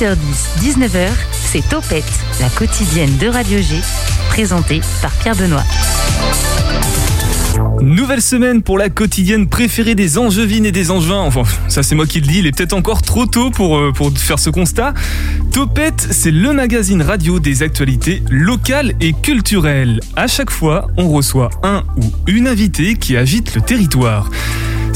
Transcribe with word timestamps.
18h10, 0.00 0.78
19h, 0.78 1.08
c'est 1.30 1.68
Topette, 1.68 2.04
la 2.40 2.48
quotidienne 2.48 3.18
de 3.18 3.26
Radio 3.26 3.58
G, 3.58 3.76
présentée 4.30 4.80
par 5.02 5.10
Pierre 5.12 5.36
Benoît. 5.36 5.62
Nouvelle 7.82 8.22
semaine 8.22 8.62
pour 8.62 8.78
la 8.78 8.88
quotidienne 8.88 9.46
préférée 9.46 9.94
des 9.94 10.16
Angevines 10.16 10.64
et 10.64 10.72
des 10.72 10.90
Angevins. 10.90 11.20
Enfin, 11.20 11.42
ça 11.68 11.82
c'est 11.82 11.94
moi 11.94 12.06
qui 12.06 12.20
le 12.22 12.26
dis, 12.26 12.38
il 12.38 12.46
est 12.46 12.56
peut-être 12.56 12.72
encore 12.72 13.02
trop 13.02 13.26
tôt 13.26 13.50
pour, 13.50 13.76
euh, 13.76 13.92
faire 14.16 14.38
ce 14.38 14.48
constat. 14.48 14.94
Topette, 15.52 16.08
c'est 16.10 16.30
le 16.30 16.54
magazine 16.54 17.02
radio 17.02 17.38
des 17.38 17.62
actualités 17.62 18.22
locales 18.30 18.94
et 19.02 19.12
culturelles. 19.12 20.00
À 20.16 20.28
chaque 20.28 20.50
fois, 20.50 20.86
on 20.96 21.10
reçoit 21.10 21.50
un 21.62 21.82
ou 21.98 22.10
une 22.26 22.48
invitée 22.48 22.94
qui 22.94 23.18
agite 23.18 23.54
le 23.54 23.60
territoire. 23.60 24.30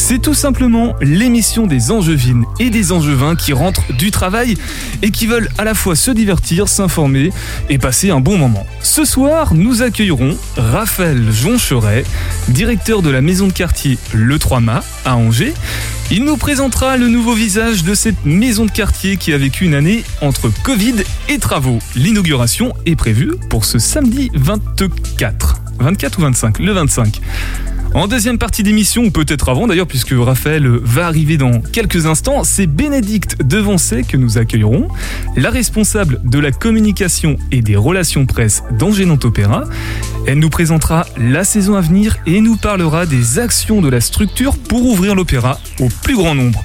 C'est 0.07 0.21
tout 0.21 0.34
simplement 0.34 0.95
l'émission 1.00 1.66
des 1.66 1.91
Angevines 1.91 2.45
et 2.61 2.68
des 2.68 2.93
Angevins 2.93 3.36
qui 3.36 3.54
rentrent 3.54 3.90
du 3.95 4.11
travail 4.11 4.58
et 5.00 5.11
qui 5.11 5.26
veulent 5.26 5.49
à 5.57 5.64
la 5.64 5.72
fois 5.72 5.96
se 5.96 6.11
divertir, 6.11 6.68
s'informer 6.68 7.31
et 7.71 7.79
passer 7.79 8.11
un 8.11 8.21
bon 8.21 8.36
moment. 8.36 8.67
Ce 8.82 9.07
soir, 9.07 9.54
nous 9.54 9.81
accueillerons 9.81 10.36
Raphaël 10.59 11.32
Joncheret, 11.32 12.04
directeur 12.48 13.00
de 13.00 13.09
la 13.09 13.22
maison 13.22 13.46
de 13.46 13.54
quartier 13.54 13.96
Le 14.12 14.39
3 14.39 14.61
Mâts 14.61 14.85
à 15.07 15.17
Angers. 15.17 15.54
Il 16.11 16.25
nous 16.25 16.36
présentera 16.36 16.98
le 16.98 17.09
nouveau 17.09 17.32
visage 17.32 17.82
de 17.82 17.95
cette 17.95 18.26
maison 18.26 18.67
de 18.67 18.71
quartier 18.71 19.17
qui 19.17 19.32
a 19.32 19.39
vécu 19.39 19.64
une 19.64 19.75
année 19.75 20.04
entre 20.21 20.50
Covid 20.64 20.96
et 21.31 21.39
travaux. 21.39 21.79
L'inauguration 21.96 22.75
est 22.84 22.96
prévue 22.96 23.32
pour 23.48 23.64
ce 23.64 23.79
samedi 23.79 24.31
24. 24.34 25.62
24 25.79 26.18
ou 26.18 26.23
25 26.23 26.59
Le 26.59 26.73
25. 26.73 27.23
En 27.94 28.08
deuxième 28.08 28.39
partie 28.39 28.64
d'émission, 28.64 29.04
ou 29.04 29.11
peut-être 29.12 29.48
avant 29.48 29.68
d'ailleurs, 29.68 29.86
puisque 29.86 30.12
Raphaël 30.12 30.66
va 30.66 31.07
arriver 31.07 31.36
dans 31.36 31.61
quelques 31.61 32.06
instants, 32.06 32.42
c'est 32.42 32.67
Bénédicte 32.67 33.41
Devancet 33.41 34.03
que 34.03 34.17
nous 34.17 34.36
accueillerons, 34.36 34.89
la 35.36 35.48
responsable 35.48 36.20
de 36.25 36.41
la 36.41 36.51
communication 36.51 37.36
et 37.53 37.62
des 37.62 37.77
relations 37.77 38.27
presse 38.27 38.64
d'Angénant 38.73 39.19
Opéra. 39.23 39.67
Elle 40.27 40.41
nous 40.41 40.51
présentera 40.51 41.06
la 41.17 41.45
saison 41.45 41.77
à 41.77 41.81
venir 41.81 42.17
et 42.27 42.41
nous 42.41 42.56
parlera 42.56 43.06
des 43.06 43.39
actions 43.39 43.81
de 43.81 43.89
la 43.89 44.01
structure 44.01 44.58
pour 44.58 44.84
ouvrir 44.84 45.14
l'opéra 45.14 45.61
au 45.79 45.89
plus 46.03 46.17
grand 46.17 46.34
nombre. 46.34 46.64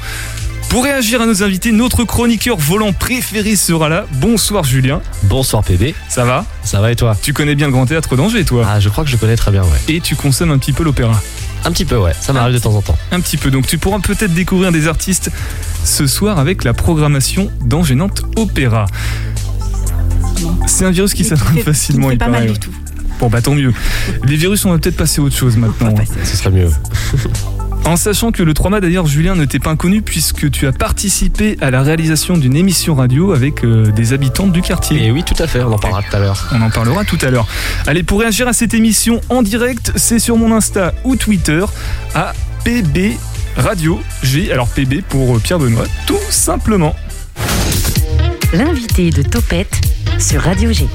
Pour 0.70 0.84
réagir 0.84 1.20
à 1.20 1.25
nos 1.25 1.42
invités, 1.42 1.72
notre 1.72 2.03
chroniqueur 2.03 2.56
volant 2.58 2.94
préféré 2.94 3.56
sera 3.56 3.89
là. 3.89 4.06
Bonsoir 4.14 4.64
Julien. 4.64 5.02
Bonsoir 5.23 5.64
PB. 5.64 5.95
Ça 6.08 6.26
va? 6.26 6.45
Ça 6.64 6.80
va 6.80 6.92
et 6.92 6.95
toi? 6.95 7.17
Tu 7.20 7.34
connais 7.34 7.56
bien 7.56 7.66
le 7.66 7.72
Grand 7.73 7.88
Théâtre 7.88 8.16
d'Angers, 8.16 8.45
toi 8.45 8.67
Ah, 8.70 8.80
je 8.80 8.88
crois 8.89 9.03
que 9.03 9.09
je 9.09 9.16
connais 9.17 9.36
très 9.36 9.50
bien, 9.50 9.64
ouais. 9.64 9.95
Et 9.95 10.00
tu 10.00 10.16
consommes 10.16 10.52
un 10.52 10.59
petit 10.59 10.72
peu 10.72 10.84
l'opéra 10.84 11.20
Un 11.66 11.72
petit 11.72 11.86
peu, 11.86 11.98
ouais. 11.98 12.11
Ça 12.22 12.34
m'arrive 12.34 12.53
de 12.53 12.59
temps 12.59 12.76
en 12.76 12.84
temps. 12.84 12.95
Un 13.11 13.20
petit 13.20 13.38
peu. 13.38 13.50
Donc 13.50 13.66
tu 13.66 13.80
pourras 13.80 13.98
peut-être 13.98 14.36
découvrir 14.36 14.72
des 14.72 14.88
artistes 14.88 15.31
ce 15.84 16.06
soir 16.06 16.38
avec 16.38 16.64
la 16.64 16.73
programmation 16.73 17.50
d'Angénante 17.66 18.22
Opéra. 18.36 18.86
C'est 20.67 20.86
un 20.86 20.92
virus 20.92 21.16
qui 21.16 21.23
s'attrape 21.23 21.61
facilement, 21.61 22.11
il 22.11 22.14
il 22.14 22.17
pas 22.20 22.28
mal 22.28 22.45
du 22.45 22.59
tout. 22.59 22.72
Bon 23.20 23.28
bah 23.28 23.42
tant 23.42 23.56
mieux. 23.56 23.73
Les 24.23 24.36
virus, 24.36 24.66
on 24.66 24.70
va 24.70 24.78
peut-être 24.78 24.98
passer 24.98 25.20
à 25.20 25.23
autre 25.23 25.36
chose 25.36 25.58
maintenant. 25.58 25.95
Ce 26.23 26.38
serait 26.38 26.52
mieux. 26.52 26.70
En 27.90 27.95
sachant 27.95 28.32
que 28.32 28.44
le 28.44 28.54
3 28.54 28.70
mâts 28.70 28.82
d'ailleurs, 28.82 29.08
Julien, 29.08 29.34
ne 29.34 29.45
t'est 29.45 29.58
pas 29.58 29.72
inconnu 29.72 30.04
puisque 30.04 30.52
tu 30.52 30.68
as 30.68 30.72
participé 30.72 31.58
à 31.59 31.72
la 31.72 31.82
réalisation 31.82 32.38
d'une 32.38 32.56
émission 32.56 32.94
radio 32.94 33.34
avec 33.34 33.64
euh, 33.66 33.90
des 33.90 34.14
habitants 34.14 34.45
du 34.45 34.62
quartier. 34.62 35.08
Et 35.08 35.12
oui, 35.12 35.23
tout 35.23 35.34
à 35.42 35.48
fait, 35.48 35.64
on 35.64 35.72
en 35.72 35.80
parlera 35.80 36.04
tout 36.04 36.16
à 36.16 36.20
l'heure. 36.20 36.50
On 36.54 36.62
en 36.62 36.70
parlera 36.70 37.04
tout 37.04 37.17
à 37.23 37.32
l'heure. 37.32 37.48
Allez, 37.88 38.04
pour 38.04 38.20
réagir 38.20 38.48
à 38.48 38.54
cette 38.54 38.76
émission 38.76 39.22
en 39.30 39.42
direct, 39.42 39.92
c'est 39.95 40.20
sur 40.20 40.38
mon 40.38 40.56
Insta 40.56 40.94
ou 41.04 41.16
Twitter 41.16 41.66
à 42.14 42.34
PB 42.64 43.17
Radio 43.58 44.00
G. 44.22 44.52
Alors 44.54 44.67
PB 44.67 45.02
pour 45.10 45.38
euh, 45.38 45.40
Pierre 45.40 45.58
Benoît, 45.58 45.86
tout 46.06 46.14
simplement. 46.30 46.95
L'invité 48.54 49.10
de 49.10 49.23
Topette 49.23 49.82
sur 50.20 50.44
Radio 50.44 50.72
G. 50.72 50.86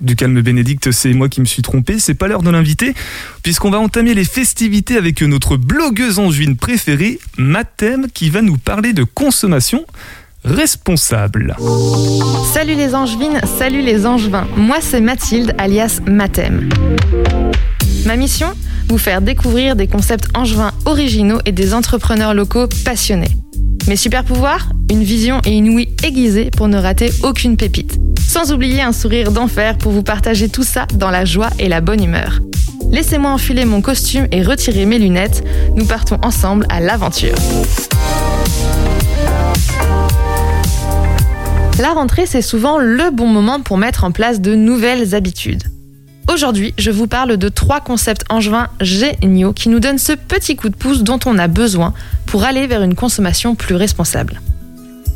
Du 0.00 0.16
calme 0.16 0.40
Bénédicte, 0.42 0.90
c'est 0.90 1.12
moi 1.12 1.28
qui 1.28 1.40
me 1.40 1.46
suis 1.46 1.62
trompé, 1.62 1.98
c'est 1.98 2.14
pas 2.14 2.26
l'heure 2.28 2.42
de 2.42 2.50
l'inviter, 2.50 2.94
puisqu'on 3.42 3.70
va 3.70 3.78
entamer 3.78 4.12
les 4.14 4.24
festivités 4.24 4.96
avec 4.96 5.22
notre 5.22 5.56
blogueuse 5.56 6.18
angevine 6.18 6.56
préférée, 6.56 7.20
Mathem, 7.38 8.08
qui 8.12 8.28
va 8.28 8.42
nous 8.42 8.58
parler 8.58 8.92
de 8.92 9.04
consommation 9.04 9.84
responsable. 10.44 11.56
Salut 12.52 12.74
les 12.74 12.94
angevines, 12.94 13.40
salut 13.58 13.82
les 13.82 14.04
angevins. 14.04 14.46
Moi 14.56 14.78
c'est 14.80 15.00
Mathilde 15.00 15.54
alias 15.58 16.00
Mathem. 16.06 16.68
Ma 18.04 18.16
mission? 18.16 18.52
Vous 18.88 18.98
faire 18.98 19.22
découvrir 19.22 19.76
des 19.76 19.86
concepts 19.86 20.28
angevins 20.34 20.72
originaux 20.84 21.40
et 21.46 21.52
des 21.52 21.72
entrepreneurs 21.72 22.34
locaux 22.34 22.68
passionnés. 22.84 23.30
Mes 23.86 23.96
super 23.96 24.24
pouvoirs 24.24 24.70
Une 24.90 25.02
vision 25.02 25.42
et 25.44 25.50
une 25.50 25.68
ouïe 25.68 25.94
aiguisée 26.02 26.50
pour 26.50 26.68
ne 26.68 26.78
rater 26.78 27.12
aucune 27.22 27.58
pépite. 27.58 27.98
Sans 28.18 28.50
oublier 28.50 28.80
un 28.80 28.92
sourire 28.92 29.30
d'enfer 29.30 29.76
pour 29.76 29.92
vous 29.92 30.02
partager 30.02 30.48
tout 30.48 30.62
ça 30.62 30.86
dans 30.94 31.10
la 31.10 31.26
joie 31.26 31.50
et 31.58 31.68
la 31.68 31.82
bonne 31.82 32.02
humeur. 32.02 32.40
Laissez-moi 32.90 33.30
enfiler 33.30 33.66
mon 33.66 33.82
costume 33.82 34.26
et 34.32 34.42
retirer 34.42 34.86
mes 34.86 34.98
lunettes. 34.98 35.44
Nous 35.76 35.84
partons 35.84 36.18
ensemble 36.22 36.66
à 36.70 36.80
l'aventure. 36.80 37.34
La 41.78 41.92
rentrée, 41.92 42.24
c'est 42.24 42.42
souvent 42.42 42.78
le 42.78 43.10
bon 43.10 43.26
moment 43.26 43.60
pour 43.60 43.76
mettre 43.76 44.04
en 44.04 44.12
place 44.12 44.40
de 44.40 44.54
nouvelles 44.54 45.14
habitudes. 45.14 45.64
Aujourd'hui, 46.34 46.74
je 46.78 46.90
vous 46.90 47.06
parle 47.06 47.36
de 47.36 47.48
trois 47.48 47.80
concepts 47.80 48.24
angevins 48.28 48.66
géniaux 48.80 49.52
qui 49.52 49.68
nous 49.68 49.78
donnent 49.78 49.98
ce 49.98 50.14
petit 50.14 50.56
coup 50.56 50.68
de 50.68 50.74
pouce 50.74 51.04
dont 51.04 51.20
on 51.26 51.38
a 51.38 51.46
besoin 51.46 51.94
pour 52.26 52.42
aller 52.42 52.66
vers 52.66 52.82
une 52.82 52.96
consommation 52.96 53.54
plus 53.54 53.76
responsable. 53.76 54.40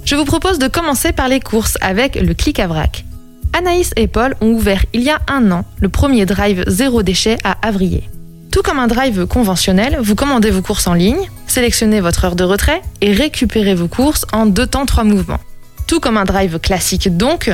Je 0.05 0.15
vous 0.15 0.25
propose 0.25 0.61
de 0.61 0.69
commencer 0.69 1.11
par 1.11 1.27
les 1.27 1.41
courses 1.41 1.77
avec 1.81 2.15
le 2.15 2.35
clic 2.35 2.61
à 2.61 2.69
vrac. 2.69 3.05
Anaïs 3.53 3.91
et 3.97 4.07
Paul 4.07 4.37
ont 4.41 4.53
ouvert 4.53 4.85
il 4.93 5.03
y 5.03 5.11
a 5.11 5.19
un 5.27 5.51
an 5.51 5.65
le 5.81 5.89
premier 5.89 6.25
drive 6.25 6.63
zéro 6.69 7.03
déchet 7.03 7.37
à 7.43 7.67
Avrier. 7.67 8.09
Tout 8.53 8.63
comme 8.63 8.79
un 8.79 8.87
drive 8.87 9.27
conventionnel, 9.27 9.99
vous 10.01 10.15
commandez 10.15 10.53
vos 10.53 10.63
courses 10.63 10.87
en 10.87 10.95
ligne, 10.95 11.29
sélectionnez 11.49 12.01
votre 12.01 12.27
heure 12.27 12.37
de 12.37 12.45
retrait 12.45 12.81
et 13.01 13.13
récupérez 13.13 13.75
vos 13.75 13.89
courses 13.89 14.25
en 14.33 14.47
deux 14.47 14.69
temps 14.69 14.87
trois 14.87 15.03
mouvements. 15.03 15.41
Tout 15.89 15.99
comme 15.99 16.17
un 16.17 16.25
drive 16.25 16.61
classique 16.61 17.17
donc, 17.17 17.51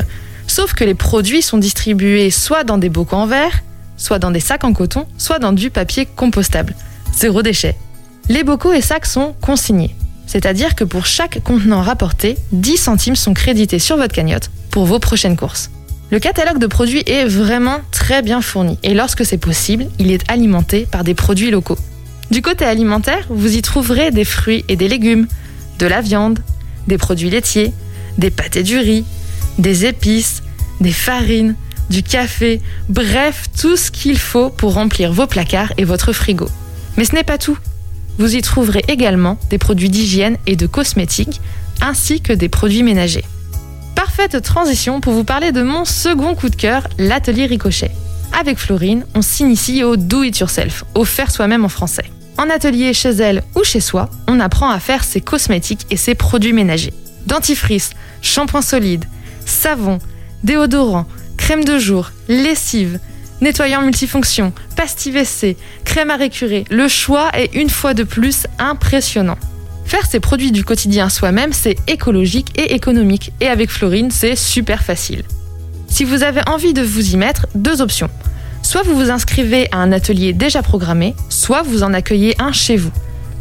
sauf 0.55 0.73
que 0.73 0.85
les 0.85 0.95
produits 0.95 1.43
sont 1.43 1.59
distribués 1.59 2.31
soit 2.31 2.63
dans 2.63 2.79
des 2.79 2.89
bocaux 2.89 3.17
en 3.17 3.27
verre, 3.27 3.65
soit 3.97 4.21
dans 4.21 4.31
des 4.31 4.39
sacs 4.39 4.63
en 4.63 4.73
coton, 4.73 5.05
soit 5.19 5.41
dans 5.41 5.53
du 5.53 5.69
papier 5.69 6.07
compostable. 6.07 6.77
Zéro 7.13 7.43
déchet. 7.43 7.75
Les 8.29 8.45
bocaux 8.45 8.73
et 8.73 8.81
sacs 8.81 9.07
sont 9.07 9.35
consignés, 9.41 9.97
c'est-à-dire 10.29 10.77
que 10.77 10.85
pour 10.85 11.07
chaque 11.07 11.43
contenant 11.43 11.83
rapporté, 11.83 12.37
10 12.53 12.77
centimes 12.77 13.17
sont 13.17 13.35
crédités 13.35 13.81
sur 13.81 13.97
votre 13.97 14.15
cagnotte 14.15 14.53
pour 14.71 14.85
vos 14.87 15.01
prochaines 15.01 15.37
courses. 15.37 15.73
Le 16.13 16.21
catalogue 16.21 16.59
de 16.59 16.69
produits 16.69 17.03
est 17.05 17.25
vraiment 17.25 17.81
très 17.91 18.23
bien 18.23 18.41
fourni 18.41 18.79
et 18.85 18.95
lorsque 18.95 19.27
c'est 19.27 19.39
possible, 19.39 19.87
il 19.99 20.13
est 20.13 20.31
alimenté 20.31 20.87
par 20.89 21.03
des 21.03 21.15
produits 21.15 21.51
locaux. 21.51 21.79
Du 22.31 22.43
côté 22.43 22.65
alimentaire, 22.65 23.27
vous 23.29 23.57
y 23.57 23.61
trouverez 23.61 24.13
des 24.13 24.25
fruits 24.25 24.65
et 24.69 24.77
des 24.77 24.87
légumes, 24.87 25.27
de 25.81 25.87
la 25.87 26.01
viande, 26.01 26.39
des 26.87 26.97
produits 26.97 27.31
laitiers, 27.31 27.73
des 28.19 28.31
pâtes 28.31 28.57
et 28.57 28.63
du 28.63 28.79
riz, 28.79 29.05
des 29.59 29.87
épices, 29.87 30.44
des 30.81 30.93
farines, 30.93 31.55
du 31.91 32.03
café, 32.03 32.61
bref, 32.89 33.47
tout 33.59 33.77
ce 33.77 33.91
qu'il 33.91 34.19
faut 34.19 34.51
pour 34.51 34.75
remplir 34.75 35.13
vos 35.13 35.27
placards 35.27 35.73
et 35.77 35.85
votre 35.85 36.13
frigo. 36.13 36.49
Mais 36.97 37.05
ce 37.05 37.15
n'est 37.15 37.25
pas 37.25 37.39
tout. 37.39 37.59
Vous 38.19 38.37
y 38.37 38.43
trouverez 38.43 38.85
également 38.89 39.39
des 39.51 39.59
produits 39.59 39.91
d'hygiène 39.91 40.39
et 40.47 40.57
de 40.57 40.67
cosmétiques, 40.67 41.41
ainsi 41.81 42.21
que 42.21 42.33
des 42.33 42.49
produits 42.49 42.83
ménagers. 42.83 43.25
Parfaite 43.95 44.41
transition 44.43 45.01
pour 45.01 45.13
vous 45.13 45.25
parler 45.25 45.53
de 45.53 45.63
mon 45.63 45.85
second 45.85 46.35
coup 46.35 46.49
de 46.49 46.57
cœur, 46.57 46.89
l'atelier 46.99 47.47
Ricochet. 47.47 47.91
Avec 48.39 48.59
Florine, 48.59 49.05
on 49.15 49.23
s'initie 49.23 49.85
au 49.85 49.97
do 49.97 50.23
it 50.23 50.39
yourself, 50.39 50.85
au 50.95 51.05
faire 51.05 51.31
soi-même 51.31 51.65
en 51.65 51.69
français. 51.69 52.05
En 52.37 52.51
atelier 52.51 52.93
chez 52.93 53.11
elle 53.11 53.45
ou 53.55 53.63
chez 53.63 53.81
soi, 53.81 54.11
on 54.27 54.41
apprend 54.41 54.71
à 54.71 54.81
faire 54.81 55.05
ses 55.05 55.21
cosmétiques 55.21 55.87
et 55.91 55.97
ses 55.97 56.15
produits 56.15 56.53
ménagers. 56.53 56.93
Dentifrice, 57.27 57.91
shampoing 58.23 58.63
solide, 58.63 59.05
savon, 59.47 59.99
déodorant, 60.45 61.07
crème 61.37 61.65
de 61.65 61.79
jour, 61.79 62.13
lessive, 62.29 63.01
nettoyant 63.41 63.83
multifonction, 63.83 64.53
pastille 64.77 65.13
WC, 65.13 65.57
crème 65.85 66.11
à 66.11 66.17
récurer. 66.17 66.65
Le 66.71 66.87
choix 66.87 67.31
est 67.35 67.55
une 67.55 67.71
fois 67.71 67.95
de 67.95 68.05
plus 68.05 68.47
impressionnant. 68.59 69.39
Faire 69.85 70.07
ces 70.07 70.21
produits 70.21 70.53
du 70.53 70.65
quotidien 70.65 71.09
soi-même, 71.09 71.53
c'est 71.53 71.77
écologique 71.89 72.59
et 72.59 72.75
économique. 72.75 73.33
Et 73.41 73.49
avec 73.49 73.71
Florine, 73.71 74.11
c'est 74.11 74.37
super 74.37 74.83
facile. 74.83 75.25
Si 75.89 76.05
vous 76.05 76.23
avez 76.23 76.41
envie 76.49 76.73
de 76.73 76.83
vous 76.83 77.15
y 77.15 77.17
mettre, 77.17 77.47
deux 77.55 77.83
options. 77.83 78.11
Soit 78.63 78.83
vous 78.83 78.97
vous 78.97 79.11
inscrivez 79.11 79.69
à 79.73 79.79
un 79.79 79.93
atelier 79.93 80.33
déjà 80.33 80.63
programmé, 80.63 81.15
soit 81.29 81.63
vous 81.63 81.83
en 81.83 81.93
accueillez 81.93 82.35
un 82.41 82.53
chez 82.53 82.77
vous. 82.77 82.93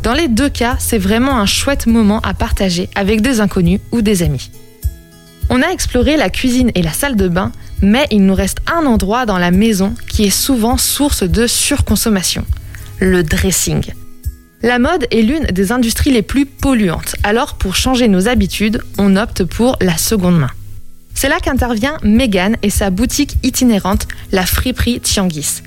Dans 0.04 0.14
les 0.14 0.28
deux 0.28 0.50
cas, 0.50 0.76
c'est 0.80 0.98
vraiment 0.98 1.40
un 1.40 1.46
chouette 1.46 1.88
moment 1.88 2.20
à 2.20 2.34
partager 2.34 2.90
avec 2.94 3.22
des 3.22 3.40
inconnus 3.40 3.80
ou 3.94 4.02
des 4.02 4.22
amis. 4.22 4.52
On 5.50 5.62
a 5.62 5.68
exploré 5.68 6.18
la 6.18 6.30
cuisine 6.30 6.72
et 6.76 6.82
la 6.82 6.94
salle 6.94 7.16
de 7.16 7.28
bain, 7.28 7.52
mais 7.82 8.08
il 8.12 8.26
nous 8.26 8.34
reste 8.34 8.60
un 8.72 8.86
endroit 8.86 9.26
dans 9.26 9.38
la 9.38 9.52
maison 9.52 9.94
qui 10.08 10.24
est 10.24 10.30
souvent 10.30 10.78
source 10.78 11.24
de 11.24 11.48
surconsommation, 11.48 12.46
le 13.00 13.24
dressing. 13.24 13.84
La 14.62 14.80
mode 14.80 15.08
est 15.12 15.22
l'une 15.22 15.44
des 15.46 15.74
industries 15.74 16.12
les 16.12 16.22
plus 16.22 16.46
polluantes. 16.46 17.18
Alors, 17.24 17.56
pour 17.56 17.76
changer 17.76 18.08
nos 18.08 18.30
habitudes, 18.30 18.82
on 18.98 19.18
opte 19.18 19.44
pour 19.44 19.76
la 19.82 19.98
seconde 19.98 20.40
main. 20.40 20.52
C'est 21.14 21.28
là 21.28 21.40
qu'intervient 21.42 21.98
Megan 22.04 22.56
et 22.64 22.70
sa 22.70 22.90
boutique 22.90 23.36
itinérante, 23.44 24.08
la 24.32 24.46
friperie 24.46 25.02
Tianguis. 25.02 25.64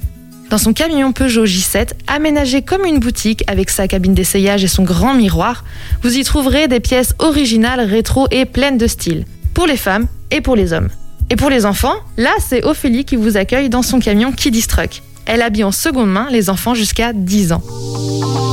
Dans 0.49 0.59
son 0.59 0.73
camion 0.73 1.13
Peugeot 1.13 1.45
J7, 1.45 1.91
aménagé 2.07 2.63
comme 2.63 2.85
une 2.85 3.01
boutique 3.01 3.45
avec 3.49 3.69
sa 3.69 3.89
cabine 3.89 4.15
d'essayage 4.15 4.65
et 4.65 4.69
son 4.69 4.85
grand 4.85 5.13
miroir, 5.13 5.65
vous 6.03 6.17
y 6.17 6.25
trouverez 6.25 6.69
des 6.69 6.81
pièces 6.81 7.15
originales, 7.19 7.81
rétro 7.81 8.29
et 8.31 8.45
pleines 8.45 8.79
de 8.79 8.87
style, 8.87 9.25
pour 9.57 9.67
les 9.67 9.79
femmes 9.79 10.07
et 10.31 10.43
pour 10.43 10.55
les 10.55 10.75
hommes. 10.75 10.91
Et 11.31 11.37
pour 11.37 11.49
les 11.49 11.65
enfants, 11.65 11.95
là 12.19 12.33
c'est 12.47 12.63
Ophélie 12.63 13.07
qui 13.07 13.17
vous 13.17 13.39
accueille 13.39 13.71
dans 13.71 13.81
son 13.81 14.01
camion 14.01 14.31
Kiddy 14.31 14.67
Truck. 14.67 15.01
Elle 15.25 15.41
habille 15.41 15.65
en 15.65 15.73
seconde 15.73 16.11
main 16.11 16.29
les 16.31 16.51
enfants 16.51 16.75
jusqu'à 16.75 17.15
10 17.15 17.53
ans. 17.53 17.63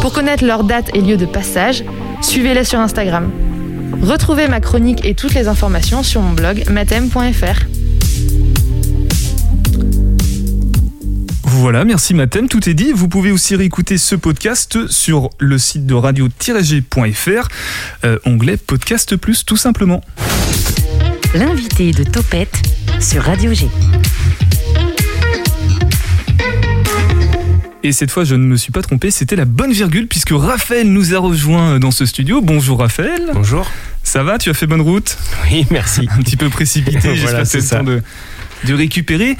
Pour 0.01 0.13
connaître 0.13 0.45
leurs 0.45 0.63
dates 0.63 0.95
et 0.95 1.01
lieux 1.01 1.17
de 1.17 1.25
passage, 1.25 1.83
suivez-les 2.21 2.63
sur 2.63 2.79
Instagram. 2.79 3.29
Retrouvez 4.01 4.47
ma 4.47 4.61
chronique 4.61 5.05
et 5.05 5.13
toutes 5.13 5.33
les 5.33 5.49
informations 5.49 6.03
sur 6.03 6.21
mon 6.21 6.31
blog 6.31 6.63
matem.fr. 6.69 7.65
Voilà, 11.43 11.83
merci 11.83 12.13
Mathem, 12.13 12.47
tout 12.47 12.69
est 12.69 12.73
dit. 12.73 12.93
Vous 12.93 13.09
pouvez 13.09 13.31
aussi 13.31 13.57
réécouter 13.57 13.97
ce 13.97 14.15
podcast 14.15 14.87
sur 14.87 15.31
le 15.37 15.57
site 15.57 15.85
de 15.85 15.95
radio-g.fr, 15.95 17.47
euh, 18.05 18.19
onglet 18.25 18.55
Podcast 18.55 19.17
Plus 19.17 19.43
tout 19.43 19.57
simplement. 19.57 20.01
L'invité 21.33 21.91
de 21.91 22.03
Topette 22.03 22.61
sur 22.99 23.23
Radio 23.23 23.53
G. 23.53 23.67
Et 27.81 27.91
cette 27.91 28.11
fois, 28.11 28.23
je 28.23 28.35
ne 28.35 28.45
me 28.45 28.55
suis 28.55 28.71
pas 28.71 28.83
trompé, 28.83 29.09
c'était 29.09 29.35
la 29.35 29.45
bonne 29.45 29.71
virgule 29.71 30.07
puisque 30.07 30.29
Raphaël 30.31 30.87
nous 30.87 31.15
a 31.15 31.19
rejoint 31.19 31.79
dans 31.79 31.89
ce 31.89 32.05
studio. 32.05 32.39
Bonjour 32.41 32.79
Raphaël. 32.79 33.31
Bonjour. 33.33 33.69
Ça 34.03 34.21
va 34.21 34.37
Tu 34.37 34.51
as 34.51 34.53
fait 34.53 34.67
bonne 34.67 34.81
route 34.81 35.17
Oui, 35.49 35.65
merci. 35.71 36.07
Un 36.17 36.21
petit 36.21 36.37
peu 36.37 36.49
précipité, 36.49 36.99
Voilà, 37.15 37.15
j'espère 37.15 37.41
que 37.41 37.45
c'est 37.45 37.57
le 37.61 37.67
temps 37.67 37.83
de, 37.83 38.01
de 38.65 38.73
récupérer. 38.75 39.35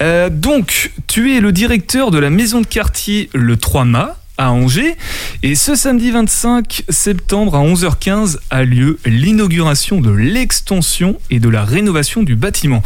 Euh, 0.00 0.30
donc, 0.30 0.92
tu 1.08 1.36
es 1.36 1.40
le 1.40 1.50
directeur 1.50 2.12
de 2.12 2.18
la 2.18 2.30
maison 2.30 2.60
de 2.60 2.66
quartier 2.66 3.30
Le 3.34 3.56
3 3.56 3.84
Mâts 3.84 4.16
à 4.42 4.50
Angers. 4.50 4.96
Et 5.42 5.54
ce 5.54 5.74
samedi 5.74 6.10
25 6.10 6.84
septembre 6.88 7.54
à 7.54 7.64
11h15 7.64 8.38
a 8.50 8.64
lieu 8.64 8.98
l'inauguration 9.06 10.00
de 10.00 10.10
l'extension 10.10 11.18
et 11.30 11.38
de 11.38 11.48
la 11.48 11.64
rénovation 11.64 12.22
du 12.22 12.34
bâtiment. 12.34 12.82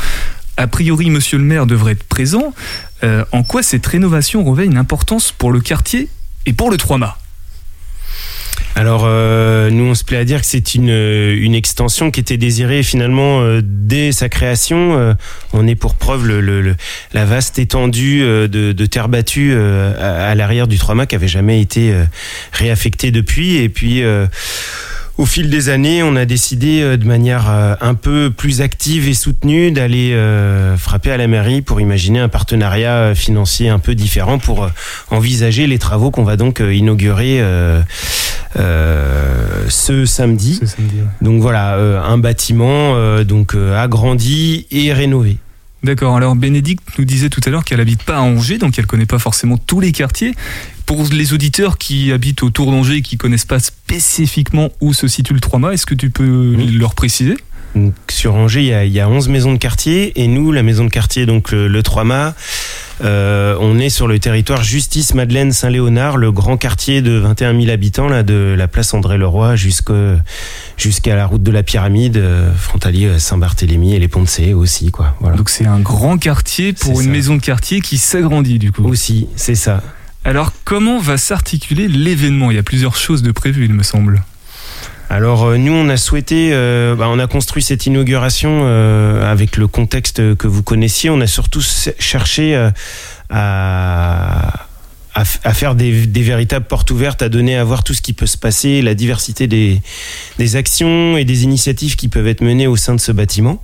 A 0.59 0.67
priori, 0.67 1.11
monsieur 1.11 1.39
le 1.39 1.45
maire 1.45 1.67
devrait 1.67 1.93
être 1.93 2.05
présent. 2.05 2.55
Euh, 3.05 3.25
en 3.33 3.43
quoi 3.43 3.63
cette 3.63 3.87
rénovation 3.87 4.45
revêt 4.45 4.67
une 4.67 4.77
importance 4.77 5.33
pour 5.33 5.51
le 5.51 5.61
quartier 5.61 6.09
et 6.45 6.53
pour 6.53 6.71
le 6.71 6.77
3 6.77 6.99
Mâts? 6.99 7.17
Alors, 8.79 9.05
euh, 9.07 9.71
nous, 9.71 9.85
on 9.85 9.95
se 9.95 10.05
plaît 10.05 10.19
à 10.19 10.25
dire 10.25 10.41
que 10.43 10.47
c'est 10.47 10.75
une, 10.75 10.91
euh, 10.91 11.35
une 11.41 11.55
extension 11.55 12.11
qui 12.11 12.21
était 12.21 12.37
désirée 12.37 12.83
finalement 12.83 13.41
euh, 13.41 13.63
dès 13.65 14.13
sa 14.13 14.29
création. 14.29 14.99
Euh, 14.99 15.15
on 15.55 15.67
est 15.67 15.77
pour 15.77 15.95
preuve 15.95 16.27
le, 16.27 16.43
le- 16.43 16.61
le- 16.61 16.77
la 17.15 17.25
vaste 17.25 17.59
étendue 17.59 18.21
de, 18.21 18.47
de 18.73 18.87
terre 18.87 19.09
battue 19.09 19.55
à, 19.57 20.35
l'arrière 20.35 20.67
du 20.67 20.77
3 20.77 20.95
mâts 20.95 21.07
qui 21.07 21.15
avait 21.15 21.27
jamais 21.27 21.63
été 21.63 21.95
réaffectée 22.53 23.11
depuis. 23.11 23.57
Et 23.57 23.71
puis, 23.71 24.03
au 25.17 25.25
fil 25.25 25.49
des 25.49 25.69
années, 25.71 26.03
on 26.03 26.15
a 26.17 26.27
décidé 26.27 26.97
de 26.99 27.05
manière 27.07 27.49
un 27.81 27.95
peu 27.95 28.31
plus 28.31 28.61
active 28.61 29.09
et 29.09 29.15
soutenue 29.15 29.71
d'aller 29.71 30.15
frapper 30.77 31.11
à 31.13 31.17
la 31.17 31.27
mairie 31.29 31.63
pour 31.63 31.81
imaginer 31.81 32.19
un 32.19 32.29
partenariat 32.29 33.15
financier 33.15 33.69
un 33.71 33.79
peu 33.79 33.95
différent 33.95 34.39
pour 34.39 34.69
envisager 35.11 35.67
les 35.67 35.79
travaux 35.79 36.11
qu'on 36.11 36.25
va 36.25 36.37
donc 36.37 36.61
inaugurer 36.61 37.41
ce 39.69 40.07
samedi. 40.07 40.55
ce 40.61 40.67
samedi 40.67 40.97
ouais. 40.97 41.07
Donc 41.23 41.41
voilà, 41.41 41.77
euh, 41.77 42.01
un 42.03 42.19
bâtiment 42.19 42.95
euh, 42.97 43.25
donc 43.25 43.55
euh, 43.55 43.77
agrandi 43.81 44.67
et 44.71 44.93
rénové. 44.93 45.39
D'accord, 45.83 46.17
alors 46.17 46.35
Bénédicte 46.35 46.83
nous 46.99 47.05
disait 47.05 47.29
tout 47.29 47.41
à 47.47 47.51
l'heure 47.51 47.65
qu'elle 47.65 47.81
habite 47.81 48.03
pas 48.03 48.17
à 48.17 48.21
Angers, 48.21 48.59
donc 48.59 48.77
elle 48.79 48.87
connaît 48.87 49.07
pas 49.07 49.19
forcément 49.21 49.57
tous 49.57 49.79
les 49.79 49.93
quartiers. 49.93 50.35
Pour 50.85 51.05
les 51.13 51.33
auditeurs 51.33 51.79
qui 51.79 52.13
habitent 52.13 52.43
autour 52.43 52.71
d'Angers 52.73 52.97
et 52.97 53.03
qui 53.03 53.17
connaissent 53.19 53.45
pas 53.45 53.59
spécifiquement 53.61 54.71
où 54.81 54.93
se 54.95 55.07
situe 55.07 55.35
le 55.35 55.41
3 55.41 55.59
mâts, 55.59 55.73
est-ce 55.75 55.87
que 55.87 55.95
tu 55.95 56.11
peux 56.11 56.55
Oui. 56.57 56.71
leur 56.73 56.95
préciser? 56.95 57.37
Donc, 57.75 57.93
sur 58.09 58.35
Angers, 58.35 58.63
il 58.63 58.67
y, 58.69 58.73
a, 58.73 58.85
il 58.85 58.93
y 58.93 59.01
a 59.01 59.09
11 59.09 59.29
maisons 59.29 59.53
de 59.53 59.59
quartier 59.59 60.19
et 60.21 60.27
nous, 60.29 60.51
la 60.51 60.63
maison 60.63 60.85
de 60.85 60.91
quartier, 60.91 61.27
donc 61.27 61.53
le, 61.53 61.69
le 61.69 61.83
3 61.83 62.05
mâts, 62.05 62.35
euh, 63.05 63.57
on 63.61 63.79
est 63.79 63.91
sur 63.91 64.07
le 64.07 64.19
territoire 64.19 64.63
Justice 64.63 65.15
Madeleine 65.15 65.53
Saint-Léonard, 65.53 66.17
le 66.17 66.33
grand 66.33 66.57
quartier 66.57 67.03
de 67.03 67.13
21 67.13 67.59
000 67.61 67.71
habitants 67.71 68.09
là, 68.09 68.23
de 68.23 68.55
la 68.57 68.69
place 68.69 68.95
André-Leroy 68.95 69.57
jusqu'à 69.57 71.15
la 71.17 71.27
route 71.27 71.43
de 71.43 71.51
la 71.51 71.63
Pyramide, 71.63 72.17
euh, 72.17 72.53
frontalier 72.55 73.09
à 73.09 73.19
Saint-Barthélemy 73.19 73.95
et 73.95 73.99
les 73.99 74.09
Ponts 74.09 74.23
de 74.23 74.55
aussi. 74.55 74.91
Quoi, 74.91 75.15
voilà. 75.21 75.37
Donc 75.37 75.51
c'est 75.51 75.67
un 75.67 75.81
grand 75.81 76.17
quartier 76.19 76.73
pour 76.73 77.01
une 77.01 77.07
ça. 77.07 77.13
maison 77.13 77.37
de 77.37 77.43
quartier 77.43 77.81
qui 77.81 77.99
s'agrandit 77.99 78.59
du 78.59 78.73
coup. 78.73 78.85
Aussi, 78.85 79.27
c'est 79.37 79.55
ça. 79.55 79.83
Alors 80.25 80.53
comment 80.65 80.99
va 80.99 81.19
s'articuler 81.19 81.89
l'événement? 81.89 82.51
Il 82.51 82.57
y 82.57 82.61
a 82.61 82.63
plusieurs 82.63 82.97
choses 82.97 83.23
de 83.23 83.31
prévues, 83.31 83.67
il 83.67 83.75
me 83.75 83.83
semble. 83.83 84.23
Alors 85.09 85.45
euh, 85.45 85.57
nous, 85.57 85.73
on 85.73 85.89
a 85.89 85.97
souhaité, 85.97 86.51
euh, 86.53 86.97
bah, 86.97 87.07
on 87.09 87.19
a 87.19 87.27
construit 87.27 87.63
cette 87.63 87.87
inauguration 87.87 88.63
euh, 88.65 89.31
avec 89.31 89.57
le 89.57 89.69
contexte 89.69 90.37
que 90.37 90.49
vous 90.49 90.63
connaissiez. 90.63 91.11
On 91.11 91.21
a 91.21 91.27
surtout 91.29 91.63
cherché 91.99 92.57
euh, 92.57 92.71
à, 93.31 94.67
à, 95.17 95.23
à 95.45 95.55
faire 95.55 95.75
des, 95.75 96.07
des 96.07 96.21
véritables 96.21 96.67
portes 96.67 96.91
ouvertes, 96.91 97.23
à 97.23 97.31
donner 97.31 97.57
à 97.57 97.65
voir 97.65 97.83
tout 97.83 97.95
ce 97.95 98.03
qui 98.03 98.13
peut 98.13 98.27
se 98.27 98.37
passer, 98.37 98.83
la 98.83 98.95
diversité 98.95 99.47
des, 99.47 99.81
des 100.39 100.57
actions 100.57 101.17
et 101.17 101.25
des 101.25 101.45
initiatives 101.45 101.97
qui 101.97 102.09
peuvent 102.09 102.29
être 102.29 102.43
menées 102.43 102.67
au 102.67 102.77
sein 102.77 102.95
de 102.95 103.01
ce 103.01 103.13
bâtiment. 103.13 103.63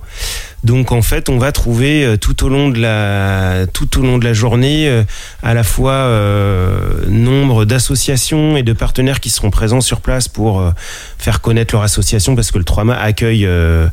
Donc 0.63 0.91
en 0.91 1.03
fait, 1.03 1.29
on 1.29 1.37
va 1.37 1.51
trouver 1.51 2.05
euh, 2.05 2.17
tout 2.17 2.43
au 2.43 2.49
long 2.49 2.69
de 2.69 2.79
la 2.79 3.67
tout 3.71 3.99
au 3.99 4.01
long 4.01 4.17
de 4.17 4.23
la 4.25 4.33
journée 4.33 4.87
euh, 4.87 5.03
à 5.43 5.53
la 5.53 5.63
fois 5.63 5.91
euh, 5.91 7.05
nombre 7.07 7.65
d'associations 7.65 8.57
et 8.57 8.63
de 8.63 8.73
partenaires 8.73 9.19
qui 9.19 9.29
seront 9.29 9.51
présents 9.51 9.81
sur 9.81 10.01
place 10.01 10.27
pour 10.27 10.59
euh, 10.59 10.71
faire 11.19 11.41
connaître 11.41 11.75
leur 11.75 11.83
association 11.83 12.35
parce 12.35 12.49
que 12.49 12.57
le 12.57 12.63
3 12.63 12.85
mâts 12.85 12.99
accueille 12.99 13.45
euh, 13.45 13.87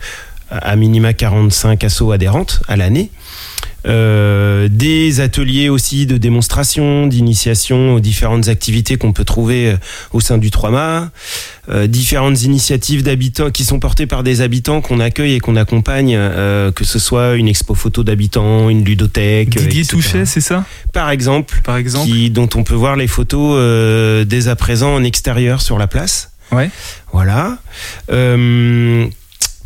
à 0.51 0.77
minima 0.77 1.13
45 1.13 1.85
assos 1.85 2.11
adhérentes 2.11 2.63
à 2.69 2.77
l'année. 2.77 3.11
Euh, 3.87 4.69
des 4.71 5.21
ateliers 5.21 5.71
aussi 5.71 6.05
de 6.05 6.19
démonstration, 6.19 7.07
d'initiation 7.07 7.95
aux 7.95 8.01
différentes 8.01 8.49
activités 8.49 8.99
qu'on 8.99 9.13
peut 9.13 9.25
trouver 9.25 9.71
euh, 9.71 9.77
au 10.13 10.21
sein 10.21 10.37
du 10.37 10.51
3 10.51 10.71
mâts, 10.71 11.11
euh, 11.71 11.87
différentes 11.87 12.43
initiatives 12.43 13.03
d'habitants 13.03 13.51
qui 13.51 13.65
sont 13.65 13.81
portées 13.81 14.07
par 14.07 14.23
des 14.23 14.43
habitants 14.43 14.83
qu'on 14.83 15.01
accueille 15.01 15.35
et 15.35 15.41
qu'on 15.41 15.57
accompagne, 15.57 16.15
euh, 16.15 16.71
que 16.73 16.85
ce 16.85 16.99
soit 16.99 17.37
une 17.37 17.49
expo 17.49 17.75
photo 17.75 18.05
d'habitants, 18.05 18.69
une 18.69 18.85
ludothèque, 18.85 19.49
Didier 19.49 19.81
etc. 19.81 19.97
Touchet, 19.97 20.27
c'est 20.27 20.43
ça? 20.43 20.67
Par 20.93 21.09
exemple, 21.11 21.61
Par 21.65 21.79
exemple 21.79 22.11
qui, 22.11 22.29
dont 22.29 22.49
on 22.55 22.65
peut 22.65 22.75
voir 22.75 22.97
les 22.97 23.07
photos 23.07 24.27
dès 24.27 24.49
à 24.49 24.57
présent 24.57 24.95
en 24.95 25.05
extérieur 25.05 25.63
sur 25.63 25.79
la 25.79 25.87
place. 25.87 26.31
Ouais. 26.53 26.71
Voilà. 27.13 27.59
Euh, 28.11 29.07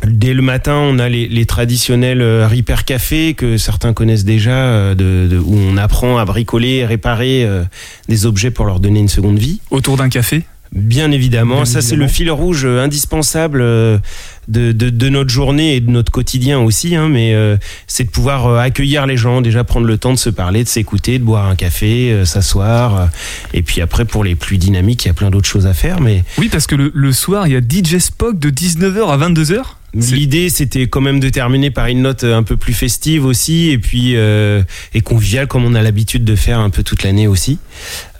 Dès 0.07 0.33
le 0.33 0.41
matin, 0.41 0.75
on 0.75 0.99
a 0.99 1.09
les, 1.09 1.27
les 1.27 1.45
traditionnels 1.45 2.21
euh, 2.21 2.47
Repair 2.47 2.85
Café 2.85 3.33
que 3.33 3.57
certains 3.57 3.93
connaissent 3.93 4.25
déjà, 4.25 4.51
euh, 4.55 4.95
de, 4.95 5.27
de- 5.29 5.37
où 5.39 5.55
on 5.57 5.77
apprend 5.77 6.17
à 6.17 6.25
bricoler 6.25 6.85
réparer 6.85 7.43
euh, 7.45 7.63
des 8.09 8.25
objets 8.25 8.51
pour 8.51 8.65
leur 8.65 8.79
donner 8.79 8.99
une 8.99 9.09
seconde 9.09 9.39
vie. 9.39 9.61
Autour 9.71 9.97
d'un 9.97 10.09
café? 10.09 10.43
Bien 10.73 11.11
évidemment, 11.11 11.57
Bien 11.57 11.65
ça 11.65 11.81
c'est 11.81 11.95
le 11.95 12.07
fil 12.07 12.29
rouge 12.29 12.65
indispensable 12.65 13.59
de, 13.59 14.01
de, 14.47 14.71
de 14.71 15.09
notre 15.09 15.29
journée 15.29 15.75
et 15.75 15.79
de 15.79 15.89
notre 15.89 16.11
quotidien 16.11 16.59
aussi, 16.59 16.95
hein, 16.95 17.07
mais 17.07 17.33
euh, 17.33 17.55
c'est 17.87 18.03
de 18.03 18.09
pouvoir 18.09 18.57
accueillir 18.57 19.05
les 19.05 19.15
gens, 19.15 19.41
déjà 19.41 19.63
prendre 19.63 19.85
le 19.87 19.97
temps 19.97 20.11
de 20.11 20.17
se 20.17 20.29
parler, 20.29 20.63
de 20.63 20.67
s'écouter, 20.67 21.17
de 21.17 21.23
boire 21.23 21.47
un 21.47 21.55
café, 21.55 22.11
euh, 22.11 22.25
s'asseoir, 22.25 23.09
et 23.53 23.61
puis 23.61 23.79
après 23.79 24.03
pour 24.05 24.23
les 24.25 24.35
plus 24.35 24.57
dynamiques, 24.57 25.05
il 25.05 25.07
y 25.07 25.11
a 25.11 25.13
plein 25.13 25.29
d'autres 25.29 25.47
choses 25.47 25.67
à 25.67 25.73
faire, 25.73 26.01
mais 26.01 26.23
Oui, 26.39 26.49
parce 26.51 26.67
que 26.67 26.75
le, 26.75 26.91
le 26.93 27.11
soir, 27.13 27.47
il 27.47 27.53
y 27.53 27.55
a 27.55 27.61
DJ 27.61 27.99
Spock 27.99 28.37
de 28.37 28.49
19h 28.49 29.07
à 29.07 29.17
22h. 29.29 29.61
L'idée, 29.95 30.49
c'était 30.49 30.87
quand 30.87 31.01
même 31.01 31.19
de 31.19 31.29
terminer 31.29 31.71
par 31.71 31.87
une 31.87 32.01
note 32.01 32.23
un 32.23 32.43
peu 32.43 32.57
plus 32.57 32.73
festive 32.73 33.25
aussi, 33.25 33.69
et 33.69 33.77
puis 33.77 34.15
euh, 34.15 34.61
et 34.93 35.01
conviviale 35.01 35.47
comme 35.47 35.63
on 35.63 35.73
a 35.73 35.81
l'habitude 35.81 36.23
de 36.25 36.35
faire 36.35 36.59
un 36.59 36.69
peu 36.69 36.83
toute 36.83 37.03
l'année 37.03 37.27
aussi. 37.27 37.59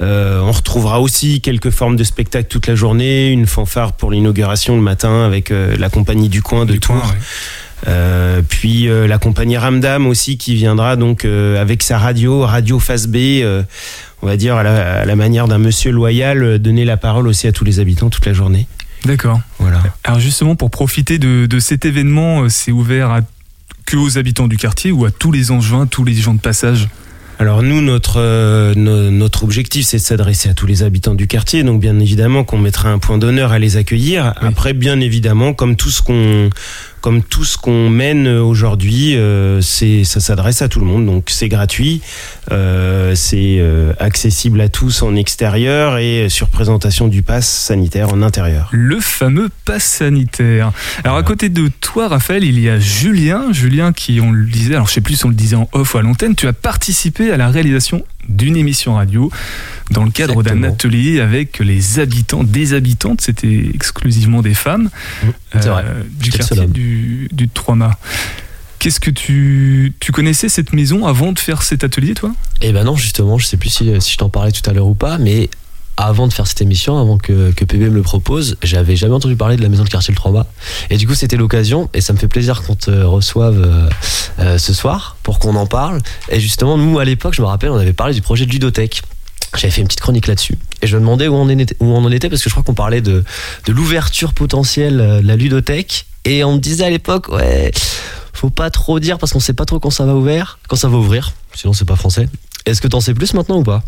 Euh, 0.01 0.39
on 0.41 0.51
retrouvera 0.51 1.01
aussi 1.01 1.41
quelques 1.41 1.71
formes 1.71 1.95
de 1.95 2.03
spectacles 2.03 2.47
toute 2.47 2.67
la 2.67 2.75
journée, 2.75 3.29
une 3.29 3.45
fanfare 3.45 3.93
pour 3.93 4.11
l'inauguration 4.11 4.75
le 4.75 4.81
matin 4.81 5.25
avec 5.25 5.51
euh, 5.51 5.75
la 5.77 5.89
compagnie 5.89 6.29
du 6.29 6.41
coin 6.41 6.65
de 6.65 6.73
Du 6.73 6.79
Tours. 6.79 6.95
coin, 6.95 7.09
ouais. 7.09 7.17
Euh, 7.87 8.41
puis 8.47 8.87
euh, 8.87 9.05
la 9.05 9.17
compagnie 9.17 9.57
Ramdam 9.57 10.07
aussi 10.07 10.37
qui 10.37 10.55
viendra 10.55 10.95
donc 10.95 11.25
euh, 11.25 11.61
avec 11.61 11.83
sa 11.83 11.97
radio, 11.99 12.41
Radio 12.41 12.79
Face 12.79 13.07
B, 13.07 13.15
euh, 13.17 13.63
on 14.21 14.27
va 14.27 14.37
dire 14.37 14.55
à 14.55 14.63
la, 14.63 15.01
à 15.01 15.05
la 15.05 15.15
manière 15.15 15.47
d'un 15.47 15.59
monsieur 15.59 15.91
loyal, 15.91 16.41
euh, 16.41 16.57
donner 16.57 16.85
la 16.85 16.97
parole 16.97 17.27
aussi 17.27 17.47
à 17.47 17.51
tous 17.51 17.65
les 17.65 17.79
habitants 17.79 18.09
toute 18.09 18.25
la 18.25 18.33
journée. 18.33 18.65
D'accord. 19.05 19.39
Voilà. 19.59 19.81
Alors 20.03 20.19
justement, 20.19 20.55
pour 20.55 20.71
profiter 20.71 21.19
de, 21.19 21.45
de 21.45 21.59
cet 21.59 21.85
événement, 21.85 22.43
euh, 22.43 22.49
c'est 22.49 22.71
ouvert 22.71 23.11
à, 23.11 23.21
que 23.85 23.97
aux 23.97 24.17
habitants 24.17 24.47
du 24.47 24.57
quartier 24.57 24.91
ou 24.91 25.05
à 25.05 25.11
tous 25.11 25.31
les 25.31 25.51
Angevins, 25.51 25.85
tous 25.85 26.03
les 26.03 26.15
gens 26.15 26.33
de 26.33 26.39
passage? 26.39 26.89
Alors 27.37 27.61
nous, 27.63 27.81
notre 27.81 28.21
euh, 28.21 28.73
no- 28.75 29.11
notre 29.11 29.43
objectif, 29.43 29.85
c'est 29.85 29.97
de 29.97 30.01
s'adresser 30.01 30.47
à 30.49 30.53
tous 30.53 30.67
les 30.67 30.83
habitants 30.83 31.15
du 31.15 31.27
quartier. 31.27 31.63
Donc 31.63 31.81
bien 31.81 31.99
évidemment 31.99 32.45
qu'on 32.45 32.57
mettra 32.57 32.89
un 32.89 32.97
point 32.97 33.17
d'honneur 33.17 33.51
à 33.51 33.59
les 33.59 33.75
accueillir. 33.77 34.33
Oui. 34.41 34.47
Après, 34.47 34.73
bien 34.73 34.99
évidemment, 35.01 35.53
comme 35.53 35.75
tout 35.75 35.89
ce 35.89 36.01
qu'on 36.01 36.49
comme 37.05 37.21
tout 37.21 37.45
ce 37.45 37.55
qu'on 37.55 37.91
mène 37.91 38.27
aujourd'hui, 38.27 39.15
euh, 39.15 39.61
c'est 39.61 40.03
ça 40.03 40.19
s'adresse 40.19 40.63
à 40.63 40.69
tout 40.69 40.79
le 40.79 40.87
monde. 40.87 41.05
Donc 41.05 41.25
c'est 41.27 41.49
gratuit, 41.49 42.01
euh, 42.51 43.13
c'est 43.13 43.57
euh, 43.59 43.93
accessible 43.99 44.59
à 44.59 44.69
tous 44.69 45.03
en 45.03 45.15
extérieur 45.15 45.99
et 45.99 46.29
sur 46.29 46.47
présentation 46.47 47.07
du 47.07 47.21
pass 47.21 47.47
sanitaire 47.47 48.11
en 48.11 48.23
intérieur. 48.23 48.69
Le 48.71 48.99
fameux 48.99 49.49
pass 49.65 49.83
sanitaire. 49.83 50.71
Alors 51.03 51.17
à 51.17 51.21
côté 51.21 51.49
de 51.49 51.69
toi, 51.79 52.07
Raphaël, 52.07 52.43
il 52.43 52.59
y 52.59 52.69
a 52.69 52.79
Julien. 52.79 53.53
Julien 53.53 53.93
qui, 53.93 54.19
on 54.19 54.31
le 54.31 54.47
disait, 54.47 54.73
alors 54.73 54.87
je 54.87 54.93
sais 54.93 55.01
plus 55.01 55.17
si 55.17 55.25
on 55.27 55.29
le 55.29 55.35
disait 55.35 55.57
en 55.57 55.69
off 55.73 55.93
ou 55.93 55.99
à 55.99 56.01
l'antenne, 56.01 56.33
tu 56.33 56.47
as 56.47 56.53
participé 56.53 57.31
à 57.31 57.37
la 57.37 57.49
réalisation 57.49 58.03
d'une 58.29 58.55
émission 58.55 58.95
radio 58.95 59.31
dans 59.91 60.03
le 60.03 60.11
cadre 60.11 60.41
d'un 60.43 60.63
atelier 60.63 61.19
avec 61.19 61.59
les 61.59 61.99
habitants, 61.99 62.43
des 62.43 62.73
habitantes, 62.73 63.21
c'était 63.21 63.69
exclusivement 63.73 64.41
des 64.41 64.53
femmes, 64.53 64.89
vrai. 65.53 65.83
euh, 65.85 66.03
du 66.19 66.31
quartier 66.31 66.67
du, 66.67 67.29
du 67.31 67.49
Trois-Mâts. 67.49 67.97
Qu'est-ce 68.79 68.99
que 68.99 69.09
tu, 69.11 69.93
tu 69.99 70.11
connaissais 70.11 70.49
cette 70.49 70.73
maison 70.73 71.07
avant 71.07 71.31
de 71.31 71.39
faire 71.39 71.63
cet 71.63 71.83
atelier, 71.83 72.13
toi? 72.13 72.33
Et 72.61 72.71
ben 72.71 72.83
non, 72.83 72.95
justement, 72.95 73.37
je 73.37 73.45
sais 73.47 73.57
plus 73.57 73.69
si, 73.69 73.89
si 73.99 74.11
je 74.11 74.17
t'en 74.17 74.29
parlais 74.29 74.51
tout 74.51 74.67
à 74.69 74.73
l'heure 74.73 74.87
ou 74.87 74.95
pas, 74.95 75.17
mais 75.17 75.49
avant 75.97 76.27
de 76.27 76.33
faire 76.33 76.47
cette 76.47 76.61
émission, 76.61 76.99
avant 76.99 77.17
que, 77.17 77.51
que 77.51 77.63
PB 77.63 77.89
me 77.89 77.95
le 77.95 78.01
propose, 78.01 78.57
j'avais 78.63 78.95
jamais 78.95 79.13
entendu 79.13 79.35
parler 79.35 79.55
de 79.55 79.61
la 79.61 79.69
maison 79.69 79.83
de 79.83 79.89
quartier 79.89 80.11
Le 80.11 80.17
Trois-Mâts. 80.17 80.47
Et 80.89 80.97
du 80.97 81.07
coup, 81.07 81.15
c'était 81.15 81.37
l'occasion, 81.37 81.89
et 81.93 82.01
ça 82.01 82.13
me 82.13 82.17
fait 82.17 82.27
plaisir 82.27 82.63
qu'on 82.63 82.75
te 82.75 82.91
reçoive 82.91 83.61
euh, 83.61 83.89
euh, 84.39 84.57
ce 84.57 84.73
soir 84.73 85.17
pour 85.23 85.39
qu'on 85.39 85.55
en 85.55 85.67
parle. 85.67 86.01
Et 86.29 86.39
justement, 86.39 86.77
nous, 86.77 86.99
à 86.99 87.05
l'époque, 87.05 87.33
je 87.33 87.41
me 87.41 87.47
rappelle, 87.47 87.69
on 87.69 87.77
avait 87.77 87.93
parlé 87.93 88.13
du 88.13 88.21
projet 88.21 88.45
de 88.45 88.51
ludothèque. 88.51 89.01
J'avais 89.55 89.71
fait 89.71 89.81
une 89.81 89.87
petite 89.87 90.01
chronique 90.01 90.27
là-dessus. 90.27 90.57
Et 90.81 90.87
je 90.87 90.97
me 90.97 91.01
demandais 91.01 91.29
où 91.29 91.35
on, 91.35 91.43
en 91.43 91.49
était, 91.49 91.77
où 91.79 91.85
on 91.85 92.03
en 92.03 92.11
était, 92.11 92.29
parce 92.29 92.43
que 92.43 92.49
je 92.49 92.53
crois 92.53 92.63
qu'on 92.63 92.73
parlait 92.73 93.01
de, 93.01 93.23
de 93.65 93.71
l'ouverture 93.71 94.33
potentielle 94.33 94.99
euh, 94.99 95.21
de 95.21 95.27
la 95.27 95.37
ludothèque. 95.37 96.07
Et 96.25 96.43
on 96.43 96.55
me 96.55 96.59
disait 96.59 96.83
à 96.83 96.89
l'époque, 96.89 97.29
ouais, 97.29 97.71
faut 98.33 98.49
pas 98.49 98.69
trop 98.69 98.99
dire 98.99 99.17
parce 99.17 99.31
qu'on 99.31 99.39
sait 99.39 99.53
pas 99.53 99.65
trop 99.65 99.79
quand 99.79 99.91
ça 99.91 100.05
va 100.05 100.13
ouvrir, 100.15 100.59
quand 100.67 100.75
ça 100.75 100.89
va 100.89 100.97
ouvrir. 100.97 101.33
Sinon, 101.53 101.73
c'est 101.73 101.85
pas 101.85 101.95
français. 101.95 102.27
Est-ce 102.65 102.81
que 102.81 102.87
t'en 102.87 102.99
sais 102.99 103.13
plus 103.13 103.33
maintenant 103.33 103.59
ou 103.59 103.63
pas? 103.63 103.83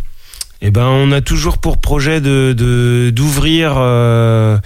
Eh 0.61 0.71
ben, 0.71 0.85
on 0.87 1.11
a 1.11 1.21
toujours 1.21 1.59
pour 1.59 1.77
projet 1.77 2.19
de 2.19 2.53
de- 2.57 3.11
d'ouvrir 3.11 3.75
euh, 3.77 4.57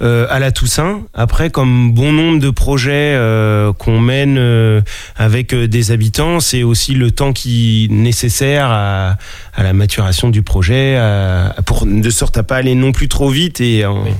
euh, 0.00 0.26
à 0.30 0.38
la 0.38 0.52
Toussaint. 0.52 1.02
Après, 1.14 1.50
comme 1.50 1.92
bon 1.92 2.12
nombre 2.12 2.38
de 2.38 2.50
projets 2.50 3.14
euh, 3.16 3.72
qu'on 3.72 3.98
mène 4.00 4.36
euh, 4.38 4.82
avec 5.16 5.52
euh, 5.52 5.66
des 5.66 5.90
habitants, 5.90 6.38
c'est 6.38 6.62
aussi 6.62 6.94
le 6.94 7.10
temps 7.10 7.32
qui 7.32 7.88
nécessaire 7.90 8.66
à, 8.70 9.16
à 9.54 9.62
la 9.64 9.72
maturation 9.72 10.30
du 10.30 10.42
projet, 10.42 10.96
à- 10.96 11.54
pour 11.66 11.86
de 11.86 12.10
sorte 12.10 12.36
à 12.38 12.44
pas 12.44 12.56
aller 12.56 12.76
non 12.76 12.92
plus 12.92 13.08
trop 13.08 13.28
vite 13.28 13.60
et 13.60 13.84
en- 13.84 14.04
Oui. 14.04 14.10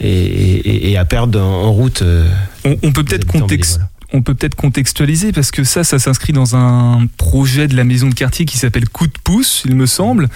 et, 0.00 0.06
et- 0.10 0.90
et 0.90 0.96
à 0.98 1.06
perdre 1.06 1.40
en, 1.40 1.64
en 1.64 1.72
route. 1.72 2.02
euh, 2.02 2.28
on, 2.66 2.76
on 2.82 2.92
peut 2.92 3.04
peut-être 3.04 3.22
habitants 3.24 3.40
context- 3.40 3.78
bénévoles. 3.78 3.88
On 4.12 4.22
peut 4.22 4.34
peut-être 4.34 4.54
contextualiser 4.54 5.32
parce 5.32 5.50
que 5.50 5.64
ça, 5.64 5.84
ça 5.84 5.98
s'inscrit 5.98 6.32
dans 6.32 6.56
un 6.56 7.06
projet 7.16 7.68
de 7.68 7.76
la 7.76 7.84
maison 7.84 8.08
de 8.08 8.14
quartier 8.14 8.44
qui 8.44 8.58
s'appelle 8.58 8.88
Coup 8.88 9.06
de 9.06 9.18
pouce, 9.24 9.62
il 9.66 9.74
me 9.74 9.86
semble, 9.86 10.28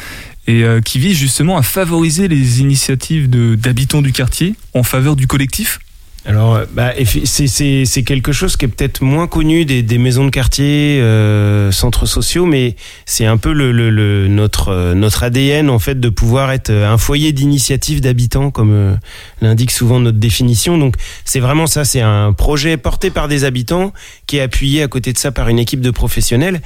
et 0.46 0.64
euh, 0.64 0.80
qui 0.80 0.98
vise 0.98 1.16
justement 1.16 1.56
à 1.56 1.62
favoriser 1.62 2.28
les 2.28 2.60
initiatives 2.60 3.28
d'habitants 3.28 4.02
du 4.02 4.12
quartier 4.12 4.54
en 4.74 4.82
faveur 4.82 5.16
du 5.16 5.26
collectif. 5.26 5.80
Alors, 6.28 6.56
euh, 6.56 6.64
bah, 6.72 6.92
c'est- 7.04 8.02
quelque 8.04 8.32
chose 8.32 8.56
qui 8.56 8.64
est 8.64 8.68
peut-être 8.68 9.00
moins 9.00 9.28
connu 9.28 9.64
des, 9.64 9.82
des 9.82 9.98
maisons 9.98 10.24
de 10.24 10.30
quartier, 10.30 10.98
euh, 11.00 11.70
centres 11.70 12.04
sociaux, 12.06 12.46
mais 12.46 12.74
c'est 13.04 13.26
un 13.26 13.36
peu 13.36 13.52
le, 13.52 13.70
le- 13.70 13.90
le- 13.90 14.26
notre, 14.26 14.70
euh, 14.70 14.94
notre 14.94 15.22
ADN 15.22 15.70
en 15.70 15.78
fait 15.78 16.00
de 16.00 16.08
pouvoir 16.08 16.50
être 16.50 16.70
euh, 16.70 16.90
un 16.92 16.98
foyer 16.98 17.30
d'initiative 17.32 18.00
d'habitants, 18.00 18.50
comme 18.50 18.98
l'indique 19.40 19.70
souvent 19.70 20.00
notre 20.00 20.18
définition. 20.18 20.78
Donc, 20.78 20.96
c'est 21.24 21.38
vraiment 21.38 21.68
ça, 21.68 21.84
c'est 21.84 22.00
un 22.00 22.32
projet 22.32 22.76
porté 22.76 23.10
par 23.10 23.28
des 23.28 23.44
habitants 23.44 23.92
qui 24.26 24.38
est 24.38 24.40
appuyé 24.40 24.82
à 24.82 24.88
côté 24.88 25.12
de 25.12 25.18
ça 25.18 25.30
par 25.30 25.48
une 25.48 25.60
équipe 25.60 25.80
de 25.80 25.90
professionnels. 25.92 26.60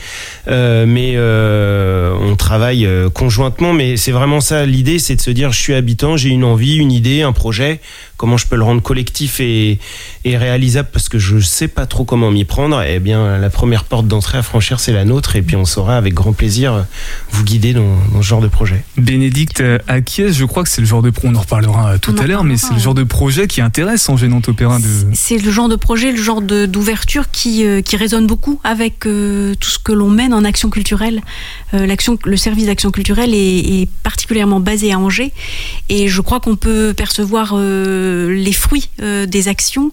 Euh, 0.49 0.87
mais 0.87 1.17
on 2.31 2.35
travaille 2.37 2.89
conjointement, 3.13 3.75
mais 3.75 3.99
c'est 3.99 4.13
vraiment 4.13 4.41
ça 4.41 4.65
l'idée, 4.65 4.99
c'est 4.99 5.17
de 5.17 5.21
se 5.21 5.31
dire 5.31 5.53
je 5.53 5.59
suis 5.61 5.75
habitant, 5.75 6.17
j'ai 6.17 6.31
une 6.31 6.45
envie, 6.45 6.77
une 6.77 6.93
idée, 6.93 7.21
un 7.23 7.33
projet 7.33 7.81
comment 8.17 8.37
je 8.37 8.47
peux 8.47 8.57
le 8.57 8.65
rendre 8.65 8.83
collectif 8.83 9.41
et, 9.41 9.50
et 9.51 9.79
réalisable 10.25 10.89
parce 10.93 11.09
que 11.09 11.19
je 11.19 11.39
sais 11.39 11.69
pas 11.69 11.87
trop 11.87 12.05
comment 12.05 12.31
m'y 12.31 12.45
prendre, 12.45 12.83
eh 12.83 12.99
bien 12.99 13.39
la 13.39 13.51
première 13.51 13.85
porte 13.85 14.07
d'entrée 14.07 14.39
à 14.39 14.43
franchir 14.43 14.81
c'est 14.81 14.93
la 14.93 15.05
nôtre 15.05 15.37
et 15.37 15.43
puis 15.43 15.57
on 15.57 15.65
saura 15.65 15.97
avec 15.97 16.15
grand 16.15 16.33
plaisir 16.33 16.85
vous 17.31 17.45
guider 17.45 17.73
dans, 17.73 17.97
dans 18.13 18.23
ce 18.23 18.27
genre 18.27 18.41
de 18.41 18.49
projet. 18.49 18.85
Bénédicte 18.97 19.63
Acquies, 19.89 20.33
je 20.33 20.45
crois 20.45 20.63
que 20.63 20.69
c'est 20.69 20.81
le 20.81 20.87
genre 20.87 21.03
de 21.03 21.11
pro, 21.11 21.29
on 21.29 21.35
en 21.35 21.41
reparlera 21.41 21.93
euh, 21.93 21.99
tout 21.99 22.15
On 22.17 22.23
à 22.23 22.27
l'heure, 22.27 22.45
mais 22.45 22.57
c'est 22.57 22.75
le 22.75 22.81
genre 22.81 22.95
de 22.95 23.03
projet 23.03 23.47
qui 23.47 23.61
intéresse 23.61 24.09
en 24.09 24.17
gênant 24.17 24.41
opéra 24.47 24.79
de. 24.79 24.85
C'est 25.13 25.39
le 25.39 25.51
genre 25.51 25.69
de 25.69 25.77
projet, 25.77 26.13
le 26.13 26.23
genre 26.23 26.43
d'ouverture 26.43 27.31
qui, 27.31 27.65
euh, 27.65 27.83
qui 27.83 27.97
résonne 27.97 28.27
beaucoup 28.27 28.61
avec 28.65 29.07
euh, 29.07 29.55
tout 29.59 29.71
ce 29.71 29.79
que 29.79 29.93
l'on 29.93 30.09
mène 30.11 30.35
en 30.35 30.45
action 30.45 30.71
culturelle. 30.71 31.23
Euh, 31.75 31.87
l'action, 31.87 32.19
le 32.25 32.37
service 32.37 32.67
d'action 32.67 32.91
culturelle 32.91 33.35
est, 33.35 33.59
est 33.59 33.89
particulièrement 34.03 34.61
basé 34.61 34.93
à 34.93 34.99
Angers 34.99 35.33
et 35.89 36.09
je 36.09 36.21
crois 36.21 36.41
qu'on 36.41 36.57
peut 36.57 36.95
percevoir 36.97 37.53
euh, 37.55 38.35
les 38.35 38.53
fruits 38.53 38.91
euh, 39.03 39.27
des 39.27 39.49
actions 39.49 39.93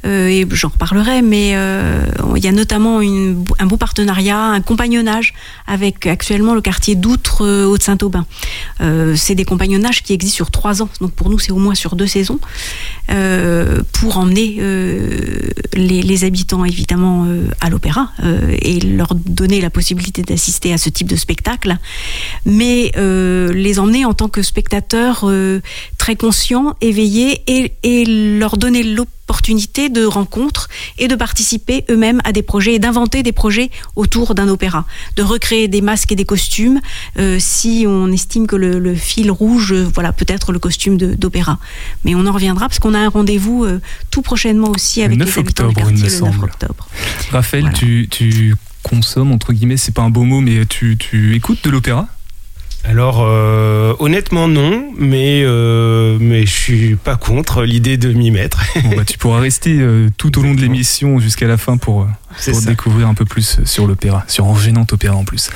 et 0.03 0.47
j'en 0.51 0.69
reparlerai, 0.69 1.21
mais 1.21 1.51
euh, 1.55 2.05
il 2.35 2.43
y 2.43 2.47
a 2.47 2.51
notamment 2.51 2.99
un 2.99 3.65
beau 3.65 3.77
partenariat, 3.77 4.39
un 4.39 4.61
compagnonnage 4.61 5.33
avec 5.67 6.07
actuellement 6.07 6.55
le 6.55 6.61
quartier 6.61 6.95
d'Outre 6.95 7.45
euh, 7.45 7.65
Haute-Saint-Aubin. 7.65 8.25
Euh, 8.81 9.15
c'est 9.15 9.35
des 9.35 9.45
compagnonnages 9.45 10.03
qui 10.03 10.13
existent 10.13 10.35
sur 10.35 10.51
trois 10.51 10.81
ans, 10.81 10.89
donc 10.99 11.11
pour 11.11 11.29
nous 11.29 11.39
c'est 11.39 11.51
au 11.51 11.57
moins 11.57 11.75
sur 11.75 11.95
deux 11.95 12.07
saisons 12.07 12.39
euh, 13.11 13.81
pour 13.93 14.17
emmener 14.17 14.57
euh, 14.59 15.49
les, 15.73 16.23
habitants 16.23 16.65
évidemment 16.65 17.25
euh, 17.25 17.47
à 17.61 17.69
l'opéra 17.69 18.11
euh, 18.23 18.55
et 18.61 18.79
leur 18.79 19.15
donner 19.15 19.61
la 19.61 19.69
possibilité 19.69 20.21
d'assister 20.21 20.73
à 20.73 20.77
ce 20.77 20.89
type 20.89 21.07
de 21.07 21.15
spectacle, 21.15 21.77
mais 22.45 22.91
euh, 22.97 23.51
les 23.53 23.79
emmener 23.79 24.05
en 24.05 24.13
tant 24.13 24.29
que 24.29 24.41
spectateurs 24.41 25.21
euh, 25.23 25.61
très 25.97 26.15
conscients, 26.15 26.75
éveillés 26.81 27.43
et 27.83 28.05
leur 28.05 28.57
donner 28.57 28.83
l'opportunité 28.83 29.89
de 29.91 30.05
rencontres 30.05 30.67
et 30.97 31.07
de 31.07 31.15
participer 31.15 31.85
eux-mêmes 31.89 32.21
à 32.23 32.31
des 32.31 32.41
projets 32.41 32.73
et 32.75 32.79
d'inventer 32.79 33.23
des 33.23 33.31
projets 33.31 33.69
autour 33.95 34.35
d'un 34.35 34.47
opéra, 34.47 34.85
de 35.15 35.23
recréer 35.23 35.67
des 35.67 35.81
masques 35.81 36.11
et 36.11 36.15
des 36.15 36.25
costumes 36.25 36.79
euh, 37.19 37.37
si 37.39 37.85
on 37.87 38.11
estime 38.11 38.47
que 38.47 38.55
le, 38.55 38.79
le 38.79 38.95
fil 38.95 39.31
rouge, 39.31 39.73
euh, 39.73 39.87
voilà 39.93 40.11
peut-être 40.13 40.51
le 40.51 40.59
costume 40.59 40.97
d'opéra. 40.97 41.59
Mais 42.03 42.15
on 42.15 42.25
en 42.27 42.31
reviendra 42.31 42.67
parce 42.67 42.79
qu'on 42.79 42.93
a 42.93 42.99
un 42.99 43.09
rendez-vous 43.09 43.65
euh, 43.65 43.79
tout 44.09 44.21
prochainement 44.21 44.69
aussi 44.69 44.99
Le 44.99 45.05
avec 45.05 45.19
9 45.19 45.35
les 45.35 45.39
octobre, 45.41 45.73
du 45.73 45.81
il 45.81 45.85
me 45.85 45.89
quartier 46.01 46.09
le 46.19 46.25
9 46.25 46.33
semble. 46.33 46.45
octobre. 46.45 46.87
Raphaël, 47.31 47.63
Voilà. 47.63 47.77
tu, 47.77 48.07
tu 48.09 48.55
consommes, 48.83 49.31
entre 49.31 49.53
guillemets, 49.53 49.77
c'est 49.77 49.93
pas 49.93 50.01
un 50.01 50.09
beau 50.09 50.23
mot, 50.23 50.41
mais 50.41 50.65
tu, 50.65 50.97
tu 50.97 51.35
écoutes 51.35 51.63
de 51.63 51.69
l'opéra? 51.69 52.07
Alors 52.83 53.21
euh, 53.21 53.93
honnêtement 53.99 54.47
non, 54.47 54.91
mais 54.97 55.43
euh, 55.45 56.17
mais 56.19 56.47
je 56.47 56.51
suis 56.51 56.95
pas 56.95 57.15
contre 57.15 57.63
l'idée 57.63 57.95
de 57.97 58.11
m'y 58.11 58.31
mettre. 58.31 58.59
Bon, 58.83 58.95
bah, 58.95 59.05
tu 59.05 59.19
pourras 59.19 59.39
rester 59.39 59.77
euh, 59.79 60.09
tout 60.17 60.39
au 60.39 60.41
long 60.41 60.55
de 60.55 60.61
l'émission 60.61 61.19
jusqu'à 61.19 61.47
la 61.47 61.57
fin 61.57 61.77
pour, 61.77 62.01
euh, 62.01 62.05
pour 62.51 62.61
découvrir 62.63 63.07
un 63.07 63.13
peu 63.13 63.23
plus 63.23 63.59
sur 63.65 63.85
l'opéra, 63.85 64.25
sur 64.27 64.45
Engênant 64.45 64.85
Opéra 64.91 65.15
en 65.15 65.23
plus. 65.23 65.51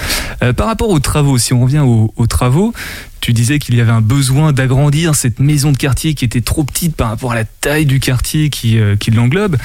Par 0.56 0.68
rapport 0.68 0.90
aux 0.90 1.00
travaux, 1.00 1.40
si 1.40 1.54
on 1.54 1.62
revient 1.62 1.80
aux, 1.80 2.14
aux 2.16 2.28
travaux, 2.28 2.74
tu 3.22 3.34
disais 3.34 3.58
qu'il 3.58 3.76
y 3.76 3.82
avait 3.82 3.92
un 3.92 4.02
besoin 4.02 4.54
d'agrandir 4.54 5.16
cette 5.16 5.40
maison 5.40 5.72
de 5.72 5.78
quartier 5.78 6.14
qui 6.14 6.26
était 6.26 6.42
trop 6.42 6.64
petite 6.64 6.96
par 6.96 7.10
rapport 7.10 7.32
à 7.32 7.36
la 7.36 7.46
taille 7.46 7.88
du 7.88 8.00
quartier 8.00 8.52
qui, 8.52 8.78
qui 9.00 9.10
l'englobe. 9.10 9.58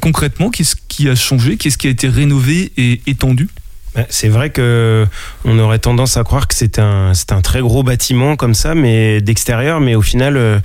Concrètement, 0.00 0.50
qu'est-ce 0.50 0.74
qui 0.88 1.08
a 1.08 1.14
changé? 1.14 1.56
Qu'est-ce 1.56 1.78
qui 1.78 1.86
a 1.86 1.90
été 1.90 2.08
rénové 2.08 2.72
et 2.76 3.00
étendu? 3.06 3.48
C'est 4.08 4.28
vrai 4.28 4.50
que 4.50 5.06
on 5.44 5.58
aurait 5.58 5.78
tendance 5.78 6.16
à 6.16 6.24
croire 6.24 6.48
que 6.48 6.54
c'est 6.54 6.78
un, 6.78 7.14
c'est 7.14 7.32
un 7.32 7.40
très 7.40 7.60
gros 7.60 7.82
bâtiment 7.82 8.36
comme 8.36 8.54
ça, 8.54 8.74
mais 8.74 9.20
d'extérieur, 9.20 9.80
mais 9.80 9.94
au 9.94 10.02
final, 10.02 10.36
euh, 10.36 10.58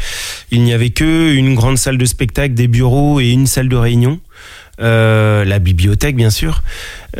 il 0.51 0.63
n'y 0.63 0.73
avait 0.73 0.89
que 0.89 1.33
une 1.33 1.55
grande 1.55 1.77
salle 1.77 1.97
de 1.97 2.05
spectacle, 2.05 2.53
des 2.53 2.67
bureaux 2.67 3.19
et 3.19 3.29
une 3.29 3.47
salle 3.47 3.69
de 3.69 3.75
réunion. 3.75 4.19
Euh, 4.81 5.45
la 5.45 5.59
bibliothèque 5.59 6.15
bien 6.15 6.31
sûr 6.31 6.63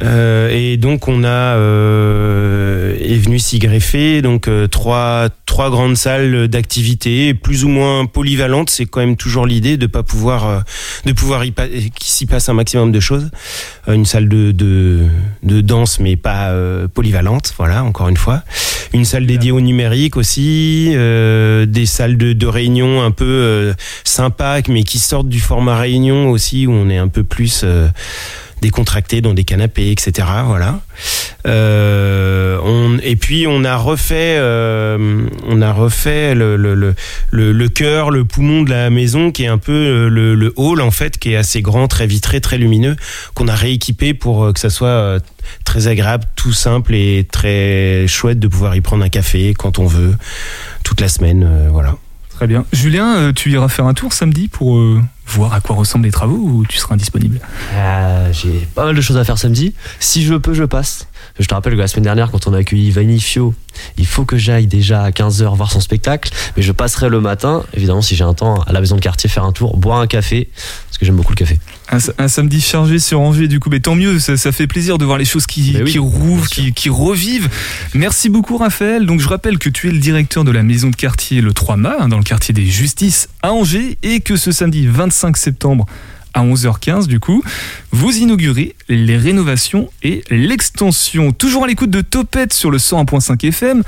Euh, 0.02 0.50
et 0.50 0.78
donc 0.78 1.08
on 1.08 1.24
a 1.24 1.56
euh, 1.58 2.96
est 3.00 3.18
venu 3.18 3.38
s'y 3.38 3.60
greffer. 3.60 4.22
Donc 4.22 4.48
euh, 4.48 4.68
trois 4.68 5.30
trois 5.46 5.70
grandes 5.70 5.98
salles 5.98 6.48
d'activité 6.48 7.34
plus 7.34 7.64
ou 7.64 7.68
moins 7.68 8.06
polyvalentes. 8.06 8.70
C'est 8.72 8.86
quand 8.86 9.02
même 9.02 9.18
toujours 9.18 9.46
l'idée 9.46 9.78
de 9.78 9.86
pas 9.86 10.02
pouvoir 10.02 10.48
euh, 10.48 10.60
de 11.06 11.12
pouvoir 11.12 11.46
y 11.46 11.52
qu'il 11.52 11.92
s'y 12.00 12.26
passe 12.26 12.50
un 12.50 12.54
maximum 12.54 12.92
de 12.92 13.00
choses. 13.00 13.30
Euh, 13.88 13.94
une 13.94 14.06
salle 14.06 14.28
de, 14.28 14.52
de, 14.52 15.02
de 15.44 15.62
danse 15.62 16.00
mais 16.00 16.16
pas 16.16 16.50
euh, 16.50 16.88
polyvalente. 16.88 17.54
Voilà 17.58 17.84
encore 17.84 18.10
une 18.10 18.18
fois. 18.18 18.42
Une 18.94 19.06
salle 19.06 19.26
dédiée 19.26 19.52
au 19.52 19.62
numérique 19.62 20.18
aussi. 20.18 20.90
Des 20.94 21.86
salles 21.86 22.18
de, 22.18 22.34
de 22.34 22.48
réunion 22.48 23.02
un 23.02 23.12
peu 23.12 23.74
sympas 24.04 24.62
mais 24.70 24.84
qui 24.84 25.00
sortent 25.00 25.30
du 25.30 25.40
format 25.40 25.78
réunion 25.78 26.30
aussi 26.30 26.68
où 26.68 26.72
on 26.72 26.90
est 26.90 26.98
un 26.98 27.08
peu 27.08 27.24
plus 27.24 27.66
euh, 28.64 28.68
décontracté 28.74 29.22
dans 29.22 29.34
des 29.34 29.44
canapés, 29.44 29.92
etc. 29.92 30.28
Voilà. 30.46 30.82
Euh, 31.46 32.58
on, 32.64 32.98
et 33.04 33.16
puis 33.16 33.46
on 33.48 33.64
a 33.64 33.76
refait, 33.76 34.38
euh, 34.38 35.28
on 35.48 35.62
a 35.62 35.74
refait 35.74 36.34
le, 36.34 36.56
le, 36.56 36.96
le, 37.32 37.70
cœur, 37.70 38.10
le 38.10 38.24
poumon 38.26 38.64
de 38.64 38.70
la 38.70 38.90
maison, 38.90 39.32
qui 39.32 39.44
est 39.44 39.48
un 39.48 39.58
peu 39.58 40.08
le, 40.08 40.36
le 40.36 40.54
hall 40.56 40.82
en 40.82 40.92
fait, 40.92 41.18
qui 41.18 41.34
est 41.34 41.36
assez 41.36 41.62
grand, 41.62 41.88
très 41.88 42.08
vitré, 42.08 42.40
très 42.42 42.58
lumineux, 42.58 42.96
qu'on 43.34 43.48
a 43.48 43.56
rééquipé 43.56 44.14
pour 44.14 44.54
que 44.54 44.60
ça 44.60 44.70
soit 44.70 45.20
très 45.66 45.88
agréable, 45.88 46.26
tout 46.36 46.54
simple 46.54 46.96
et 46.96 47.28
très 47.30 48.08
chouette 48.08 48.40
de 48.40 48.48
pouvoir 48.48 48.76
y 48.76 48.82
prendre 48.82 49.04
un 49.04 49.10
café 49.10 49.54
quand 49.54 49.80
on 49.80 49.86
veut, 49.86 50.16
toute 50.84 51.02
la 51.02 51.10
semaine, 51.10 51.68
voilà. 51.72 51.98
Très 52.34 52.48
bien. 52.48 52.66
Julien, 52.74 53.16
euh, 53.16 53.32
tu 53.32 53.52
iras 53.52 53.70
faire 53.70 53.86
un 53.86 53.94
tour 53.94 54.12
samedi 54.12 54.48
pour 54.48 54.78
euh, 54.78 55.02
voir 55.26 55.54
à 55.54 55.62
quoi 55.62 55.76
ressemblent 55.76 56.06
les 56.06 56.12
travaux 56.12 56.36
ou 56.38 56.66
tu 56.68 56.78
seras 56.78 56.96
indisponible? 56.96 57.40
Euh, 57.74 58.32
J'ai 58.34 58.68
pas 58.76 58.86
mal 58.86 58.96
de 58.96 59.02
choses 59.02 59.18
à 59.18 59.24
faire 59.24 59.38
samedi. 59.38 59.74
Si 60.00 60.24
je 60.24 60.36
peux, 60.36 60.54
je 60.54 60.64
passe. 60.64 61.08
Je 61.40 61.48
te 61.48 61.54
rappelle 61.54 61.74
que 61.74 61.80
la 61.80 61.88
semaine 61.88 62.04
dernière, 62.04 62.32
quand 62.32 62.48
on 62.48 62.54
a 62.54 62.60
accueilli 62.60 62.92
Vanifio, 62.92 63.54
il 63.98 64.06
faut 64.06 64.26
que 64.26 64.38
j'aille 64.38 64.68
déjà 64.68 65.04
à 65.04 65.10
15h 65.12 65.56
voir 65.56 65.72
son 65.72 65.80
spectacle. 65.80 66.32
Mais 66.56 66.64
je 66.64 66.72
passerai 66.72 67.10
le 67.10 67.20
matin, 67.20 67.64
évidemment, 67.74 68.02
si 68.02 68.16
j'ai 68.16 68.24
un 68.24 68.34
temps, 68.34 68.62
à 68.62 68.72
la 68.72 68.80
maison 68.80 68.96
de 68.96 69.02
quartier 69.02 69.30
faire 69.30 69.44
un 69.44 69.52
tour, 69.52 69.78
boire 69.78 70.00
un 70.00 70.08
café, 70.08 70.50
parce 70.88 70.98
que 70.98 71.06
j'aime 71.06 71.16
beaucoup 71.16 71.32
le 71.32 71.38
café. 71.38 71.60
Un, 71.90 72.28
samedi 72.28 72.62
chargé 72.62 73.00
sur 73.00 73.20
Angers, 73.20 73.48
du 73.48 73.60
coup, 73.60 73.70
mais 73.70 73.80
tant 73.80 73.96
mieux, 73.96 74.20
ça, 74.20 74.52
fait 74.52 74.68
plaisir 74.68 74.98
de 74.98 75.06
voir 75.06 75.18
les 75.18 75.26
choses 75.26 75.46
qui, 75.46 75.84
qui 75.84 76.00
rouvent, 76.00 76.48
qui, 76.48 76.74
qui, 76.74 76.90
revivent. 76.90 77.50
Merci 77.94 78.30
beaucoup, 78.30 78.58
Raphaël. 78.58 79.06
Donc, 79.06 79.20
je 79.20 79.28
rappelle 79.28 79.58
que 79.58 79.70
tu 79.70 79.90
es 79.90 79.92
le 79.92 80.00
directeur 80.00 80.44
de 80.44 80.52
la 80.52 80.64
maison 80.64 80.90
de 80.90 80.96
quartier 80.96 81.42
Le 81.42 81.54
3 81.54 81.78
mâts, 81.78 81.96
hein, 82.00 82.08
dans 82.08 82.18
le 82.18 82.24
quartier 82.24 82.54
des 82.54 82.66
Justices 82.66 83.30
à 83.42 83.52
Angers, 83.54 83.98
et 84.04 84.22
que 84.22 84.38
ce 84.38 84.52
samedi 84.52 84.88
25 84.88 85.38
septembre, 85.38 85.86
à 86.34 86.44
11h15 86.44 87.08
du 87.08 87.20
coup. 87.20 87.44
Vous 87.92 88.18
inaugurez 88.18 88.76
les 88.90 89.18
rénovations 89.18 89.90
et 90.02 90.24
l'extension. 90.30 91.32
Toujours 91.32 91.64
à 91.64 91.68
l'écoute 91.68 91.90
de 91.90 92.02
Topette 92.02 92.54
sur 92.54 92.72
le 92.72 92.78
101.5 92.78 93.48
FM. 93.48 93.84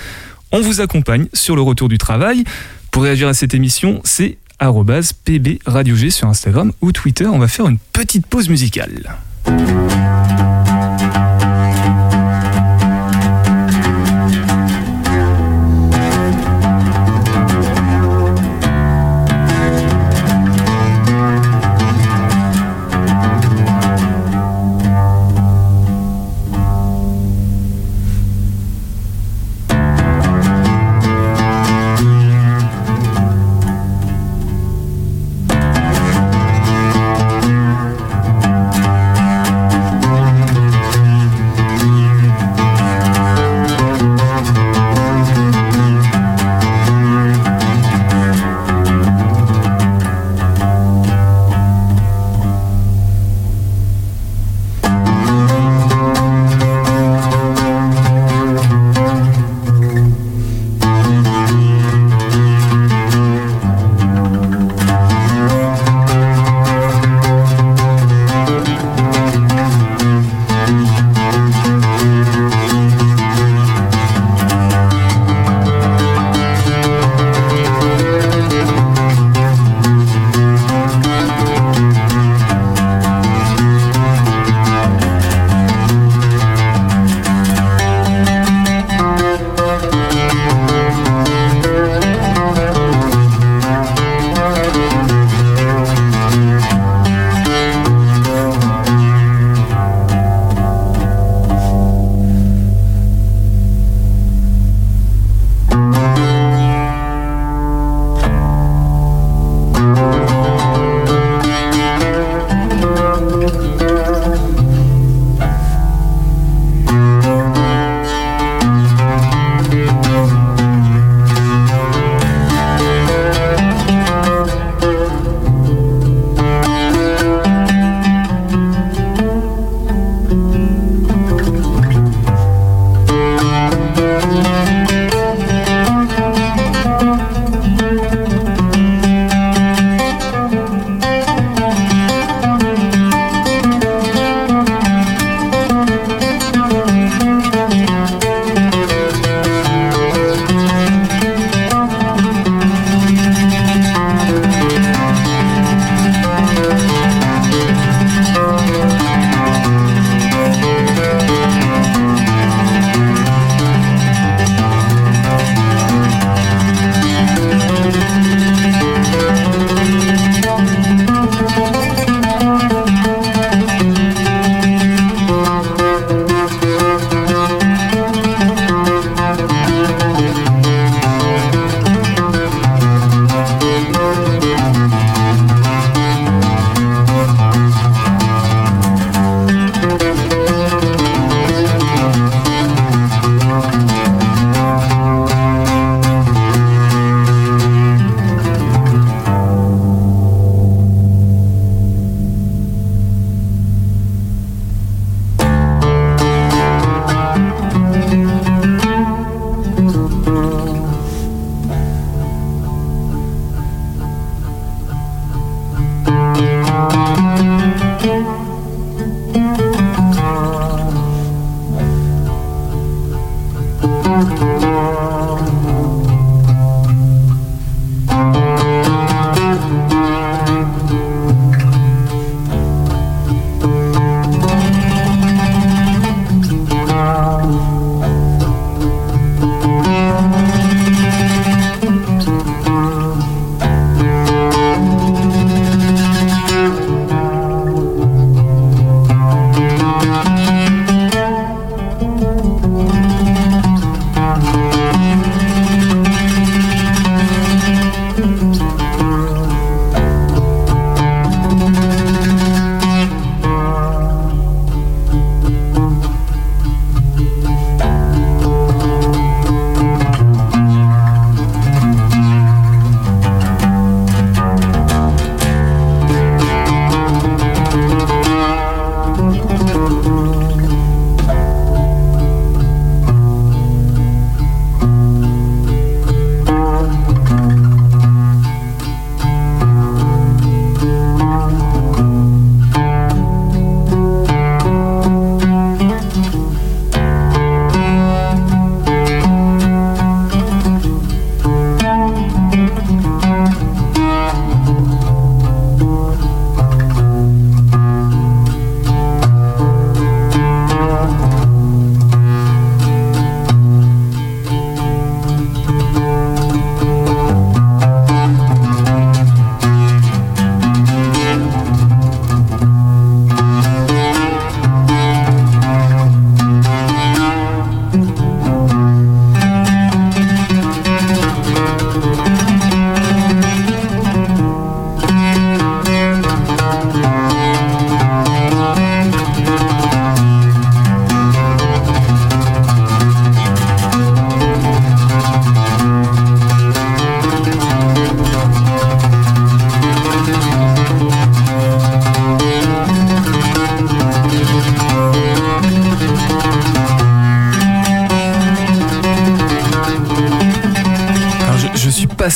On 0.52 0.62
vous 0.62 0.82
accompagne 0.82 1.28
sur 1.34 1.56
le 1.56 1.62
retour 1.62 1.90
du 1.90 1.98
travail. 1.98 2.44
Pour 2.92 3.04
réagir 3.04 3.28
à 3.28 3.34
cette 3.34 3.54
émission, 3.54 4.02
c'est 4.04 4.38
pb 5.26 5.60
radio 5.66 5.96
G 5.96 6.10
sur 6.10 6.28
Instagram 6.28 6.72
ou 6.82 6.92
Twitter. 6.92 7.26
On 7.26 7.40
va 7.40 7.48
faire 7.48 7.68
une 7.68 7.78
petite 7.78 8.26
pause 8.26 8.50
musicale. 8.50 9.16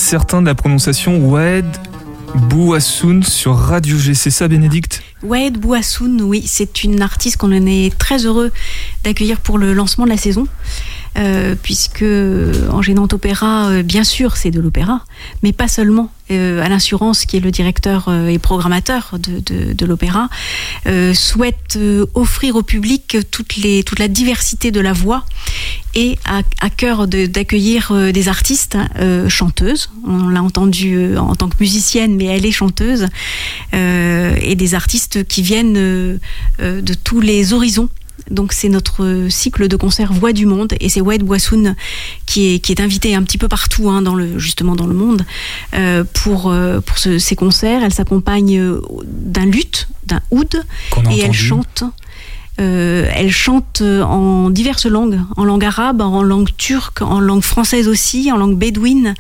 Certain 0.10 0.41
de 0.41 0.48
la 0.48 0.56
prononciation. 0.56 1.30
Wed 1.30 1.67
Bouassoun 2.34 3.22
sur 3.22 3.56
Radio 3.56 3.95
G. 3.95 4.15
C'est 4.15 4.32
ça, 4.32 4.48
Bénédicte? 4.48 5.04
Wade 5.22 5.60
Bouassoun, 5.60 6.24
oui, 6.24 6.43
c'est 6.48 6.84
une 6.84 7.04
artiste 7.04 7.38
qu'on 7.38 7.52
est 7.52 7.95
très 7.95 8.26
heureux 8.26 8.52
d'accueillir 9.04 9.39
pour 9.39 9.60
le 9.60 9.72
lancement 9.72 10.06
de 10.06 10.10
la 10.10 10.17
saison. 10.17 10.48
Euh, 11.19 11.54
puisque 11.62 12.04
en 12.72 12.82
gênant 12.82 13.08
opéra, 13.12 13.67
euh, 13.67 13.84
bien 13.84 14.04
sûr, 14.04 14.36
c'est 14.36 14.50
de 14.50 14.60
l'opéra, 14.60 15.06
mais 15.43 15.54
pas 15.54 15.67
seulement. 15.67 16.12
Euh, 16.32 16.62
Alain 16.62 16.80
Surance, 16.80 17.26
qui 17.26 17.38
est 17.38 17.39
le 17.39 17.52
directeur 17.52 18.06
euh, 18.08 18.28
et 18.28 18.39
programmateur 18.39 19.15
de, 19.20 19.86
l'opéra, 19.86 20.30
euh, 20.86 21.13
souhaite 21.13 21.76
euh, 21.78 22.06
offrir 22.13 22.56
au 22.56 22.63
public 22.63 23.18
toute 23.32 24.00
la 24.00 24.08
diversité 24.08 24.72
de 24.72 24.80
la 24.80 24.94
voix 24.94 25.26
et 25.96 26.20
à, 26.26 26.70
cœur 26.70 27.08
d'accueillir 27.08 27.92
euh, 27.92 28.12
des 28.12 28.28
artistes 28.28 28.78
euh, 29.00 29.28
chanteuses. 29.28 29.89
On 30.06 30.30
l'a 30.30 30.44
entendu 30.44 30.96
euh, 30.96 31.18
en 31.18 31.36
tant 31.36 31.50
que 31.50 31.58
musicienne, 31.60 32.15
mais 32.15 32.26
elle 32.26 32.46
est 32.46 32.52
chanteuse, 32.52 33.08
euh, 33.74 34.36
et 34.42 34.56
des 34.56 34.76
artistes 34.76 35.28
qui 35.28 35.42
viennent 35.42 35.78
euh, 35.78 36.18
euh, 36.62 36.82
de 36.82 36.94
tous 36.94 37.22
les 37.22 37.54
horizons. 37.54 37.89
Donc 38.32 38.54
c'est 38.54 38.70
notre 38.70 39.28
cycle 39.30 39.68
de 39.68 39.76
concerts 39.76 40.14
Voix 40.14 40.34
du 40.34 40.46
Monde 40.46 40.74
et 40.80 40.90
c'est 40.90 41.02
Wade 41.02 41.24
Boissoun 41.24 41.76
qui 42.26 42.54
est, 42.54 42.60
qui 42.60 42.72
est 42.72 42.80
invitée 42.82 43.16
un 43.16 43.24
petit 43.24 43.38
peu 43.38 43.48
partout 43.48 43.90
hein, 43.90 44.02
dans 44.02 44.16
le, 44.16 44.38
justement 44.40 44.76
dans 44.76 44.88
le 44.88 44.94
monde 44.94 45.26
euh, 45.74 46.04
pour, 46.14 46.50
euh, 46.50 46.80
pour 46.82 46.98
ce- 46.98 47.18
ces 47.20 47.36
concerts. 47.36 47.84
Elle 47.84 47.94
s'accompagne 47.94 48.58
euh, 48.60 48.82
d'un 49.04 49.46
luth, 49.46 49.88
d'un 50.06 50.22
oud 50.32 50.64
et 51.12 51.20
elle 51.22 51.34
chante. 51.34 51.84
euh, 52.60 53.10
elle 53.16 53.32
chante 53.32 53.82
en 53.82 54.50
diverses 54.50 54.86
langues, 54.86 55.20
en 55.38 55.46
langue 55.46 55.64
arabe, 55.64 56.02
en 56.02 56.22
langue 56.24 56.50
turque, 56.58 57.02
en 57.02 57.20
langue 57.20 57.42
française 57.44 57.88
aussi, 57.88 58.32
en 58.32 58.38
langue 58.38 58.58
bédouine, 58.58 59.14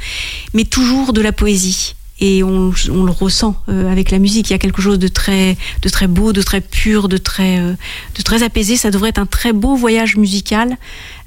mais 0.53 0.65
toujours 0.65 1.13
de 1.13 1.21
la 1.21 1.31
poésie. 1.31 1.95
Et 2.21 2.43
on, 2.43 2.71
on 2.91 3.03
le 3.03 3.11
ressent 3.11 3.55
euh, 3.69 3.89
avec 3.91 4.11
la 4.11 4.19
musique. 4.19 4.49
Il 4.49 4.53
y 4.53 4.55
a 4.55 4.59
quelque 4.59 4.81
chose 4.81 4.99
de 4.99 5.07
très, 5.07 5.57
de 5.81 5.89
très 5.89 6.07
beau, 6.07 6.33
de 6.33 6.41
très 6.41 6.59
pur, 6.61 7.07
de 7.07 7.17
très, 7.17 7.59
euh, 7.59 7.73
de 8.15 8.21
très 8.21 8.43
apaisé. 8.43 8.75
Ça 8.75 8.91
devrait 8.91 9.09
être 9.09 9.19
un 9.19 9.25
très 9.25 9.53
beau 9.53 9.75
voyage 9.75 10.17
musical 10.17 10.77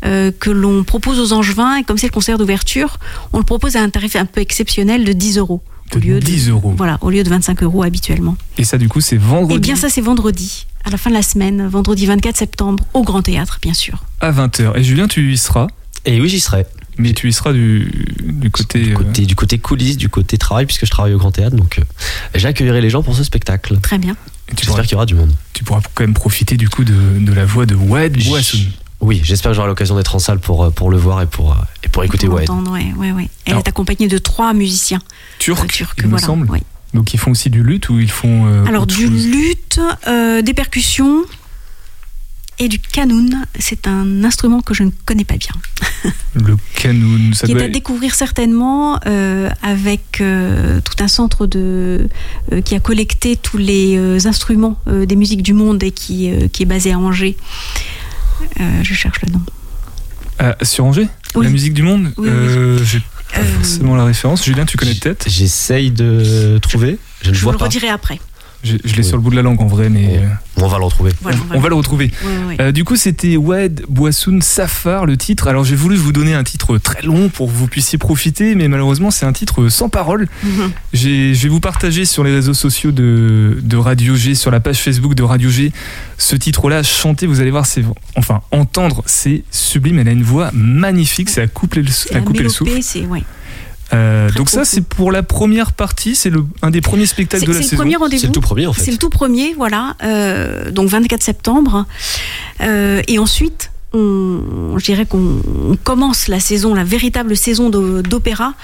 euh, 0.05 0.31
que 0.39 0.51
l'on 0.51 0.85
propose 0.85 1.19
aux 1.19 1.33
Angevins. 1.33 1.77
Et 1.77 1.85
comme 1.85 1.97
c'est 1.99 2.09
le 2.09 2.13
concert 2.13 2.37
d'ouverture, 2.37 2.99
on 3.33 3.39
le 3.39 3.45
propose 3.45 3.77
à 3.77 3.81
un 3.83 3.89
tarif 3.89 4.17
un 4.17 4.27
peu 4.27 4.41
exceptionnel 4.43 5.05
de 5.05 5.13
10 5.13 5.39
euros. 5.39 5.63
De 5.95 6.19
10 6.19 6.49
euros. 6.49 6.75
Voilà, 6.77 6.99
au 7.03 7.11
lieu 7.11 7.23
de 7.23 7.29
25 7.29 7.63
euros 7.63 7.83
habituellement. 7.83 8.37
Et 8.57 8.65
ça, 8.65 8.79
du 8.79 8.89
coup, 8.89 9.01
c'est 9.03 9.19
vendredi 9.19 9.55
Eh 9.57 9.61
bien, 9.61 9.77
ça, 9.77 9.91
c'est 9.91 10.01
vendredi, 10.01 10.67
à 10.85 10.91
la 10.91 10.97
fin 10.97 11.11
de 11.11 11.15
la 11.15 11.23
semaine, 11.23 11.67
vendredi 11.69 12.07
24 12.07 12.37
septembre, 12.37 12.83
au 12.95 13.03
Grand 13.03 13.21
Théâtre, 13.21 13.59
bien 13.61 13.75
sûr. 13.75 14.03
à 14.21 14.33
20h. 14.33 14.73
Et 14.77 14.83
Julien, 14.85 15.07
tu 15.07 15.33
y 15.33 15.37
seras, 15.37 15.67
Et 16.07 16.19
oui, 16.21 16.31
j'y 16.31 16.41
serai. 16.41 16.65
Mais 16.99 17.13
tu 17.13 17.29
y 17.29 17.33
seras 17.33 17.53
du, 17.53 17.91
du 18.23 18.51
côté. 18.51 18.81
Du 18.81 18.93
euh, 18.93 18.97
côté, 18.97 19.27
du 19.27 19.35
côté 19.35 19.59
coulisses, 19.59 19.97
du 19.97 20.09
côté 20.09 20.39
travail, 20.39 20.67
puisque 20.67 20.85
je 20.87 20.91
travaille 20.91 21.15
au 21.15 21.19
Grand 21.19 21.31
Théâtre, 21.33 21.57
donc 21.57 21.79
euh, 21.79 21.83
j'accueillerai 22.35 22.81
les 22.81 22.91
gens 22.91 23.03
pour 23.03 23.15
ce 23.17 23.25
spectacle. 23.25 23.79
Très 23.81 23.99
bien. 23.99 24.17
et 24.49 24.55
tu, 24.55 24.67
pourras, 24.67 24.83
J'espère 24.83 24.85
qu'il 24.87 24.93
y 24.93 24.97
aura 24.97 25.07
du 25.07 25.15
monde. 25.15 25.33
tu 25.53 25.65
pourras 25.65 25.81
quand 25.95 26.05
même 26.05 26.15
profiter 26.15 26.57
du 26.57 26.69
coup 26.69 26.85
de, 26.85 26.95
de 27.19 27.33
la 27.33 27.45
voix 27.45 27.67
de 27.67 27.75
Wade 27.75 28.17
Boissoun. 28.25 28.61
Oui, 29.01 29.21
j'espère 29.25 29.51
que 29.51 29.57
j'aurai 29.57 29.67
l'occasion 29.69 29.97
d'être 29.97 30.15
en 30.15 30.21
salle 30.21 30.39
pour, 30.39 30.63
euh, 30.65 30.71
pour 30.71 30.89
le 30.91 30.97
voir 30.97 31.21
et 31.23 31.27
pour, 31.27 31.53
euh, 31.53 31.57
et 31.83 31.89
pour 31.89 32.05
écouter 32.05 32.27
Pour 32.27 32.37
Wade. 32.37 32.47
l'entendre, 32.49 32.71
ouais, 32.73 32.93
ouais, 32.97 33.11
ouais. 33.11 33.29
Elle 33.47 33.55
Alors- 33.55 33.65
est 33.65 33.69
accompagnée 33.69 34.07
de 34.07 34.19
trois 34.19 34.55
musiciens 34.55 34.99
euh, 34.99 35.37
Turc, 35.41 35.73
turcs. 35.73 35.95
il 35.99 36.05
me 36.05 36.11
voilà, 36.11 36.25
semble. 36.27 36.49
ouais. 36.51 36.63
Donc 36.95 37.13
ils 37.15 37.19
font 37.19 37.31
aussi 37.33 37.49
du 37.51 37.63
luth 37.65 37.89
ou 37.89 37.99
ils 37.99 38.11
font. 38.11 38.47
euh, 38.47 38.65
Alors, 38.67 38.87
du 38.87 39.07
chose 39.07 39.27
luth, 39.27 39.81
euh, 40.07 40.43
des 40.43 40.55
percussions 40.55 41.25
et 42.65 42.69
du 42.69 42.79
kanoun. 42.79 43.45
C'est 43.59 43.87
un 43.87 44.25
instrument 44.25 44.61
que 44.61 44.75
je 44.75 44.83
ne 44.85 44.91
connais 45.05 45.25
pas 45.25 45.37
bien. 45.37 45.53
Le 46.35 46.57
canoun, 46.77 47.35
ça 47.35 47.47
qui 47.47 47.53
est 47.53 47.55
doit 47.55 47.65
à 47.65 47.69
découvrir 47.69 48.15
certainement 48.15 48.99
euh, 49.07 49.51
avec 49.63 50.21
euh, 50.21 50.81
tout 50.81 51.03
un 51.03 51.09
centre 51.09 51.47
de, 51.47 52.09
euh, 52.53 52.61
qui 52.61 52.75
a 52.75 52.81
collecté 52.81 53.37
tous 53.37 53.59
les 53.59 53.97
euh, 53.97 54.19
instruments 54.27 54.79
euh, 54.89 55.07
des 55.07 55.17
musiques 55.17 55.43
du 55.43 55.53
monde 55.55 55.83
et 55.83 55.91
qui, 55.91 56.31
euh, 56.31 56.49
qui 56.49 56.63
est 56.63 56.67
basé 56.67 56.93
à 56.93 56.99
Angers. 56.99 57.37
Euh, 58.61 58.83
je 58.83 58.95
cherche 58.95 59.21
le 59.27 59.33
nom. 59.33 59.41
Ah, 60.39 60.57
sur 60.63 60.85
Angers? 60.85 61.09
Oui. 61.35 61.45
La 61.45 61.51
musique 61.51 61.75
du 61.75 61.83
monde? 61.83 62.13
Oui, 62.17 62.29
oui. 62.29 62.35
Euh, 62.35 62.85
J'ai 62.85 63.01
pas 63.01 63.41
Euh, 63.41 63.45
forcément 63.57 63.97
la 63.97 64.05
référence. 64.05 64.45
Julien, 64.45 64.67
tu 64.67 64.77
connais 64.77 64.95
peut-être? 64.95 65.27
J'essaye 65.29 65.91
de 65.91 66.59
trouver. 66.61 66.99
Je 67.23 67.31
ne 67.31 67.35
Je 67.35 67.41
vous 67.45 67.51
le 67.53 67.57
pas. 67.59 67.65
redirai 67.65 67.89
après. 67.89 68.21
Je, 68.65 68.77
je 68.85 68.93
l'ai 68.95 68.99
Oui. 68.99 69.05
sur 69.05 69.17
le 69.17 69.23
bout 69.23 69.31
de 69.31 69.37
la 69.37 69.43
langue 69.43 69.61
en 69.61 69.67
vrai, 69.67 69.89
mais. 69.89 70.19
Euh, 70.19 70.29
On 70.63 70.69
va 70.69 70.79
le 70.79 70.85
retrouver. 70.85 71.11
Voilà, 71.21 71.39
on, 71.51 71.57
on 71.57 71.61
va 71.61 71.69
le 71.69 71.75
retrouver. 71.75 72.13
Euh, 72.61 72.71
du 72.71 72.85
coup, 72.85 72.95
c'était 72.95 73.37
Wed 73.37 73.83
Boissoun 73.89 74.41
Safar, 74.41 75.05
le 75.07 75.17
titre. 75.17 75.49
Alors, 75.49 75.65
j'ai 75.65 75.75
voulu 75.75 75.97
vous 75.97 76.13
donner 76.13 76.35
un 76.35 76.45
titre 76.45 76.79
très 76.79 77.03
long 77.03 77.29
pour 77.29 77.49
que 77.49 77.53
vous 77.57 77.67
puissiez 77.67 77.99
profiter, 77.99 78.55
mais 78.55 78.69
malheureusement, 78.69 79.11
c'est 79.11 79.27
un 79.27 79.33
titre 79.33 79.69
sans 79.69 79.89
parole. 79.89 80.29
Mhm. 80.45 80.71
J'ai- 80.93 81.35
Je 81.35 81.43
vais 81.43 81.49
vous 81.49 81.59
partager 81.61 82.05
sur 82.05 82.23
les 82.23 82.33
réseaux 82.33 82.55
sociaux 82.55 82.93
de, 82.93 83.59
de 83.63 83.77
Radio 83.77 84.15
G, 84.15 84.35
sur 84.37 84.51
la 84.53 84.61
page 84.61 84.79
Facebook 84.79 85.15
de 85.15 85.23
Radio 85.25 85.51
G, 85.51 85.73
ce 86.19 86.37
titre-là, 86.37 86.83
chanter, 86.85 87.27
vous 87.27 87.41
allez 87.41 87.51
voir, 87.51 87.67
c'est 87.67 87.83
enfin 88.17 88.43
entendre, 88.53 89.03
c'est 89.07 89.43
sublime. 89.51 89.99
Elle 89.99 90.09
a 90.09 90.13
une 90.13 90.23
voix 90.23 90.51
magnifique, 90.53 91.31
c'est 91.31 91.43
à 91.43 91.47
couper 91.49 91.83
le, 91.83 91.89
C'est 91.91 92.13
à 92.13 92.19
la 92.19 92.21
couper 92.21 92.45
le 92.45 92.49
souffle. 92.49 92.71
Euh, 93.95 94.31
donc 94.33 94.49
ça, 94.49 94.65
c'est 94.65 94.81
pour 94.81 95.13
la 95.13 95.23
première 95.23 95.73
partie, 95.73 96.15
c'est 96.15 96.33
un 96.63 96.71
des 96.71 96.81
premiers 96.81 97.07
spectacles 97.07 97.45
de 97.45 97.49
la 97.53 97.59
c'est 97.59 97.63
le 97.65 97.69
saison. 97.69 98.09
C'est 98.19 98.27
le 98.27 98.33
tout 98.33 98.41
premier 98.41 98.67
en 98.67 98.73
fait. 98.73 98.83
C'est 98.83 98.91
le 98.91 98.97
tout 98.99 99.11
premier, 99.11 99.55
voilà. 99.55 99.97
Euh, 100.03 100.71
donc 100.71 100.89
24 100.89 101.23
septembre. 101.23 101.85
Euh, 102.63 103.03
et 103.09 103.19
ensuite, 103.19 103.71
on, 103.93 104.77
je 104.79 104.85
dirais 104.85 105.05
qu'on 105.05 105.43
on 105.71 105.77
commence 105.77 106.29
la 106.29 106.41
saison, 106.41 106.75
la 106.75 106.85
véritable 106.85 107.37
saison 107.37 107.69
d'opéra, 107.69 108.55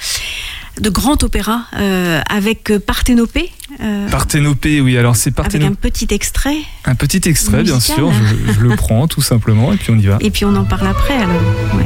de 0.81 0.89
grand 0.89 1.23
opéra, 1.23 1.65
euh, 1.79 2.23
avec 2.31 2.73
Parthénopée. 2.87 3.51
euh, 3.83 4.09
Parthénopée, 4.09 4.81
oui. 4.81 4.97
Alors 4.97 5.17
c'est 5.17 5.29
avec 5.29 5.39
un 5.39 5.43
Parthénopée. 5.43 5.91
petit 5.91 6.15
extrait. 6.15 6.57
Un 6.87 6.95
petit 6.95 7.29
extrait, 7.29 7.63
bien 7.65 7.81
sûr. 7.81 8.11
Je, 8.13 8.53
je 8.55 8.61
le 8.61 8.75
prends 8.77 9.07
tout 9.09 9.21
simplement 9.21 9.73
et 9.75 9.77
puis 9.77 9.91
on 9.91 9.99
y 9.99 10.07
va. 10.07 10.17
Et 10.21 10.31
puis 10.31 10.47
on 10.47 10.55
en 10.57 10.65
parle 10.65 10.87
après, 10.87 11.17
alors. 11.19 11.43
Ouais. 11.77 11.85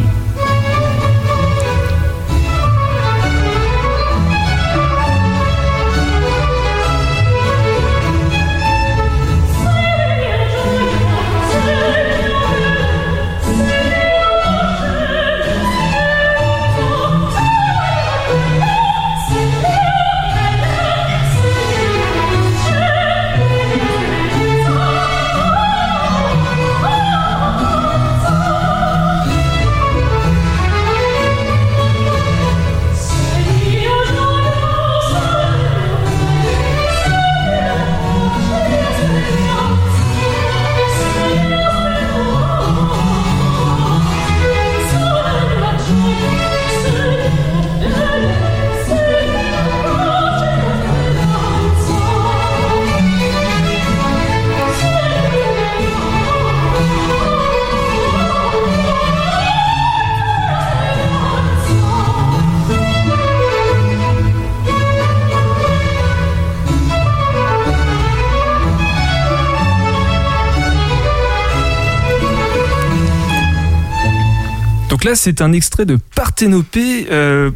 Donc 75.02 75.10
là, 75.10 75.16
c'est 75.16 75.42
un 75.42 75.52
extrait 75.52 75.84
de 75.84 75.98
Parthénopée. 76.14 77.08
Euh, 77.10 77.50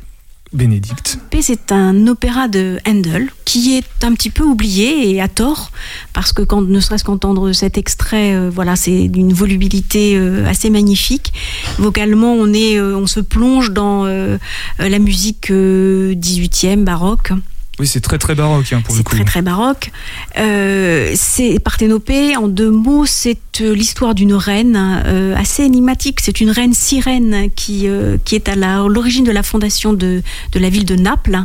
Bénédicte. 0.53 1.19
C'est 1.41 1.71
un 1.71 2.09
opéra 2.09 2.49
de 2.49 2.79
Handel 2.89 3.31
qui 3.45 3.77
est 3.77 4.05
un 4.05 4.15
petit 4.15 4.31
peu 4.31 4.43
oublié 4.43 5.11
et 5.11 5.21
à 5.21 5.29
tort 5.29 5.71
parce 6.13 6.33
que 6.33 6.43
quand 6.43 6.63
ne 6.63 6.81
serait-ce 6.81 7.05
qu'entendre 7.05 7.53
cet 7.53 7.79
extrait, 7.79 8.35
euh, 8.35 8.51
voilà, 8.53 8.75
c'est 8.75 9.07
d'une 9.07 9.33
volubilité 9.33 10.17
euh, 10.17 10.45
assez 10.49 10.71
magnifique. 10.71 11.33
Vocalement, 11.79 12.33
on 12.33 12.53
est, 12.53 12.79
euh, 12.79 12.97
on 12.97 13.07
se 13.07 13.21
plonge 13.21 13.71
dans 13.71 14.07
la 14.07 14.99
musique 14.99 15.53
euh, 15.53 16.15
18e 16.15 16.83
baroque. 16.83 17.33
Oui, 17.79 17.87
c'est 17.87 18.01
très 18.01 18.17
très 18.17 18.35
baroque 18.35 18.73
hein, 18.73 18.81
pour 18.83 18.95
le 18.95 18.99
C'est 18.99 19.05
coup. 19.05 19.15
très 19.17 19.25
très 19.25 19.43
baroque. 19.43 19.91
Euh, 20.39 21.13
c'est 21.15 21.59
Parthénopée, 21.59 22.35
en 22.37 22.49
deux 22.49 22.71
mots, 22.71 23.05
c'est 23.05 23.37
euh, 23.61 23.75
l'histoire 23.75 24.15
d'une 24.15 24.33
reine 24.33 25.03
euh, 25.07 25.35
assez 25.37 25.63
énigmatique. 25.65 26.21
C'est 26.21 26.41
une 26.41 26.51
reine 26.51 26.73
sirène 26.73 27.51
qui, 27.55 27.87
euh, 27.87 28.17
qui 28.25 28.35
est 28.35 28.49
à 28.49 28.55
l'origine 28.57 29.25
de 29.25 29.31
la 29.31 29.43
fondation 29.43 29.93
de, 29.93 30.23
de 30.53 30.59
la 30.59 30.71
ville 30.71 30.87
de 30.87 30.97
Naples 30.97 31.39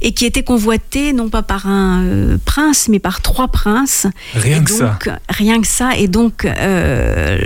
et 0.00 0.12
qui 0.12 0.24
était 0.26 0.42
convoitée 0.42 1.12
non 1.12 1.28
pas 1.28 1.42
par 1.42 1.68
un 1.68 2.02
euh, 2.04 2.38
prince 2.44 2.88
mais 2.88 2.98
par 2.98 3.20
trois 3.22 3.46
princes. 3.48 4.08
Rien 4.34 4.60
Et 4.62 4.64
que 4.64 4.70
ça. 4.72 4.98
Rien 5.28 5.60
que 5.60 5.68
ça. 5.68 5.96
Et 5.96 6.08
donc, 6.08 6.44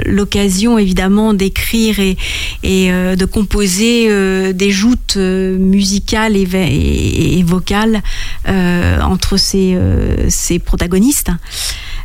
l'occasion, 0.06 0.78
évidemment, 0.78 1.34
d'écrire 1.34 2.00
et, 2.00 2.16
et 2.62 2.90
de 2.90 3.24
composer 3.24 4.52
des 4.54 4.70
joutes 4.70 5.16
musicales 5.16 6.36
et, 6.36 6.46
ve- 6.46 6.56
et- 6.70 7.38
et 7.38 7.42
vocales 7.42 8.02
entre 8.46 9.36
ces, 9.36 9.74
euh, 9.74 10.28
protagonistes. 10.64 11.30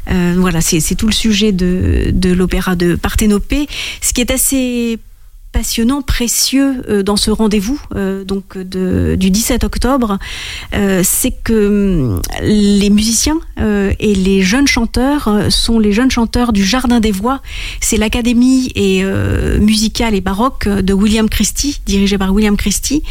Euh, 0.10 0.36
voilà, 0.38 0.62
c'est 0.62 0.80
c'est 0.80 0.96
tout 0.96 1.08
le 1.08 1.14
sujet 1.14 1.52
de, 1.52 2.10
de 2.12 2.32
l'opéra 2.32 2.76
de 2.76 2.96
Parthénopée. 2.96 3.68
Ce 4.02 4.14
qui 4.14 4.22
est 4.22 4.32
assez 4.32 5.00
passionnant, 5.52 6.02
précieux 6.02 6.84
euh, 6.90 7.04
dans 7.04 7.18
ce 7.18 7.30
rendez-vous 7.30 7.80
euh, 7.96 8.24
donc 8.24 8.58
de, 8.58 9.16
du 9.20 9.32
17 9.32 9.64
octobre, 9.64 10.18
euh, 10.74 11.02
c'est 11.04 11.32
que 11.32 12.14
hum, 12.14 12.22
les 12.42 12.90
musiciens 12.90 13.40
et 14.00 14.16
les 14.16 14.42
jeunes 14.42 14.68
chanteurs 14.68 15.30
sont 15.50 15.78
les 15.78 15.92
jeunes 15.92 16.10
chanteurs 16.10 16.52
du 16.52 16.66
Jardin 16.66 17.00
des 17.00 17.12
Voix. 17.12 17.42
C'est 17.80 17.98
l'académie 17.98 18.72
et 18.74 19.04
musicale 19.60 20.16
et 20.16 20.22
baroque 20.22 20.68
de 20.68 20.94
William 20.94 21.30
Christie, 21.30 21.80
dirigée 21.86 22.18
par 22.18 22.34
William 22.34 22.58
Christie. 22.58 23.04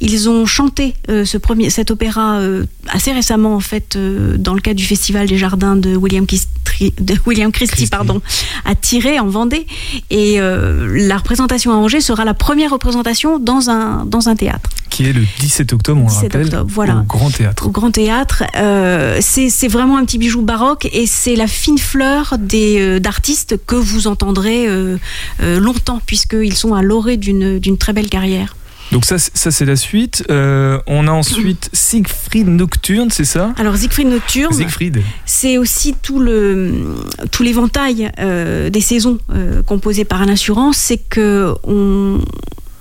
Ils 0.00 0.28
ont 0.28 0.46
chanté 0.46 0.94
ce 1.08 1.38
premier, 1.38 1.70
cet 1.70 1.90
opéra 1.90 2.40
assez 2.88 3.10
récemment 3.10 3.56
en 3.56 3.60
fait 3.60 3.98
dans 3.98 4.54
le 4.54 4.60
cadre 4.60 4.76
du 4.76 4.86
festival 4.86 5.26
des 5.26 5.38
jardins 5.38 5.74
de 5.74 5.96
William 5.96 6.24
Christie, 6.24 6.94
de 7.00 7.16
William 7.26 7.50
Christie, 7.50 7.74
Christie. 7.74 7.90
pardon, 7.90 8.22
à 8.64 8.76
Tiré 8.76 9.18
en 9.18 9.26
Vendée. 9.26 9.66
Et 10.10 10.38
la 10.38 11.16
représentation 11.16 11.72
à 11.72 11.76
Sera 12.00 12.24
la 12.24 12.34
première 12.34 12.70
représentation 12.70 13.38
dans 13.38 13.70
un 13.70 14.04
dans 14.04 14.28
un 14.28 14.36
théâtre. 14.36 14.70
Qui 14.90 15.06
est 15.06 15.12
le 15.12 15.24
17 15.40 15.72
octobre, 15.72 16.00
on 16.00 16.04
le 16.04 16.10
17 16.10 16.22
rappelle, 16.32 16.46
octobre, 16.46 16.70
voilà. 16.72 16.96
au 16.98 17.02
Grand 17.02 17.30
Théâtre. 17.30 17.66
au 17.66 17.70
Grand 17.70 17.90
Théâtre. 17.90 18.44
Euh, 18.56 19.18
c'est 19.20 19.68
vraiment 19.68 19.96
un 19.96 20.04
petit 20.04 20.18
bijou 20.18 20.42
baroque 20.42 20.88
et 20.92 21.06
c'est 21.06 21.36
la 21.36 21.46
fine 21.46 21.78
fleur 21.78 22.34
euh, 22.54 22.98
d'artistes 22.98 23.56
que 23.66 23.76
vous 23.76 24.06
entendrez 24.06 24.66
euh, 24.66 24.96
euh, 25.42 25.60
longtemps 25.60 26.00
puisqu'ils 26.04 26.54
sont 26.54 26.74
à 26.74 26.82
l'orée 26.82 27.16
d'une 27.16 27.78
très 27.78 27.92
belle 27.92 28.08
carrière. 28.08 28.56
Donc 28.92 29.04
ça, 29.04 29.18
c'est- 29.18 29.36
ça 29.36 29.50
c'est 29.50 29.64
la 29.64 29.76
suite. 29.76 30.24
Euh, 30.30 30.78
on 30.86 31.08
a 31.08 31.10
ensuite 31.10 31.68
Siegfried 31.72 32.48
Nocturne, 32.48 33.10
c'est 33.10 33.24
ça? 33.24 33.52
Alors 33.58 33.76
Siegfried 33.76 34.08
Nocturne, 34.08 34.52
Siegfried. 34.52 35.02
c'est 35.24 35.58
aussi 35.58 35.94
tout 36.00 36.20
le 36.20 36.94
tout 37.32 37.42
l'éventail 37.42 38.10
euh, 38.18 38.70
des 38.70 38.80
saisons 38.80 39.18
euh, 39.34 39.62
composées 39.62 40.04
par 40.04 40.22
Alain 40.22 40.32
Assurance, 40.34 40.76
c'est 40.76 40.98
que 40.98 41.52
on, 41.64 42.20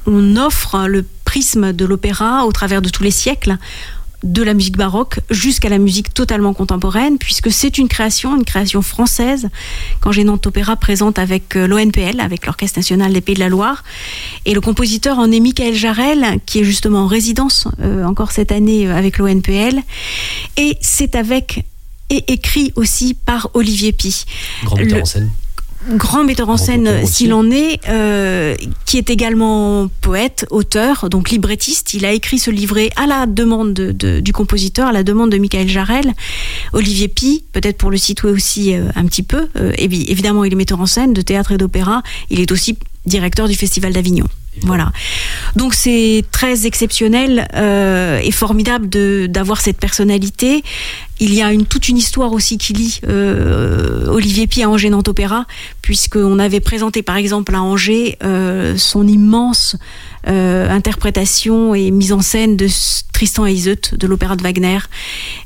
on 0.06 0.36
offre 0.38 0.88
le 0.88 1.06
prisme 1.26 1.74
de 1.74 1.86
l'opéra 1.86 2.46
au 2.46 2.52
travers 2.52 2.82
de 2.82 2.90
tous 2.90 3.04
les 3.04 3.12
siècles 3.12 3.58
de 4.26 4.42
la 4.42 4.54
musique 4.54 4.76
baroque 4.76 5.20
jusqu'à 5.30 5.70
la 5.70 5.78
musique 5.78 6.14
totalement 6.14 6.54
contemporaine, 6.54 7.18
puisque 7.18 7.52
c'est 7.52 7.78
une 7.78 7.88
création, 7.88 8.36
une 8.36 8.44
création 8.44 8.82
française, 8.82 9.50
quand 10.02 10.12
Nantes 10.16 10.48
Opéra 10.48 10.76
présente 10.76 11.20
avec 11.20 11.56
euh, 11.56 11.68
l'ONPL, 11.68 12.20
avec 12.20 12.48
l'Orchestre 12.48 12.80
National 12.80 13.14
des 13.14 13.22
Pays 13.22 13.36
de 13.36 13.40
la 13.40 13.50
Loire. 13.50 13.84
Et 14.46 14.56
le 14.56 14.62
compositeur 14.62 15.20
en 15.20 15.32
est 15.32 15.40
Michael 15.40 15.76
Jarel, 15.76 16.40
qui 16.48 16.60
est 16.60 16.64
justement 16.64 17.04
en 17.04 17.08
résidence 17.08 17.68
euh, 17.82 18.04
encore 18.04 18.32
cette 18.32 18.52
année 18.52 18.88
euh, 18.88 18.98
avec 18.98 19.20
l'ONPL. 19.20 19.80
Et 20.58 20.78
c'est 20.82 21.16
avec 21.16 21.64
et 22.10 22.24
écrit 22.32 22.72
aussi 22.76 23.16
par 23.16 23.50
Olivier 23.54 23.92
Pi 23.92 24.26
Grand 24.64 24.78
metteur 24.78 25.02
en 25.02 25.06
scène. 25.06 25.30
Grand 25.92 26.24
metteur 26.24 26.50
en 26.50 26.58
scène 26.58 27.06
s'il 27.06 27.34
en 27.34 27.50
est, 27.52 27.80
euh, 27.90 28.56
qui 28.86 28.98
est 28.98 29.10
également 29.10 29.88
poète, 30.02 30.46
auteur, 30.50 31.10
donc 31.10 31.30
librettiste. 31.30 31.94
Il 31.94 32.06
a 32.06 32.12
écrit 32.12 32.40
ce 32.40 32.52
livret 32.52 32.90
à 32.96 33.06
la 33.08 33.26
demande 33.26 33.74
de- 33.74 33.92
de- 33.92 34.20
du 34.20 34.34
compositeur, 34.34 34.88
à 34.88 34.92
la 34.92 35.04
demande 35.04 35.32
de 35.32 35.38
Michael 35.38 35.68
Jarel. 35.68 36.14
Olivier 36.74 37.08
Pi, 37.08 37.44
peut-être 37.54 37.78
pour 37.78 37.92
le 37.92 37.98
situer 37.98 38.30
aussi 38.30 38.74
euh, 38.76 38.90
un 38.96 39.06
petit 39.06 39.24
peu, 39.24 39.48
euh, 39.58 39.72
évi- 39.74 40.06
évidemment 40.10 40.44
il 40.44 40.54
est 40.54 40.56
metteur 40.56 40.82
en 40.82 40.86
scène 40.86 41.14
de 41.14 41.22
théâtre 41.22 41.52
et 41.52 41.58
d'opéra, 41.58 42.02
il 42.30 42.40
est 42.40 42.52
aussi 42.52 42.78
directeur 43.06 43.48
du 43.48 43.56
Festival 43.56 43.94
d'Avignon. 43.94 44.28
Voilà. 44.62 44.92
Donc 45.56 45.74
c'est 45.74 46.24
très 46.32 46.66
exceptionnel 46.66 47.48
euh, 47.56 48.20
et 48.24 48.32
formidable 48.32 48.88
d'avoir 49.28 49.60
cette 49.60 49.78
personnalité. 49.78 50.64
Il 51.20 51.34
y 51.34 51.42
a 51.42 51.52
une 51.52 51.66
toute 51.66 51.88
une 51.88 51.98
histoire 51.98 52.32
aussi 52.34 52.58
qui 52.58 52.74
lie 52.74 53.00
euh, 53.08 54.08
Olivier 54.08 54.48
Pi 54.48 54.64
à 54.64 54.70
Angers 54.70 54.90
Nantes 54.90 55.08
Opéra, 55.08 55.46
puisqu'on 55.82 56.40
avait 56.40 56.60
présenté 56.60 57.04
par 57.04 57.18
exemple 57.18 57.54
à 57.56 57.62
Angers 57.62 58.18
euh, 58.24 58.78
son 58.78 59.08
immense 59.08 59.76
interprétation 60.28 61.76
et 61.76 61.92
mise 61.92 62.12
en 62.12 62.22
scène 62.22 62.58
de 62.58 62.68
Tristan 63.14 63.46
et 63.46 63.54
Iseut 63.54 63.78
de 63.92 64.08
l'opéra 64.08 64.36
de 64.36 64.42
Wagner, 64.42 64.80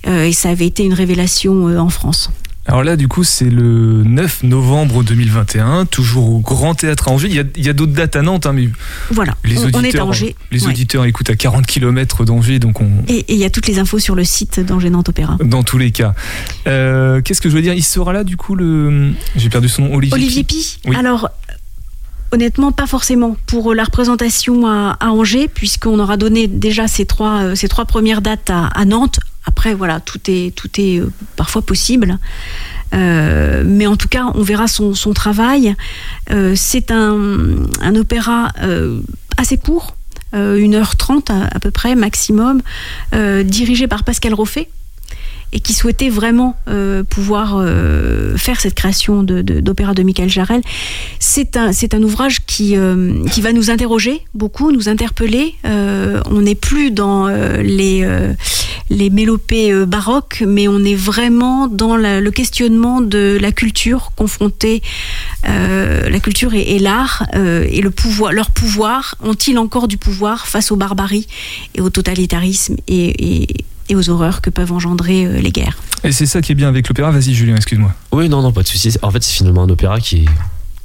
et 0.08 0.32
ça 0.32 0.52
avait 0.52 0.68
été 0.68 0.84
une 0.84 0.94
révélation 0.94 1.66
en 1.78 1.90
France. 1.90 2.30
Alors 2.70 2.84
là, 2.84 2.96
du 2.96 3.08
coup, 3.08 3.24
c'est 3.24 3.50
le 3.50 4.04
9 4.04 4.44
novembre 4.44 5.04
2021, 5.04 5.86
toujours 5.88 6.30
au 6.36 6.40
Grand 6.40 6.76
Théâtre 6.76 7.08
à 7.08 7.12
Angers. 7.12 7.28
Il 7.28 7.34
y 7.36 7.40
a, 7.40 7.44
il 7.58 7.66
y 7.66 7.70
a 7.70 7.74
d'autres 7.74 7.94
dates 7.94 8.16
à 8.16 8.22
Nantes, 8.22 8.46
hein, 8.46 8.54
mais 8.54 8.70
Voilà, 9.10 9.34
les 9.44 9.58
on, 9.58 9.82
est 9.82 9.98
à 9.98 10.06
Angers. 10.06 10.36
les 10.52 10.66
Ouais. 10.66 10.70
auditeurs 10.70 11.06
écoutent 11.06 11.32
à 11.32 11.36
40 11.36 11.66
km 11.66 12.26
d'Angers, 12.26 12.60
donc 12.60 12.80
on, 12.80 12.90
Et 13.08 13.22
et 13.22 13.34
il 13.34 13.40
y 13.40 13.44
a 13.44 13.50
toutes 13.50 13.66
les 13.66 13.80
infos 13.80 13.98
sur 13.98 14.14
le 14.14 14.24
site 14.24 14.60
d'Angers 14.60 14.92
Nantes 14.92 15.10
Opéra. 15.10 15.36
dans 15.44 15.64
tous 15.64 15.80
les 15.80 15.90
cas. 15.90 16.14
Euh, 16.68 17.22
Qu'est-ce 17.24 17.42
que 17.42 17.50
je 17.50 17.56
veux 17.56 17.64
dire? 17.64 17.74
Il 17.74 17.84
sera 17.84 18.14
là, 18.14 18.24
du 18.24 18.38
coup, 18.38 18.54
le. 18.54 19.14
J'ai 19.36 19.50
perdu 19.50 19.68
son 19.68 19.86
nom, 19.86 19.96
Olivier. 19.96 20.14
Olivier 20.14 20.44
Pi. 20.44 20.78
Pi 20.84 20.90
Oui. 20.92 20.96
Alors, 20.96 21.30
honnêtement, 22.32 22.72
pas 22.72 22.88
forcément 22.88 23.36
pour 23.48 23.74
la 23.74 23.84
représentation 23.84 24.68
à, 24.68 24.98
Angers, 25.02 25.48
puisqu'on 25.48 26.00
aura 26.00 26.18
donné 26.18 26.48
déjà 26.48 26.88
ces 26.88 27.06
trois, 27.06 27.44
euh, 27.44 27.86
premières 27.88 28.22
dates 28.22 28.50
à, 28.50 28.86
Nantes. 28.86 29.20
Après, 29.46 29.74
voilà, 29.74 30.00
tout 30.00 30.20
est, 30.28 30.56
tout 30.56 30.70
est 30.78 31.00
euh, 31.00 31.12
parfois 31.36 31.62
possible. 31.62 32.20
Euh, 32.94 33.64
mais 33.66 33.88
en 33.88 33.96
tout 33.96 34.08
cas, 34.08 34.32
on 34.36 34.42
verra 34.42 34.68
son, 34.68 34.94
travail. 35.14 35.76
Euh, 36.32 36.54
C'est 36.56 36.92
un, 36.92 37.96
opéra 37.96 38.50
euh, 38.62 39.00
assez 39.38 39.58
court, 39.58 39.96
euh, 40.34 40.58
1h30 40.60 41.32
à, 41.32 41.56
à 41.56 41.60
peu 41.60 41.72
près, 41.72 41.96
maximum, 41.96 42.62
euh, 43.14 43.44
dirigé 43.44 43.88
par 43.88 44.04
Pascal 44.04 44.34
Roffet 44.34 44.70
et 45.52 45.60
qui 45.60 45.74
souhaitait 45.74 46.10
vraiment 46.10 46.56
euh, 46.68 47.04
pouvoir 47.04 47.58
euh, 47.58 48.38
faire 48.38 48.60
cette 48.62 48.76
création 48.76 49.24
de- 49.24 49.42
de- 49.42 49.60
d'opéra 49.62 49.94
de, 49.94 50.04
Michael 50.04 50.30
Jarel. 50.30 50.62
C'est 51.20 51.58
un, 51.58 52.04
ouvrage 52.04 52.46
qui, 52.46 52.78
euh, 52.78 53.24
qui 53.32 53.42
va 53.42 53.52
nous 53.54 53.70
interroger 53.72 54.22
beaucoup, 54.34 54.72
nous 54.72 54.90
interpeller. 54.90 55.56
On 55.64 56.42
n'est 56.42 56.56
plus 56.56 56.92
dans 56.92 57.28
les, 57.28 58.08
les 58.90 59.10
mélopées 59.10 59.86
baroques, 59.86 60.44
mais 60.48 60.68
on 60.68 60.84
est 60.84 60.96
vraiment 60.96 61.68
dans 61.68 61.96
le 61.98 62.30
questionnement 62.30 63.02
de 63.02 63.38
la 63.42 63.52
culture 63.52 64.12
confrontée, 64.16 64.82
la 65.44 66.20
culture 66.20 66.54
et, 66.54 66.80
l'art, 66.80 67.26
et 67.34 67.82
le 67.82 67.92
pouvoir, 67.92 68.32
leur 68.32 68.52
pouvoir. 68.52 69.16
Ont-ils 69.24 69.58
encore 69.58 69.88
du 69.88 69.98
pouvoir 69.98 70.48
face 70.48 70.72
aux 70.72 70.76
barbaries 70.76 71.28
et 71.76 71.82
au 71.82 71.90
totalitarisme 71.90 72.78
et- 72.88 73.48
et 73.90 73.96
aux 73.96 74.10
horreurs 74.10 74.42
que 74.42 74.50
peuvent 74.50 74.72
engendrer 74.72 75.26
euh, 75.26 75.40
les 75.40 75.52
guerres 75.52 75.78
Et 76.04 76.12
c'est 76.12 76.26
ça 76.26 76.42
qui 76.42 76.52
est 76.52 76.56
bien 76.56 76.68
avec 76.70 76.88
l'opéra. 76.88 77.12
Vas-y, 77.12 77.34
Julien, 77.34 77.56
excuse-moi. 77.56 77.94
Oui, 78.12 78.30
non, 78.30 78.42
non, 78.42 78.52
pas 78.52 78.64
de 78.64 78.68
souci. 78.68 78.96
En 79.02 79.12
fait, 79.12 79.24
c'est 79.24 79.34
finalement 79.34 79.64
un 79.64 79.70
opéra 79.70 80.00
qui 80.00 80.18
est, 80.18 80.26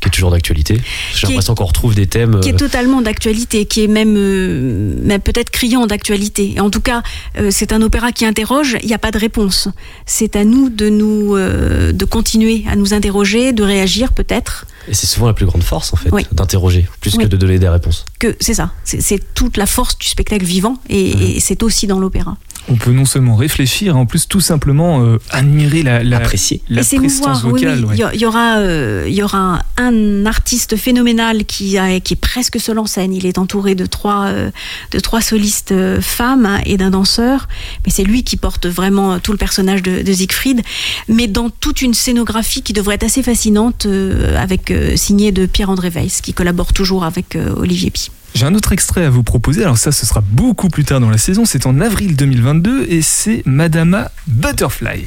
qui 0.01 0.09
est 0.09 0.11
toujours 0.11 0.31
d'actualité. 0.31 0.81
J'ai 1.15 1.27
l'impression 1.27 1.55
qu'on 1.55 1.65
retrouve 1.65 1.95
des 1.95 2.07
thèmes. 2.07 2.41
qui 2.41 2.51
est 2.51 2.55
euh, 2.55 2.57
totalement 2.57 3.01
d'actualité, 3.01 3.65
qui 3.67 3.85
est 3.85 3.89
même, 3.89 4.15
euh, 4.17 4.95
même 5.03 5.21
peut-être 5.21 5.51
criant 5.51 5.87
d'actualité. 5.87 6.55
Et 6.57 6.61
en 6.61 6.69
tout 6.71 6.81
cas, 6.83 7.03
euh, 7.39 7.49
c'est 7.51 7.73
un 7.73 7.81
opéra 7.83 8.13
qui 8.13 8.25
interroge, 8.27 8.77
il 8.83 8.87
n'y 8.87 8.95
a 8.95 8.99
pas 8.99 9.11
de 9.13 9.19
réponse. 9.19 9.69
C'est 10.07 10.37
à 10.37 10.45
nous 10.45 10.69
de 10.69 10.89
nous 10.91 11.37
euh, 11.37 11.93
de 11.93 12.05
continuer 12.05 12.65
à 12.71 12.77
nous 12.77 12.93
interroger, 12.93 13.53
de 13.53 13.63
réagir 13.63 14.13
peut-être. 14.13 14.67
Et 14.89 14.93
c'est 14.93 15.07
souvent 15.07 15.27
la 15.29 15.33
plus 15.33 15.47
grande 15.47 15.63
force, 15.63 15.95
en 15.95 15.97
fait, 15.97 16.11
Oui. 16.13 16.27
d'interroger, 16.33 16.87
plus 17.01 17.15
Oui. 17.17 17.25
que 17.25 17.29
de 17.29 17.39
donner 17.39 17.59
des 17.59 17.69
réponses. 17.71 18.05
Que 18.19 18.37
c'est 18.41 18.53
ça, 18.53 18.73
c'est 18.85 19.21
toute 19.33 19.57
la 19.57 19.65
force 19.65 19.97
du 19.97 20.07
spectacle 20.07 20.45
vivant 20.45 20.77
et, 20.91 21.15
Mhm. 21.15 21.23
et 21.23 21.41
c'est 21.41 21.63
aussi 21.63 21.87
dans 21.87 21.99
l'opéra. 21.99 22.37
On 22.69 22.77
peut 22.77 22.93
non 22.93 23.05
seulement 23.05 23.37
réfléchir, 23.37 23.97
en 23.97 24.07
plus 24.07 24.27
tout 24.27 24.41
simplement 24.41 25.05
euh, 25.05 25.19
admirer 25.31 25.83
la, 25.83 26.03
la, 26.03 26.17
Apprécier. 26.17 26.63
la 26.69 26.81
et 26.81 26.85
c'est 26.85 26.97
prestance 26.97 27.43
mouvoir, 27.43 27.55
oui, 27.55 27.63
oui. 27.65 27.69
vocale. 27.69 27.85
ouais. 27.85 28.15
Il 28.15 28.21
y 28.21 28.27
aura, 28.27 28.57
euh, 28.59 29.05
il 29.07 29.15
y 29.15 29.23
aura 29.23 29.61
un 29.77 30.25
artiste 30.25 30.77
phénoménal 30.77 31.45
qui, 31.45 31.77
a, 31.77 32.01
qui 32.01 32.15
est 32.15 32.21
presque 32.21 32.59
seul 32.59 32.79
en 32.79 32.87
scène. 32.87 33.13
Il 33.13 33.27
est 33.27 33.39
entouré 33.39 33.75
de 33.75 33.85
trois, 33.87 34.27
euh, 34.27 34.51
de 34.93 35.01
trois 35.01 35.21
solistes 35.21 35.73
euh, 35.73 36.01
femmes 36.01 36.47
hein, 36.47 36.61
et 36.65 36.77
d'un 36.77 36.91
danseur. 36.91 37.49
Mais 37.85 37.93
c'est 37.93 38.05
lui 38.05 38.25
qui 38.25 38.37
porte 38.37 38.67
vraiment 38.67 39.19
tout 39.19 39.33
le 39.33 39.39
personnage 39.39 39.83
de, 39.83 40.03
de 40.03 40.13
Siegfried. 40.13 40.63
Mais 41.09 41.27
dans 41.27 41.51
toute 41.51 41.83
une 41.83 41.95
scénographie 41.95 42.63
qui 42.63 42.73
devrait 42.73 42.95
être 42.95 43.05
assez 43.05 43.23
fascinante, 43.23 43.87
euh, 43.87 44.37
avec 44.41 44.71
euh, 44.71 44.97
signée 44.97 45.33
de 45.33 45.47
Pierre-André 45.47 45.91
Weiss, 45.91 46.21
qui 46.21 46.33
collabore 46.33 46.73
toujours 46.73 47.05
avec 47.05 47.37
euh, 47.37 47.53
Olivier 47.57 47.91
Pi. 47.91 48.11
J'ai 48.35 48.47
un 48.47 48.55
autre 48.57 48.73
extrait 48.73 49.05
à 49.05 49.11
vous 49.11 49.23
proposer, 49.23 49.63
alors 49.63 49.79
ça 49.79 49.93
ce 49.93 50.05
sera 50.05 50.21
beaucoup 50.21 50.69
plus 50.69 50.85
tard 50.85 50.99
dans 50.99 51.09
la 51.09 51.19
saison, 51.19 51.45
c'est 51.45 51.67
en 51.67 51.81
avril 51.81 52.17
2022 52.17 52.87
et 52.89 53.01
c'est 53.01 53.43
Madama 53.47 54.11
Butterfly. 54.27 55.05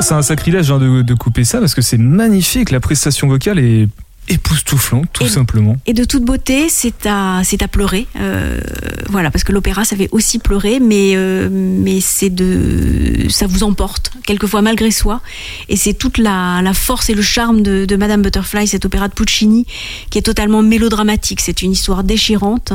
C'est 0.00 0.14
un 0.14 0.22
sacrilège 0.22 0.70
hein, 0.70 0.78
de, 0.78 1.02
de 1.02 1.14
couper 1.14 1.44
ça 1.44 1.58
parce 1.60 1.74
que 1.74 1.82
c'est 1.82 1.98
magnifique, 1.98 2.70
la 2.70 2.80
prestation 2.80 3.28
vocale 3.28 3.58
est 3.58 3.88
époustouflante, 4.30 5.06
tout 5.14 5.24
Et- 5.24 5.28
simplement. 5.30 5.76
Et 5.86 5.94
de 5.94 6.04
toute 6.04 6.22
beauté, 6.22 6.68
c'est 6.68 7.06
à, 7.06 7.40
c'est 7.44 7.62
à 7.62 7.68
pleurer. 7.68 8.06
Euh, 8.20 8.60
voilà, 9.08 9.30
parce 9.30 9.42
que 9.42 9.52
l'opéra, 9.52 9.86
ça 9.86 9.96
fait 9.96 10.08
aussi 10.12 10.38
pleurer, 10.38 10.80
mais, 10.80 11.12
euh, 11.16 11.48
mais 11.50 12.00
c'est 12.02 12.28
de, 12.28 13.26
ça 13.30 13.46
vous 13.46 13.62
emporte, 13.62 14.12
quelquefois 14.26 14.60
malgré 14.60 14.90
soi. 14.90 15.22
Et 15.70 15.76
c'est 15.76 15.94
toute 15.94 16.18
la, 16.18 16.60
la 16.62 16.74
force 16.74 17.08
et 17.08 17.14
le 17.14 17.22
charme 17.22 17.62
de, 17.62 17.86
de 17.86 17.96
Madame 17.96 18.20
Butterfly, 18.20 18.66
cet 18.66 18.84
opéra 18.84 19.08
de 19.08 19.14
Puccini, 19.14 19.66
qui 20.10 20.18
est 20.18 20.22
totalement 20.22 20.60
mélodramatique. 20.62 21.40
C'est 21.40 21.62
une 21.62 21.72
histoire 21.72 22.04
déchirante. 22.04 22.74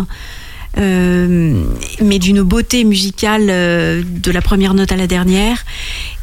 Euh, 0.77 1.63
mais 2.01 2.17
d'une 2.17 2.41
beauté 2.41 2.83
musicale 2.83 3.47
euh, 3.49 4.01
de 4.05 4.31
la 4.31 4.41
première 4.41 4.73
note 4.73 4.91
à 4.91 4.95
la 4.95 5.07
dernière. 5.07 5.63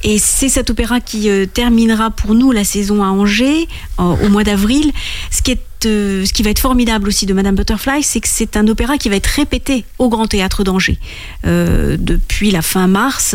Et 0.02 0.18
c'est 0.18 0.48
cet 0.48 0.70
opéra 0.70 1.00
qui 1.00 1.30
euh, 1.30 1.46
terminera 1.46 2.10
pour 2.10 2.34
nous 2.34 2.50
la 2.50 2.64
saison 2.64 3.04
à 3.04 3.08
Angers 3.08 3.68
au 3.98 4.28
mois 4.28 4.44
d'avril. 4.44 4.92
Ce 5.30 5.42
qui 5.42 5.52
est 5.52 5.60
ce 5.82 6.30
qui 6.34 6.42
va 6.42 6.50
être 6.50 6.58
formidable 6.58 7.08
aussi 7.08 7.24
de 7.24 7.32
Madame 7.32 7.54
Butterfly, 7.54 8.02
c'est 8.02 8.20
que 8.20 8.28
c'est 8.28 8.58
un 8.58 8.68
opéra 8.68 8.98
qui 8.98 9.08
va 9.08 9.16
être 9.16 9.28
répété 9.28 9.86
au 9.98 10.10
Grand 10.10 10.26
Théâtre 10.26 10.62
d'Angers 10.62 10.98
depuis 11.42 12.50
la 12.50 12.60
fin 12.60 12.86
mars 12.86 13.34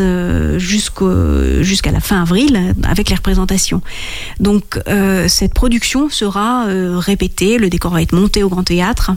jusqu'à 0.56 1.90
la 1.90 1.98
fin 1.98 2.22
avril 2.22 2.72
avec 2.84 3.08
les 3.08 3.16
représentations. 3.16 3.82
Donc 4.38 4.78
cette 5.26 5.54
production 5.54 6.08
sera 6.08 6.66
répétée, 7.00 7.58
le 7.58 7.68
décor 7.68 7.90
va 7.90 8.02
être 8.02 8.14
monté 8.14 8.44
au 8.44 8.48
Grand 8.48 8.62
Théâtre. 8.62 9.10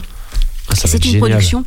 C'est 0.74 0.96
une 1.04 1.12
génial. 1.12 1.20
production 1.20 1.64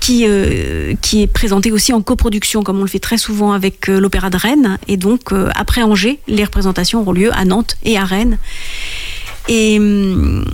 qui, 0.00 0.24
euh, 0.26 0.94
qui 1.00 1.22
est 1.22 1.26
présentée 1.26 1.70
aussi 1.70 1.92
en 1.92 2.02
coproduction, 2.02 2.62
comme 2.62 2.78
on 2.78 2.82
le 2.82 2.88
fait 2.88 2.98
très 2.98 3.18
souvent 3.18 3.52
avec 3.52 3.88
euh, 3.88 4.00
l'Opéra 4.00 4.30
de 4.30 4.36
Rennes. 4.36 4.78
Et 4.88 4.96
donc, 4.96 5.32
euh, 5.32 5.50
après 5.54 5.82
Angers, 5.82 6.18
les 6.26 6.44
représentations 6.44 7.00
auront 7.00 7.12
lieu 7.12 7.32
à 7.32 7.44
Nantes 7.44 7.76
et 7.84 7.96
à 7.96 8.04
Rennes. 8.04 8.38
Et 9.48 9.78
hum, 9.78 10.44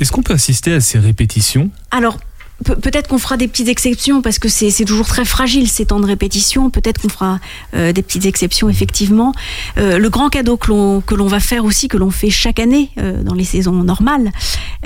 Est-ce 0.00 0.12
qu'on 0.12 0.22
peut 0.22 0.34
assister 0.34 0.74
à 0.74 0.80
ces 0.80 0.98
répétitions? 0.98 1.70
Alors, 1.90 2.18
pe- 2.64 2.74
peut-être 2.74 3.08
qu'on 3.08 3.18
fera 3.18 3.36
des 3.36 3.46
petites 3.48 3.68
exceptions 3.68 4.22
parce 4.22 4.38
que 4.38 4.48
c'est 4.48 4.84
toujours 4.84 5.06
très 5.06 5.24
fragile 5.24 5.68
ces 5.68 5.86
temps 5.86 6.00
de 6.00 6.06
répétition. 6.06 6.70
Peut-être 6.70 7.00
qu'on 7.00 7.08
fera 7.08 7.38
euh, 7.74 7.92
des 7.92 8.02
petites 8.02 8.26
exceptions 8.26 8.68
effectivement. 8.68 9.32
Euh, 9.78 9.98
le 9.98 10.10
grand 10.10 10.28
cadeau 10.30 10.56
que 10.56 11.14
l'on 11.14 11.26
va 11.26 11.40
faire 11.40 11.64
aussi, 11.64 11.88
que 11.88 11.96
l'on 11.96 12.10
fait 12.10 12.30
chaque 12.30 12.58
année 12.58 12.90
euh, 12.98 13.22
dans 13.22 13.34
les 13.34 13.44
saisons 13.44 13.82
normales 13.84 14.30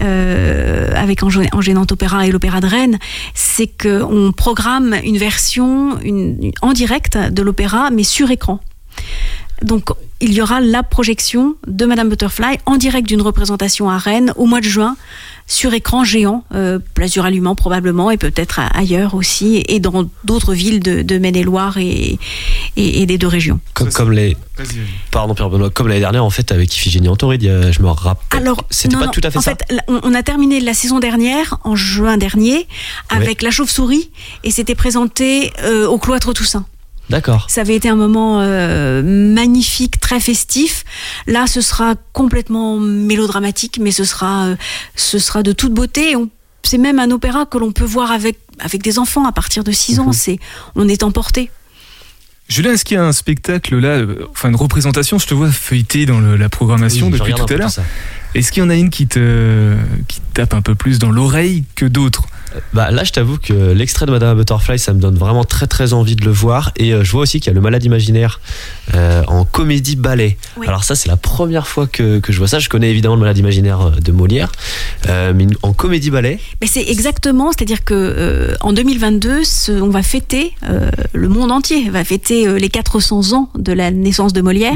avec 0.00 1.22
Angé- 1.22 1.48
Angers 1.52 1.74
Nantes 1.74 1.92
Opéra 1.92 2.26
et 2.26 2.30
l'Opéra 2.30 2.60
de 2.60 2.66
Rennes, 2.66 2.98
c'est 3.34 3.66
qu'on 3.66 4.32
programme 4.32 4.94
une 5.04 5.18
version 5.18 5.98
en 6.62 6.72
direct 6.72 7.16
de 7.18 7.42
l'opéra 7.42 7.90
mais 7.90 8.04
sur 8.04 8.30
écran. 8.30 8.60
Donc, 9.62 9.88
il 10.20 10.32
y 10.32 10.40
aura 10.40 10.60
la 10.60 10.82
projection 10.84 11.56
de 11.66 11.84
Madame 11.84 12.08
Butterfly 12.08 12.58
en 12.66 12.76
direct 12.76 13.08
d'une 13.08 13.22
représentation 13.22 13.90
à 13.90 13.98
Rennes 13.98 14.32
au 14.36 14.46
mois 14.46 14.60
de 14.60 14.66
juin 14.66 14.96
sur 15.48 15.72
écran 15.74 16.04
géant, 16.04 16.44
euh, 16.54 16.78
Place 16.94 17.10
du 17.12 17.20
probablement, 17.56 18.10
et 18.10 18.18
peut-être 18.18 18.60
ailleurs 18.74 19.14
aussi, 19.14 19.64
et 19.66 19.80
dans 19.80 20.08
d'autres 20.22 20.54
villes 20.54 20.80
de, 20.80 21.02
de 21.02 21.18
Maine-et-Loire 21.18 21.78
et, 21.78 22.18
et, 22.76 23.02
et 23.02 23.06
des 23.06 23.18
deux 23.18 23.26
régions. 23.26 23.58
Comme, 23.72 23.90
comme 23.90 24.12
les, 24.12 24.36
pardon 25.10 25.34
Pierre 25.34 25.48
Benoît, 25.48 25.70
comme 25.70 25.88
l'année 25.88 26.00
dernière 26.00 26.24
en 26.24 26.30
fait 26.30 26.52
avec 26.52 26.76
Iphigénie 26.76 27.08
en 27.08 27.16
Tauride, 27.16 27.70
je 27.72 27.82
me 27.82 27.88
rappelle. 27.88 28.40
Alors, 28.40 28.64
c'était 28.70 28.94
non, 28.94 29.00
pas 29.00 29.06
non, 29.06 29.12
tout 29.12 29.22
à 29.24 29.30
fait 29.30 29.38
en 29.38 29.42
ça. 29.42 29.52
fait, 29.52 29.74
on 29.88 30.14
a 30.14 30.22
terminé 30.22 30.60
la 30.60 30.74
saison 30.74 30.98
dernière, 31.00 31.58
en 31.64 31.74
juin 31.74 32.18
dernier, 32.18 32.68
avec 33.08 33.40
La 33.42 33.50
Chauve-souris, 33.50 34.10
et 34.44 34.50
c'était 34.50 34.74
présenté 34.74 35.52
euh, 35.62 35.86
au 35.86 35.98
Cloître 35.98 36.32
Toussaint. 36.34 36.66
D'accord. 37.10 37.46
Ça 37.48 37.62
avait 37.62 37.74
été 37.76 37.88
un 37.88 37.96
moment 37.96 38.40
euh, 38.42 39.02
magnifique, 39.02 39.98
très 40.00 40.20
festif. 40.20 40.84
Là, 41.26 41.46
ce 41.46 41.60
sera 41.60 41.94
complètement 42.12 42.78
mélodramatique, 42.78 43.78
mais 43.80 43.90
ce 43.92 44.04
sera, 44.04 44.46
euh, 44.48 44.56
ce 44.94 45.18
sera 45.18 45.42
de 45.42 45.52
toute 45.52 45.72
beauté. 45.72 46.16
On- 46.16 46.28
C'est 46.64 46.76
même 46.76 46.98
un 46.98 47.10
opéra 47.10 47.46
que 47.46 47.56
l'on 47.56 47.72
peut 47.72 47.84
voir 47.86 48.10
avec, 48.12 48.38
avec 48.58 48.82
des 48.82 48.98
enfants 48.98 49.24
à 49.26 49.32
partir 49.32 49.64
de 49.64 49.72
6 49.72 50.00
ans. 50.00 50.06
Mhm. 50.08 50.12
C'est, 50.12 50.38
on 50.74 50.86
est 50.88 51.02
emporté. 51.02 51.50
Julien, 52.48 52.72
est-ce 52.72 52.84
qu'il 52.84 52.96
y 52.96 52.98
a 53.00 53.04
un 53.04 53.12
spectacle 53.12 53.76
là, 53.78 53.88
euh, 53.98 54.26
enfin 54.30 54.48
une 54.48 54.56
représentation, 54.56 55.18
je 55.18 55.26
te 55.26 55.34
vois 55.34 55.50
feuilleter 55.50 56.04
dans 56.06 56.18
le- 56.18 56.36
la 56.36 56.48
programmation 56.48 57.06
Oui, 57.06 57.12
depuis 57.18 57.32
tout 57.34 57.44
à 57.52 57.56
l'heure. 57.56 57.70
Est-ce 58.34 58.52
qu'il 58.52 58.62
y 58.62 58.66
en 58.66 58.70
a 58.70 58.74
une 58.76 58.90
qui 58.90 59.06
te, 59.06 59.74
qui 60.06 60.20
te 60.20 60.34
tape 60.34 60.54
un 60.54 60.62
peu 60.62 60.74
plus 60.74 60.98
dans 60.98 61.10
l'oreille 61.10 61.64
que 61.74 61.86
d'autres? 61.86 62.24
Bah 62.72 62.90
là, 62.90 63.04
je 63.04 63.12
t'avoue 63.12 63.36
que 63.36 63.72
l'extrait 63.72 64.06
de 64.06 64.10
Madame 64.10 64.34
Butterfly, 64.38 64.78
ça 64.78 64.94
me 64.94 64.98
donne 65.00 65.16
vraiment 65.16 65.44
très 65.44 65.66
très 65.66 65.92
envie 65.92 66.16
de 66.16 66.24
le 66.24 66.30
voir. 66.30 66.72
Et 66.76 66.94
euh, 66.94 67.04
je 67.04 67.12
vois 67.12 67.20
aussi 67.22 67.40
qu'il 67.40 67.48
y 67.48 67.50
a 67.50 67.54
le 67.54 67.60
Malade 67.60 67.84
imaginaire 67.84 68.40
euh, 68.94 69.22
en 69.28 69.44
comédie 69.44 69.96
ballet. 69.96 70.38
Oui. 70.56 70.66
Alors 70.66 70.82
ça, 70.82 70.94
c'est 70.94 71.08
la 71.10 71.18
première 71.18 71.68
fois 71.68 71.86
que, 71.86 72.20
que 72.20 72.32
je 72.32 72.38
vois 72.38 72.48
ça. 72.48 72.58
Je 72.58 72.70
connais 72.70 72.90
évidemment 72.90 73.16
le 73.16 73.20
Malade 73.20 73.36
imaginaire 73.36 73.80
euh, 73.82 73.90
de 74.00 74.12
Molière, 74.12 74.50
euh, 75.08 75.34
mais 75.36 75.46
en 75.62 75.74
comédie 75.74 76.10
ballet. 76.10 76.40
Mais 76.62 76.66
c'est 76.68 76.88
exactement, 76.88 77.52
c'est-à-dire 77.52 77.84
que 77.84 77.92
euh, 77.94 78.54
en 78.62 78.72
2022, 78.72 79.44
ce- 79.44 79.72
on 79.82 79.90
va 79.90 80.02
fêter, 80.02 80.52
euh, 80.70 80.90
le 81.12 81.28
monde 81.28 81.52
entier 81.52 81.90
va 81.90 82.02
fêter 82.02 82.48
euh, 82.48 82.58
les 82.58 82.70
400 82.70 83.34
ans 83.34 83.50
de 83.58 83.74
la 83.74 83.90
naissance 83.90 84.32
de 84.32 84.40
Molière. 84.40 84.72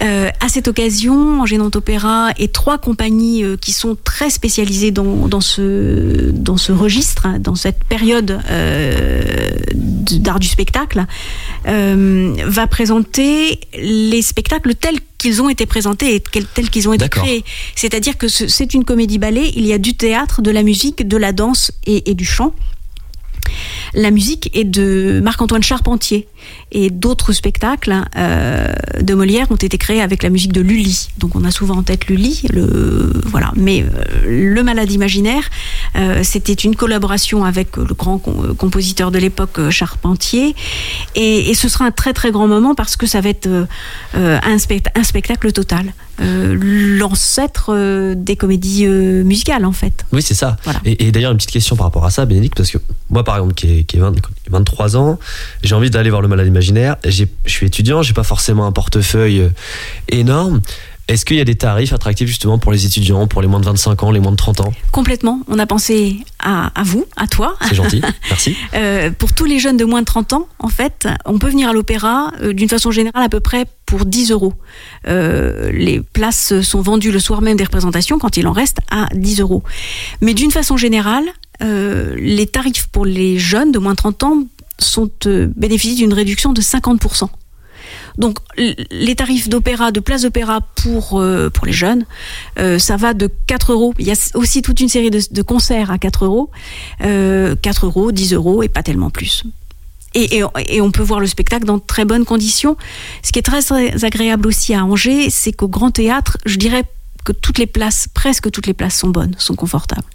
Euh, 0.00 0.30
à 0.40 0.48
cette 0.48 0.68
occasion, 0.68 1.40
Angers 1.40 1.58
Nantes 1.58 1.74
Opéra 1.76 2.30
et 2.38 2.48
trois 2.48 2.78
compagnies 2.78 3.42
euh, 3.42 3.56
qui 3.56 3.72
sont 3.72 3.96
très 4.04 4.30
spécialisées 4.30 4.90
dans, 4.92 5.26
dans, 5.26 5.40
ce, 5.40 6.30
dans 6.30 6.56
ce 6.56 6.70
registre, 6.70 7.26
hein, 7.26 7.38
dans 7.40 7.56
cette 7.56 7.82
période 7.84 8.38
euh, 8.48 9.50
d'art 9.74 10.38
du 10.38 10.46
spectacle, 10.46 11.04
euh, 11.66 12.32
va 12.46 12.66
présenter 12.68 13.58
les 13.76 14.22
spectacles 14.22 14.74
tels 14.76 15.00
qu'ils 15.18 15.42
ont 15.42 15.48
été 15.48 15.66
présentés 15.66 16.14
et 16.14 16.20
tels 16.20 16.70
qu'ils 16.70 16.88
ont 16.88 16.92
été 16.92 17.04
créés. 17.22 17.44
C'est-à-dire 17.74 18.16
que 18.16 18.28
ce- 18.28 18.46
c'est 18.46 18.74
une 18.74 18.84
comédie 18.84 19.18
ballet, 19.18 19.50
il 19.56 19.66
y 19.66 19.72
a 19.72 19.78
du 19.78 19.94
théâtre, 19.96 20.42
de 20.42 20.52
la 20.52 20.62
musique, 20.62 21.08
de 21.08 21.16
la 21.16 21.32
danse 21.32 21.72
et, 21.86 22.08
et 22.10 22.14
du 22.14 22.24
chant. 22.24 22.54
La 23.94 24.10
musique 24.10 24.50
est 24.54 24.64
de 24.64 25.20
Marc-Antoine 25.22 25.62
Charpentier 25.62 26.28
et 26.72 26.90
d'autres 26.90 27.32
spectacles 27.32 28.02
euh, 28.16 28.72
de 29.00 29.14
Molière 29.14 29.50
ont 29.50 29.56
été 29.56 29.78
créés 29.78 30.00
avec 30.00 30.22
la 30.22 30.30
musique 30.30 30.52
de 30.52 30.60
Lully. 30.60 31.08
Donc 31.18 31.36
on 31.36 31.44
a 31.44 31.50
souvent 31.50 31.78
en 31.78 31.82
tête 31.82 32.06
Lully, 32.06 32.42
le 32.50 33.12
voilà. 33.26 33.52
Mais 33.56 33.82
euh, 33.82 34.52
le 34.52 34.62
Malade 34.62 34.90
imaginaire 34.92 35.48
C'était 36.22 36.52
une 36.52 36.76
collaboration 36.76 37.44
avec 37.44 37.76
le 37.76 37.94
grand 37.94 38.18
compositeur 38.18 39.10
de 39.10 39.18
l'époque, 39.18 39.70
Charpentier. 39.70 40.54
Et, 41.14 41.54
ce 41.54 41.68
sera 41.68 41.86
un 41.86 41.90
très 41.90 42.12
très 42.12 42.30
grand 42.30 42.46
moment 42.46 42.74
parce 42.74 42.96
que 42.96 43.06
ça 43.06 43.20
va 43.20 43.30
être 43.30 43.48
un, 44.14 44.56
un 44.94 45.02
spectacle 45.02 45.52
total. 45.52 45.92
l'ancêtre 46.20 48.14
des 48.14 48.36
comédies 48.36 48.86
musicales 48.86 49.64
en 49.64 49.72
fait. 49.72 50.04
Oui, 50.12 50.22
c'est 50.22 50.34
ça. 50.34 50.56
Et, 50.84 51.10
d'ailleurs, 51.10 51.32
une 51.32 51.38
petite 51.38 51.50
question 51.50 51.76
par 51.76 51.86
rapport 51.86 52.04
à 52.04 52.10
ça, 52.10 52.26
Bénédicte, 52.26 52.56
parce 52.56 52.70
que 52.70 52.78
moi, 53.10 53.24
par 53.24 53.36
exemple, 53.36 53.54
qui 53.54 53.77
qui 53.84 53.98
23 54.50 54.96
ans, 54.96 55.18
j'ai 55.62 55.74
envie 55.74 55.90
d'aller 55.90 56.10
voir 56.10 56.22
le 56.22 56.28
malade 56.28 56.46
imaginaire. 56.46 56.96
Je 57.04 57.24
suis 57.46 57.66
étudiant, 57.66 58.02
j'ai 58.02 58.14
pas 58.14 58.22
forcément 58.22 58.66
un 58.66 58.72
portefeuille 58.72 59.40
euh, 59.40 59.48
énorme. 60.08 60.60
Est-ce 61.08 61.24
qu'il 61.24 61.38
y 61.38 61.40
a 61.40 61.44
des 61.44 61.54
tarifs 61.54 61.94
attractifs 61.94 62.28
justement 62.28 62.58
pour 62.58 62.70
les 62.70 62.84
étudiants, 62.84 63.26
pour 63.26 63.40
les 63.40 63.48
moins 63.48 63.60
de 63.60 63.64
25 63.64 64.02
ans, 64.02 64.10
les 64.10 64.20
moins 64.20 64.30
de 64.30 64.36
30 64.36 64.60
ans? 64.60 64.74
Complètement. 64.92 65.40
On 65.48 65.58
a 65.58 65.64
pensé 65.64 66.18
à, 66.38 66.70
vous, 66.84 67.06
à 67.16 67.26
toi. 67.26 67.56
C'est 67.66 67.74
gentil, 67.74 68.02
merci. 68.28 68.54
Euh, 68.74 69.10
pour 69.10 69.32
tous 69.32 69.46
les 69.46 69.58
jeunes 69.58 69.78
de 69.78 69.86
moins 69.86 70.00
de 70.00 70.06
30 70.06 70.34
ans, 70.34 70.48
en 70.58 70.68
fait, 70.68 71.08
on 71.24 71.38
peut 71.38 71.48
venir 71.48 71.70
à 71.70 71.72
l'opéra 71.72 72.32
euh, 72.42 72.52
d'une 72.52 72.68
façon 72.68 72.90
générale 72.90 73.22
à 73.22 73.30
peu 73.30 73.40
près 73.40 73.64
pour 73.86 74.04
10 74.04 74.32
euros. 74.32 74.52
les 75.06 76.02
places 76.12 76.60
sont 76.60 76.82
vendues 76.82 77.10
le 77.10 77.20
soir 77.20 77.40
même 77.40 77.56
des 77.56 77.64
représentations, 77.64 78.18
quand 78.18 78.36
il 78.36 78.46
en 78.46 78.52
reste, 78.52 78.80
à 78.90 79.06
10 79.14 79.40
euros. 79.40 79.62
Mais 80.20 80.34
d'une 80.34 80.50
façon 80.50 80.76
générale, 80.76 81.24
les 81.60 82.46
tarifs 82.46 82.86
pour 82.88 83.04
les 83.04 83.38
jeunes 83.38 83.72
de 83.72 83.78
moins 83.78 83.92
de 83.92 83.96
30 83.96 84.22
ans 84.22 84.42
sont 84.78 85.10
bénéficient 85.56 85.96
d'une 85.96 86.12
réduction 86.12 86.52
de 86.52 86.60
50%. 86.60 87.28
Donc 88.18 88.38
les 88.56 89.14
tarifs 89.14 89.48
d'opéra, 89.48 89.92
de 89.92 90.00
place 90.00 90.22
d'opéra 90.22 90.60
pour, 90.60 91.20
euh, 91.20 91.50
pour 91.50 91.66
les 91.66 91.72
jeunes, 91.72 92.04
euh, 92.58 92.78
ça 92.78 92.96
va 92.96 93.14
de 93.14 93.30
4 93.46 93.72
euros. 93.72 93.94
Il 93.98 94.06
y 94.06 94.10
a 94.10 94.16
aussi 94.34 94.60
toute 94.60 94.80
une 94.80 94.88
série 94.88 95.10
de, 95.10 95.42
concerts 95.42 95.90
à 95.90 95.98
4 95.98 96.24
euros. 96.24 96.50
4 96.98 97.06
euh, 97.06 97.56
euros, 97.82 98.12
10 98.12 98.34
euros 98.34 98.62
et 98.62 98.68
pas 98.68 98.82
tellement 98.82 99.10
plus. 99.10 99.44
Et, 100.14 100.40
et, 100.68 100.80
on 100.80 100.90
peut 100.90 101.02
voir 101.02 101.20
le 101.20 101.26
spectacle 101.26 101.64
dans 101.66 101.78
très 101.78 102.04
bonnes 102.04 102.24
conditions. 102.24 102.76
Ce 103.22 103.30
qui 103.30 103.38
est 103.38 103.42
très, 103.42 103.60
agréable 104.04 104.48
aussi 104.48 104.74
à 104.74 104.84
Angers, 104.84 105.28
c'est 105.30 105.52
qu'au 105.52 105.68
Grand 105.68 105.90
Théâtre, 105.90 106.38
je 106.46 106.56
dirais 106.56 106.82
que 107.24 107.32
toutes 107.32 107.58
les 107.58 107.66
places, 107.66 108.08
presque 108.12 108.50
toutes 108.50 108.66
les 108.66 108.72
places 108.72 108.96
sont 108.96 109.10
bonnes, 109.10 109.34
sont 109.38 109.54
confortables. 109.54 110.06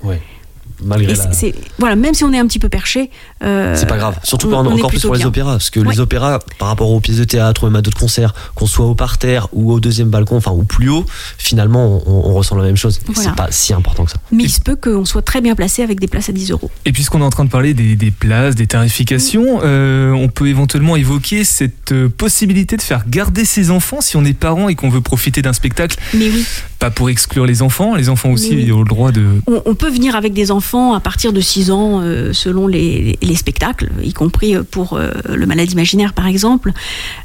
Malgré 0.82 1.14
la... 1.14 1.32
voilà, 1.78 1.96
même 1.96 2.14
si 2.14 2.24
on 2.24 2.34
est 2.34 2.40
un 2.40 2.48
petit 2.48 2.60
peu 2.60 2.70
perché. 2.70 3.10
Euh, 3.44 3.76
c'est 3.76 3.88
pas 3.88 3.98
grave, 3.98 4.18
surtout 4.24 4.50
pas 4.50 4.58
encore 4.58 4.90
plus 4.90 5.02
pour 5.02 5.16
les 5.16 5.26
opéras, 5.26 5.54
parce 5.54 5.70
que 5.70 5.80
les 5.80 6.00
opéras, 6.00 6.40
par 6.60 6.68
rapport 6.70 6.90
aux 6.90 7.00
pièces 7.00 7.18
de 7.18 7.24
théâtre 7.24 7.64
ou 7.64 7.66
même 7.68 7.76
à 7.76 7.82
d'autres 7.82 8.00
concerts, 8.00 8.34
qu'on 8.56 8.68
soit 8.68 8.86
au 8.86 8.96
parterre 8.96 9.48
ou 9.52 9.72
au 9.72 9.80
deuxième 9.80 10.10
balcon, 10.10 10.38
enfin 10.38 10.52
ou 10.52 10.64
plus 10.64 10.90
haut, 10.90 11.06
finalement 11.38 12.02
on, 12.08 12.34
ressent 12.34 12.56
la 12.56 12.64
même 12.64 12.78
chose. 12.78 13.00
C'est 13.16 13.36
pas 13.36 13.48
si 13.52 13.74
important 13.74 14.06
que 14.06 14.12
ça. 14.12 14.18
Mais 14.32 14.44
il 14.44 14.50
se 14.50 14.62
peut 14.62 14.76
qu'on 14.76 15.06
soit 15.06 15.22
très 15.22 15.42
bien 15.42 15.56
placé 15.56 15.84
avec 15.84 16.00
des 16.00 16.08
places 16.08 16.30
à 16.30 16.32
10 16.32 16.52
euros. 16.52 16.72
Et 16.86 16.92
puisqu'on 16.92 17.22
est 17.22 17.26
en 17.26 17.30
train 17.30 17.46
de 17.46 17.50
parler 17.50 17.74
des, 17.74 18.12
places, 18.12 18.56
des 18.56 18.68
tarifications, 18.68 19.60
euh, 19.64 20.12
on 20.12 20.30
peut 20.30 20.48
éventuellement 20.48 20.96
évoquer 20.96 21.44
cette 21.44 21.92
euh, 21.92 22.10
possibilité 22.10 22.78
de 22.78 22.82
faire 22.82 23.04
garder 23.08 23.46
ses 23.46 23.72
enfants 23.72 24.02
si 24.02 24.18
on 24.18 24.26
est 24.26 24.34
parent 24.34 24.70
et 24.70 24.76
qu'on 24.76 24.90
veut 24.90 25.02
profiter 25.02 25.42
d'un 25.42 25.54
spectacle. 25.54 25.98
Mais 26.14 26.30
oui. 26.30 26.46
Pas 26.80 26.92
pour 26.92 27.10
exclure 27.10 27.46
les 27.46 27.62
enfants, 27.62 27.96
les 27.96 28.10
enfants 28.10 28.32
aussi 28.32 28.70
ont 28.72 28.80
le 28.80 28.90
droit 28.90 29.12
de. 29.12 29.26
on 29.48 29.76
peut 29.76 29.90
venir 29.90 30.16
avec 30.16 30.34
des 30.34 30.52
enfants 30.52 30.94
à 30.94 31.00
partir 31.00 31.34
de 31.34 31.42
6 31.42 31.72
ans 31.72 32.02
euh, 32.02 32.34
selon 32.34 32.68
les, 32.68 33.18
spectacles, 33.36 33.90
y 34.02 34.14
compris 34.14 34.56
pour 34.72 34.94
euh, 34.94 35.12
le 35.30 35.46
malade 35.46 35.72
imaginaire 35.72 36.14
par 36.14 36.28
exemple. 36.28 36.72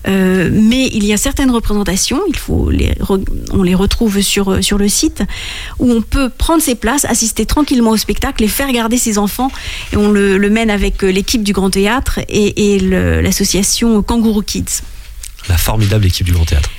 Euh, 0.07 0.51
mais 0.53 0.89
il 0.93 1.05
y 1.05 1.13
a 1.13 1.17
certaines 1.17 1.51
représentations, 1.51 2.21
il 2.29 2.37
faut 2.37 2.71
les 2.71 2.95
on 3.53 3.63
les 3.63 3.75
retrouve 3.75 4.21
sur, 4.21 4.63
sur 4.63 4.79
le 4.79 4.89
site, 4.89 5.23
où 5.79 5.91
on 5.91 6.03
peut 6.03 6.31
prendre 6.31 6.63
ses 6.63 6.75
places, 6.75 7.05
assister 7.05 7.47
tranquillement 7.47 7.91
au 7.91 7.97
spectacle 7.97 8.45
et 8.45 8.49
faire 8.49 8.71
garder 8.73 8.99
ses 8.99 9.19
enfants. 9.19 9.51
Et 9.93 9.97
on 9.97 10.11
le, 10.11 10.39
mène 10.49 10.71
avec 10.71 11.03
l'équipe 11.03 11.43
du 11.43 11.53
Grand 11.53 11.71
Théâtre 11.71 12.21
et, 12.29 12.75
et 12.75 12.81
l'association 12.81 14.03
Kangourou 14.03 14.43
Kids. 14.43 14.83
La 15.49 15.59
formidable 15.59 16.07
équipe 16.07 16.27
du 16.27 16.33
Grand 16.33 16.45
Théâtre. 16.45 16.71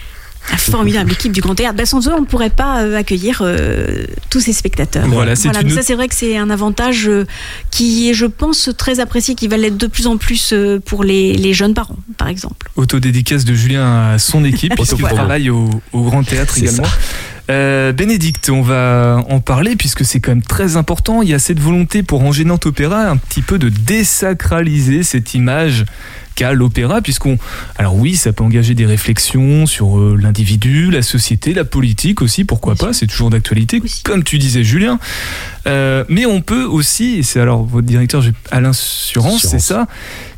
La 0.52 0.58
formidable 0.58 1.12
équipe 1.12 1.32
du 1.32 1.42
Grand 1.42 1.56
Théâtre. 1.56 1.76
Bah, 1.76 1.86
sans 1.86 2.08
eux, 2.08 2.14
on 2.16 2.22
ne 2.22 2.26
pourrait 2.26 2.50
pas 2.50 2.82
euh, 2.82 2.98
accueillir 2.98 3.42
euh, 3.42 4.06
tous 4.30 4.40
ces 4.40 4.54
spectateurs. 4.54 5.06
Voilà, 5.08 5.36
c'est 5.36 5.54
ça, 5.54 5.82
c'est 5.82 5.94
vrai 5.94 6.08
que 6.08 6.16
c'est 6.16 6.38
un 6.38 6.50
avantage 6.50 7.08
euh, 7.08 7.26
qui 7.70 8.10
est, 8.10 8.14
je 8.14 8.26
pense, 8.26 8.70
très 8.78 9.00
apprécié, 9.00 9.36
qui 9.36 9.48
va 9.48 9.58
l'être 9.58 9.78
de 9.78 9.88
plus 9.88 10.08
en 10.08 10.18
plus 10.18 10.54
pour 10.86 11.04
les, 11.04 11.54
jeunes 11.54 11.74
parents, 11.74 11.98
par 12.18 12.28
exemple. 12.28 12.70
Autodédicace 12.76 13.46
de 13.46 13.54
Julien 13.54 14.12
à 14.12 14.20
son 14.20 14.44
équipe, 14.44 14.74
puisqu'il 14.76 15.04
travaille 15.04 15.50
au, 15.50 15.70
Grand 15.94 16.24
Théâtre 16.24 16.58
également. 16.58 16.84
Bénédicte, 17.94 18.50
on 18.50 18.62
va 18.62 19.24
en 19.28 19.40
parler 19.40 19.76
puisque 19.76 20.06
c'est 20.06 20.20
quand 20.20 20.32
même 20.32 20.44
très 20.44 20.78
important. 20.78 21.22
Il 21.22 21.30
y 21.30 21.34
a 21.34 21.40
cette 21.40 21.60
volonté 21.60 22.04
pour 22.04 22.22
Angers 22.22 22.46
Nantes 22.46 22.68
Opéra 22.68 23.10
un 23.10 23.18
petit 23.18 23.42
peu 23.42 23.58
de 23.58 23.70
désacraliser 23.70 25.02
cette 25.04 25.34
image 25.34 25.86
l'opéra, 26.54 27.02
puisqu'on... 27.02 27.38
Alors 27.78 27.96
oui, 27.96 28.16
ça 28.16 28.34
peut 28.34 28.44
engager 28.44 28.74
des 28.74 28.86
réflexions 28.86 29.66
sur 29.66 29.98
euh, 29.98 30.18
l'individu, 30.20 30.92
la 30.92 31.02
société, 31.02 31.54
la 31.54 31.66
politique 31.66 32.22
aussi, 32.22 32.44
pourquoi 32.44 32.76
pas, 32.76 32.94
c'est 32.94 33.08
toujours 33.08 33.30
d'actualité, 33.30 33.82
comme 34.04 34.24
tu 34.24 34.38
disais 34.38 34.64
Julien. 34.64 35.00
Euh, 35.68 36.04
mais 36.10 36.26
on 36.26 36.42
peut 36.42 36.64
aussi, 36.64 37.18
et 37.20 37.24
c'est 37.24 37.40
alors 37.40 37.64
votre 37.64 37.88
directeur 37.88 38.24
Alain 38.52 38.74
Surance, 38.74 39.46
c'est 39.46 39.60
ça, 39.60 39.88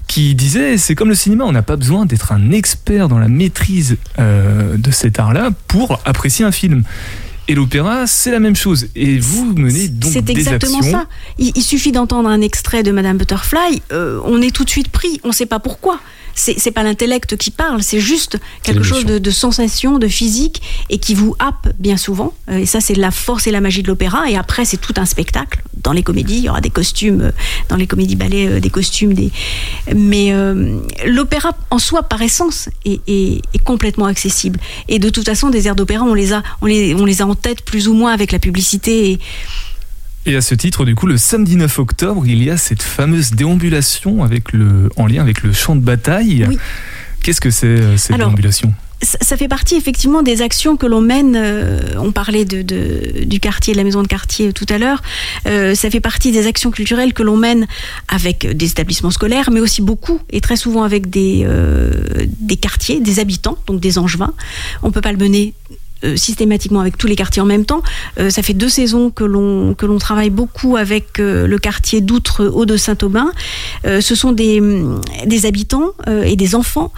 qui 0.07 0.35
disait 0.35 0.77
c'est 0.77 0.95
comme 0.95 1.09
le 1.09 1.15
cinéma, 1.15 1.45
on 1.45 1.51
n'a 1.51 1.61
pas 1.61 1.77
besoin 1.77 2.05
d'être 2.05 2.31
un 2.31 2.51
expert 2.51 3.07
dans 3.07 3.19
la 3.19 3.29
maîtrise 3.29 3.97
euh, 4.19 4.75
de 4.77 4.91
cet 4.91 5.19
art-là 5.19 5.51
pour 5.67 6.01
apprécier 6.05 6.43
un 6.43 6.51
film. 6.51 6.83
Et 7.51 7.53
l'opéra, 7.53 8.07
c'est 8.07 8.31
la 8.31 8.39
même 8.39 8.55
chose. 8.55 8.87
Et 8.95 9.19
vous 9.19 9.43
menez 9.43 9.89
donc 9.89 10.09
C'est 10.13 10.29
exactement 10.29 10.81
ça. 10.81 11.07
Il, 11.37 11.61
suffit 11.61 11.91
d'entendre 11.91 12.29
un 12.29 12.39
extrait 12.39 12.81
de 12.81 12.93
Madame 12.93 13.17
Butterfly, 13.17 13.81
euh, 13.91 14.21
on 14.23 14.41
est 14.41 14.55
tout 14.55 14.63
de 14.63 14.69
suite 14.69 14.87
pris, 14.87 15.19
on 15.25 15.27
ne 15.27 15.33
sait 15.33 15.45
pas 15.45 15.59
pourquoi 15.59 15.99
c'est 16.35 16.71
pas 16.71 16.83
l'intellect 16.83 17.37
qui 17.37 17.51
parle, 17.51 17.83
c'est 17.83 17.99
juste 17.99 18.39
quelque 18.63 18.83
chose 18.83 19.05
de, 19.05 19.31
sensation, 19.31 19.99
de 19.99 20.07
physique, 20.07 20.61
et 20.89 20.97
qui 20.97 21.13
vous 21.13 21.35
happe 21.39 21.69
bien 21.79 21.97
souvent. 21.97 22.33
Euh, 22.49 22.59
et 22.59 22.65
ça, 22.65 22.81
c'est 22.81 22.95
la 22.95 23.11
force 23.11 23.47
et 23.47 23.51
la 23.51 23.61
magie 23.61 23.83
de 23.83 23.87
l'opéra. 23.87 24.29
Et 24.29 24.35
après, 24.35 24.65
c'est 24.65 24.77
tout 24.77 24.93
un 24.97 25.05
spectacle. 25.05 25.61
Dans 25.83 25.93
les 25.93 26.03
comédies, 26.03 26.37
il 26.37 26.43
y 26.43 26.49
aura 26.49 26.61
des 26.61 26.69
costumes, 26.69 27.21
euh, 27.21 27.31
dans 27.69 27.75
les 27.75 27.87
comédies 27.87 28.15
ballets, 28.15 28.47
euh, 28.47 28.59
des 28.59 28.69
costumes. 28.69 29.13
Des... 29.13 29.31
Mais 29.95 30.33
l'opéra, 31.05 31.51
en 31.69 31.79
soi, 31.79 32.03
par 32.03 32.21
essence, 32.21 32.69
est, 32.85 33.41
complètement 33.63 34.05
accessible. 34.05 34.59
Et 34.87 34.99
de 34.99 35.09
toute 35.09 35.25
façon, 35.25 35.49
des 35.49 35.67
airs 35.67 35.75
d'opéra, 35.75 36.03
on 36.03 36.13
les 36.13 36.33
a, 36.33 36.43
on 36.61 36.65
les, 36.65 36.93
on 36.95 37.05
les 37.05 37.21
a 37.21 37.27
en 37.27 37.35
tête 37.35 37.61
plus 37.63 37.87
ou 37.87 37.93
moins 37.93 38.11
avec 38.11 38.31
la 38.31 38.39
publicité. 38.39 39.11
Et, 39.11 39.19
et 40.25 40.35
à 40.35 40.41
ce 40.41 40.53
titre, 40.53 40.85
du 40.85 40.95
coup, 40.95 41.07
le 41.07 41.17
samedi 41.17 41.55
9 41.55 41.79
octobre, 41.79 42.23
il 42.27 42.43
y 42.43 42.49
a 42.49 42.57
cette 42.57 42.83
fameuse 42.83 43.31
déambulation 43.31 44.23
avec 44.23 44.53
le, 44.53 44.89
en 44.95 45.07
lien 45.07 45.21
avec 45.21 45.41
le 45.41 45.51
champ 45.51 45.75
de 45.75 45.81
bataille. 45.81 46.47
Qu'est-ce 47.23 47.41
que 47.41 47.49
c'est 47.49 47.67
euh, 47.67 47.97
cette 47.97 48.17
déambulation? 48.17 48.73
ça 49.03 49.35
fait 49.35 49.47
partie 49.47 49.73
effectivement 49.77 50.21
des 50.21 50.43
actions 50.43 50.77
que 50.77 50.85
l'on 50.85 51.01
mène. 51.01 51.35
Euh, 51.35 51.79
on 51.97 52.11
parlait 52.11 52.45
de, 52.45 52.61
du 53.25 53.39
quartier, 53.39 53.73
de 53.73 53.79
la 53.79 53.83
maison 53.83 54.03
de 54.03 54.07
quartier 54.07 54.53
tout 54.53 54.67
à 54.69 54.77
l'heure. 54.77 55.01
Euh, 55.47 55.73
ça 55.73 55.89
fait 55.89 55.99
partie 55.99 56.31
des 56.31 56.45
actions 56.45 56.69
culturelles 56.69 57.11
que 57.11 57.23
l'on 57.23 57.35
mène 57.35 57.65
avec 58.07 58.45
des 58.55 58.69
établissements 58.69 59.09
scolaires, 59.09 59.49
mais 59.51 59.59
aussi 59.59 59.81
beaucoup 59.81 60.19
et 60.29 60.39
très 60.39 60.55
souvent 60.55 60.83
avec 60.83 61.09
des, 61.09 61.47
des 62.27 62.57
quartiers, 62.57 62.99
des 62.99 63.17
habitants, 63.17 63.57
donc 63.65 63.79
des 63.79 63.97
angevins. 63.97 64.35
On 64.83 64.91
peut 64.91 65.01
pas 65.01 65.11
le 65.11 65.17
mener 65.17 65.55
euh, 66.03 66.15
systématiquement 66.15 66.79
avec 66.79 66.97
tous 66.97 67.07
les 67.07 67.15
quartiers 67.15 67.41
en 67.41 67.45
même 67.45 67.65
temps. 67.65 67.83
Euh, 68.19 68.29
ça 68.29 68.41
fait 68.41 68.53
deux 68.53 68.69
saisons 68.69 69.11
que 69.11 69.23
l'on 69.23 69.75
que 69.75 69.85
l'on 69.85 69.99
travaille 69.99 70.31
beaucoup 70.31 70.75
avec 70.75 71.19
euh, 71.19 71.45
le 71.45 71.59
quartier 71.59 72.01
d'Outre 72.01 72.45
Haut 72.45 72.65
de 72.65 72.75
Saint-Aubin. 72.77 73.31
ce 73.85 74.15
sont 74.15 74.31
des, 74.31 74.61
des 75.25 75.45
habitants 75.45 75.91
et 76.07 76.35
des 76.35 76.55
enfants 76.55 76.91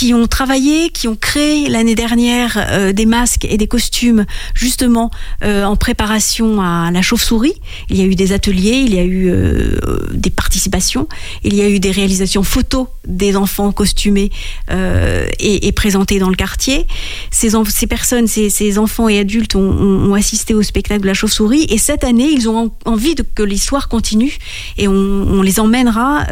qui 0.00 0.14
ont 0.14 0.26
travaillé, 0.26 0.88
qui 0.88 1.08
ont 1.08 1.14
créé 1.14 1.68
l'année 1.68 1.94
dernière 1.94 2.56
euh, 2.56 2.90
des 2.94 3.04
masques 3.04 3.44
et 3.44 3.58
des 3.58 3.66
costumes 3.66 4.24
justement 4.54 5.10
euh, 5.44 5.62
en 5.64 5.76
préparation 5.76 6.62
à 6.62 6.90
la 6.90 7.02
chauve-souris. 7.02 7.52
Il 7.90 7.98
y 7.98 8.00
a 8.00 8.06
eu 8.06 8.14
des 8.14 8.32
ateliers, 8.32 8.82
il 8.86 8.94
y 8.94 8.98
a 8.98 9.04
eu 9.04 9.28
euh, 9.28 9.76
des 10.14 10.30
participations, 10.30 11.06
il 11.44 11.54
y 11.54 11.60
a 11.60 11.68
eu 11.68 11.80
des 11.80 11.90
réalisations 11.90 12.42
photos 12.42 12.86
des 13.06 13.36
enfants 13.36 13.72
costumés 13.72 14.30
et, 14.70 15.72
présentés 15.72 16.18
dans 16.18 16.28
le 16.28 16.36
quartier. 16.36 16.86
Ces, 17.30 17.50
personnes, 17.86 18.26
ces, 18.26 18.78
enfants 18.78 19.08
et 19.08 19.18
adultes 19.18 19.56
ont, 19.56 20.14
assisté 20.14 20.54
au 20.54 20.62
spectacle 20.62 21.02
de 21.02 21.06
la 21.06 21.14
chauve-souris 21.14 21.66
et 21.68 21.78
cette 21.78 22.04
année, 22.04 22.28
ils 22.30 22.48
ont 22.48 22.70
envie 22.84 23.16
que 23.34 23.42
l'histoire 23.42 23.88
continue 23.88 24.38
et 24.76 24.86
on, 24.86 24.94
on 24.94 25.42
les 25.42 25.60
emmènera 25.60 26.22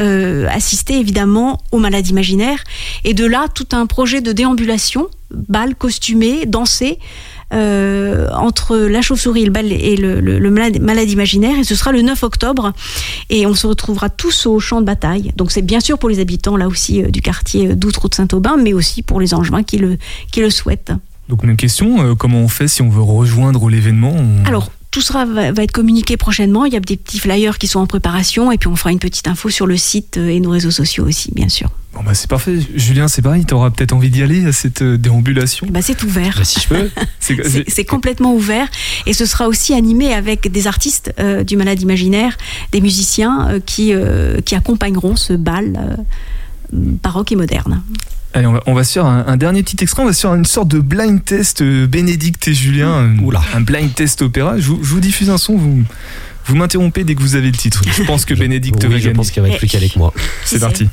assister 0.50 0.98
évidemment 0.98 1.60
aux 1.72 1.78
malades 1.78 2.08
imaginaires 2.08 2.62
et 3.04 3.14
de 3.14 3.24
là 3.24 3.48
tout 3.58 3.76
un 3.76 3.86
projet 3.86 4.20
de 4.20 4.32
déambulation, 4.32 5.08
bal 5.30 5.74
costumé, 5.74 6.46
dansé. 6.46 6.98
Euh, 7.54 8.28
entre 8.34 8.76
la 8.76 9.00
chauve-souris 9.00 9.46
le, 9.46 9.50
bal 9.50 9.72
et 9.72 9.96
le, 9.96 10.50
malade, 10.50 11.10
imaginaire 11.10 11.58
et 11.58 11.64
ce 11.64 11.74
sera 11.74 11.92
le 11.92 12.02
9 12.02 12.22
octobre 12.22 12.74
et 13.30 13.46
on 13.46 13.54
se 13.54 13.66
retrouvera 13.66 14.10
tous 14.10 14.44
au 14.44 14.60
champ 14.60 14.82
de 14.82 14.84
bataille 14.84 15.32
donc 15.34 15.50
c'est 15.50 15.62
bien 15.62 15.80
sûr 15.80 15.98
pour 15.98 16.10
les 16.10 16.20
habitants 16.20 16.58
là 16.58 16.68
aussi 16.68 17.02
euh, 17.02 17.08
du 17.08 17.22
quartier 17.22 17.68
d'Outre 17.68 18.10
de 18.10 18.14
Saint-Aubin 18.14 18.58
mais 18.62 18.74
aussi 18.74 19.00
pour 19.00 19.18
les 19.18 19.32
angevins 19.32 19.62
qui 19.62 19.78
le, 19.78 19.96
qui 20.30 20.42
le 20.42 20.50
souhaitent 20.50 20.92
donc 21.28 21.42
même 21.42 21.56
question, 21.56 22.02
euh, 22.02 22.14
comment 22.14 22.38
on 22.38 22.48
fait 22.48 22.68
si 22.68 22.82
on 22.82 22.88
veut 22.88 23.02
rejoindre 23.02 23.68
l'événement 23.68 24.14
Alors 24.44 24.70
tout 24.90 25.02
sera 25.02 25.26
va, 25.26 25.48
être 25.48 25.72
communiqué 25.72 26.16
prochainement. 26.16 26.64
Il 26.64 26.72
y 26.72 26.76
a 26.76 26.80
des 26.80 26.96
petits 26.96 27.18
flyers 27.18 27.58
qui 27.58 27.66
sont 27.66 27.80
en 27.80 27.86
préparation 27.86 28.50
et 28.50 28.58
puis 28.58 28.68
on 28.68 28.76
fera 28.76 28.90
une 28.90 28.98
petite 28.98 29.28
info 29.28 29.50
sur 29.50 29.66
le 29.66 29.76
site 29.76 30.16
euh, 30.16 30.28
et 30.28 30.40
nos 30.40 30.50
réseaux 30.50 30.70
sociaux 30.70 31.06
aussi, 31.06 31.30
bien 31.34 31.48
sûr. 31.48 31.70
Bon 31.98 32.04
bah 32.04 32.14
c'est 32.14 32.30
parfait. 32.30 32.58
Julien, 32.76 33.08
c'est 33.08 33.22
pareil, 33.22 33.44
tu 33.44 33.54
auras 33.54 33.70
peut-être 33.70 33.92
envie 33.92 34.08
d'y 34.08 34.22
aller 34.22 34.46
à 34.46 34.52
cette 34.52 34.82
euh, 34.82 34.96
déambulation? 34.96 35.66
Bah 35.68 35.80
c'est 35.82 36.02
ouvert. 36.04 36.34
Bah, 36.38 36.44
si 36.44 36.60
je 36.60 36.68
peux. 36.68 36.90
c'est 37.68 37.84
complètement 37.84 38.34
ouvert 38.34 38.68
et 39.06 39.12
ce 39.12 39.26
sera 39.26 39.48
aussi 39.48 39.74
animé 39.74 40.14
avec 40.14 40.50
des 40.50 40.66
artistes 40.66 41.12
euh, 41.18 41.42
du 41.44 41.56
malade 41.56 41.82
imaginaire, 41.82 42.38
des 42.72 42.80
musiciens 42.80 43.60
qui, 43.66 43.92
qui 44.44 44.54
accompagneront 44.54 45.16
ce 45.16 45.32
bal 45.32 45.98
baroque 46.72 47.32
et 47.32 47.36
moderne. 47.36 47.82
Allez, 48.34 48.46
on 48.46 48.52
va, 48.52 48.62
on 48.66 48.74
va 48.74 48.84
se 48.84 48.92
faire 48.92 49.06
un, 49.06 49.36
dernier 49.36 49.62
petit 49.62 49.82
extrait. 49.82 50.02
On 50.02 50.06
va 50.06 50.12
se 50.12 50.20
faire 50.20 50.34
une 50.34 50.44
sorte 50.44 50.68
de 50.68 50.80
blind 50.80 51.24
test 51.24 51.62
euh, 51.62 51.86
Bénédicte 51.86 52.46
et 52.48 52.54
Julien. 52.54 53.16
Oula. 53.22 53.42
Un 53.54 53.62
blind 53.62 53.92
test 53.94 54.22
opéra. 54.22 54.58
Je 54.58 54.68
vous, 54.68 54.78
je 54.82 54.90
vous 54.90 55.00
diffuse 55.00 55.30
un 55.30 55.38
son. 55.38 55.56
Vous, 55.56 55.82
vous 56.44 56.56
m'interrompez 56.56 57.04
dès 57.04 57.14
que 57.14 57.20
vous 57.20 57.36
avez 57.36 57.50
le 57.50 57.56
titre. 57.56 57.82
Je 57.90 58.02
pense 58.02 58.24
que 58.24 58.34
Bénédicte 58.34 58.86
oui, 58.88 59.00
Je 59.00 59.10
pense 59.10 59.30
qu'elle 59.30 59.44
va 59.44 59.50
être 59.50 59.58
plus 59.58 59.68
qu'avec 59.68 59.96
moi. 59.96 60.12
C'est 60.44 60.60
parti. 60.60 60.88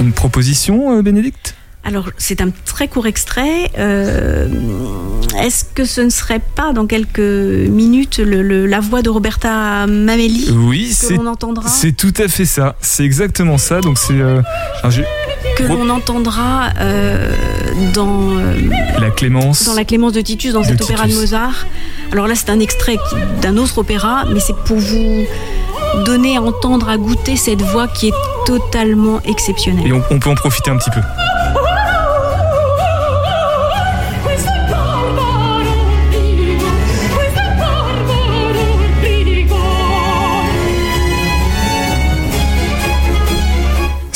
Une 0.00 0.12
proposition, 0.12 0.98
euh, 0.98 1.02
Bénédicte? 1.02 1.54
Alors, 1.86 2.10
c'est 2.18 2.40
un 2.40 2.50
très 2.64 2.88
court 2.88 3.06
extrait. 3.06 3.70
Euh, 3.78 4.48
est-ce 5.40 5.64
que 5.64 5.84
ce 5.84 6.00
ne 6.00 6.10
serait 6.10 6.40
pas 6.40 6.72
dans 6.72 6.86
quelques 6.86 7.20
minutes 7.20 8.18
la 8.18 8.80
voix 8.80 9.02
de 9.02 9.08
Roberta 9.08 9.86
Mameli 9.86 10.50
Oui, 10.50 10.92
c'est 10.92 11.16
entendra 11.16 11.68
C'est 11.68 11.92
tout 11.92 12.12
à 12.16 12.26
fait 12.26 12.44
ça. 12.44 12.74
C'est 12.80 13.04
exactement 13.04 13.56
ça. 13.56 13.80
Donc 13.82 13.98
c'est 13.98 14.20
euh, 14.20 14.42
que 15.56 15.62
l'on 15.62 15.88
entendra 15.88 16.70
dans 17.94 18.34
la 18.98 19.10
Clémence, 19.10 19.64
dans 19.64 19.74
la 19.74 19.84
Clémence 19.84 20.12
de 20.12 20.22
Titus, 20.22 20.54
dans 20.54 20.64
cet 20.64 20.82
opéra 20.82 21.06
de 21.06 21.14
Mozart. 21.14 21.66
Alors 22.10 22.26
là, 22.26 22.34
c'est 22.34 22.50
un 22.50 22.58
extrait 22.58 22.96
d'un 23.42 23.56
autre 23.58 23.78
opéra, 23.78 24.24
mais 24.32 24.40
c'est 24.40 24.56
pour 24.56 24.76
vous 24.76 25.24
donner 26.04 26.36
à 26.36 26.42
entendre, 26.42 26.88
à 26.88 26.96
goûter 26.96 27.36
cette 27.36 27.62
voix 27.62 27.88
qui 27.88 28.08
est 28.08 28.14
totalement 28.44 29.20
exceptionnelle. 29.22 29.86
Et 29.86 29.92
on, 29.92 30.18
peut 30.18 30.30
en 30.30 30.34
profiter 30.34 30.70
un 30.70 30.76
petit 30.76 30.90
peu. 30.90 31.00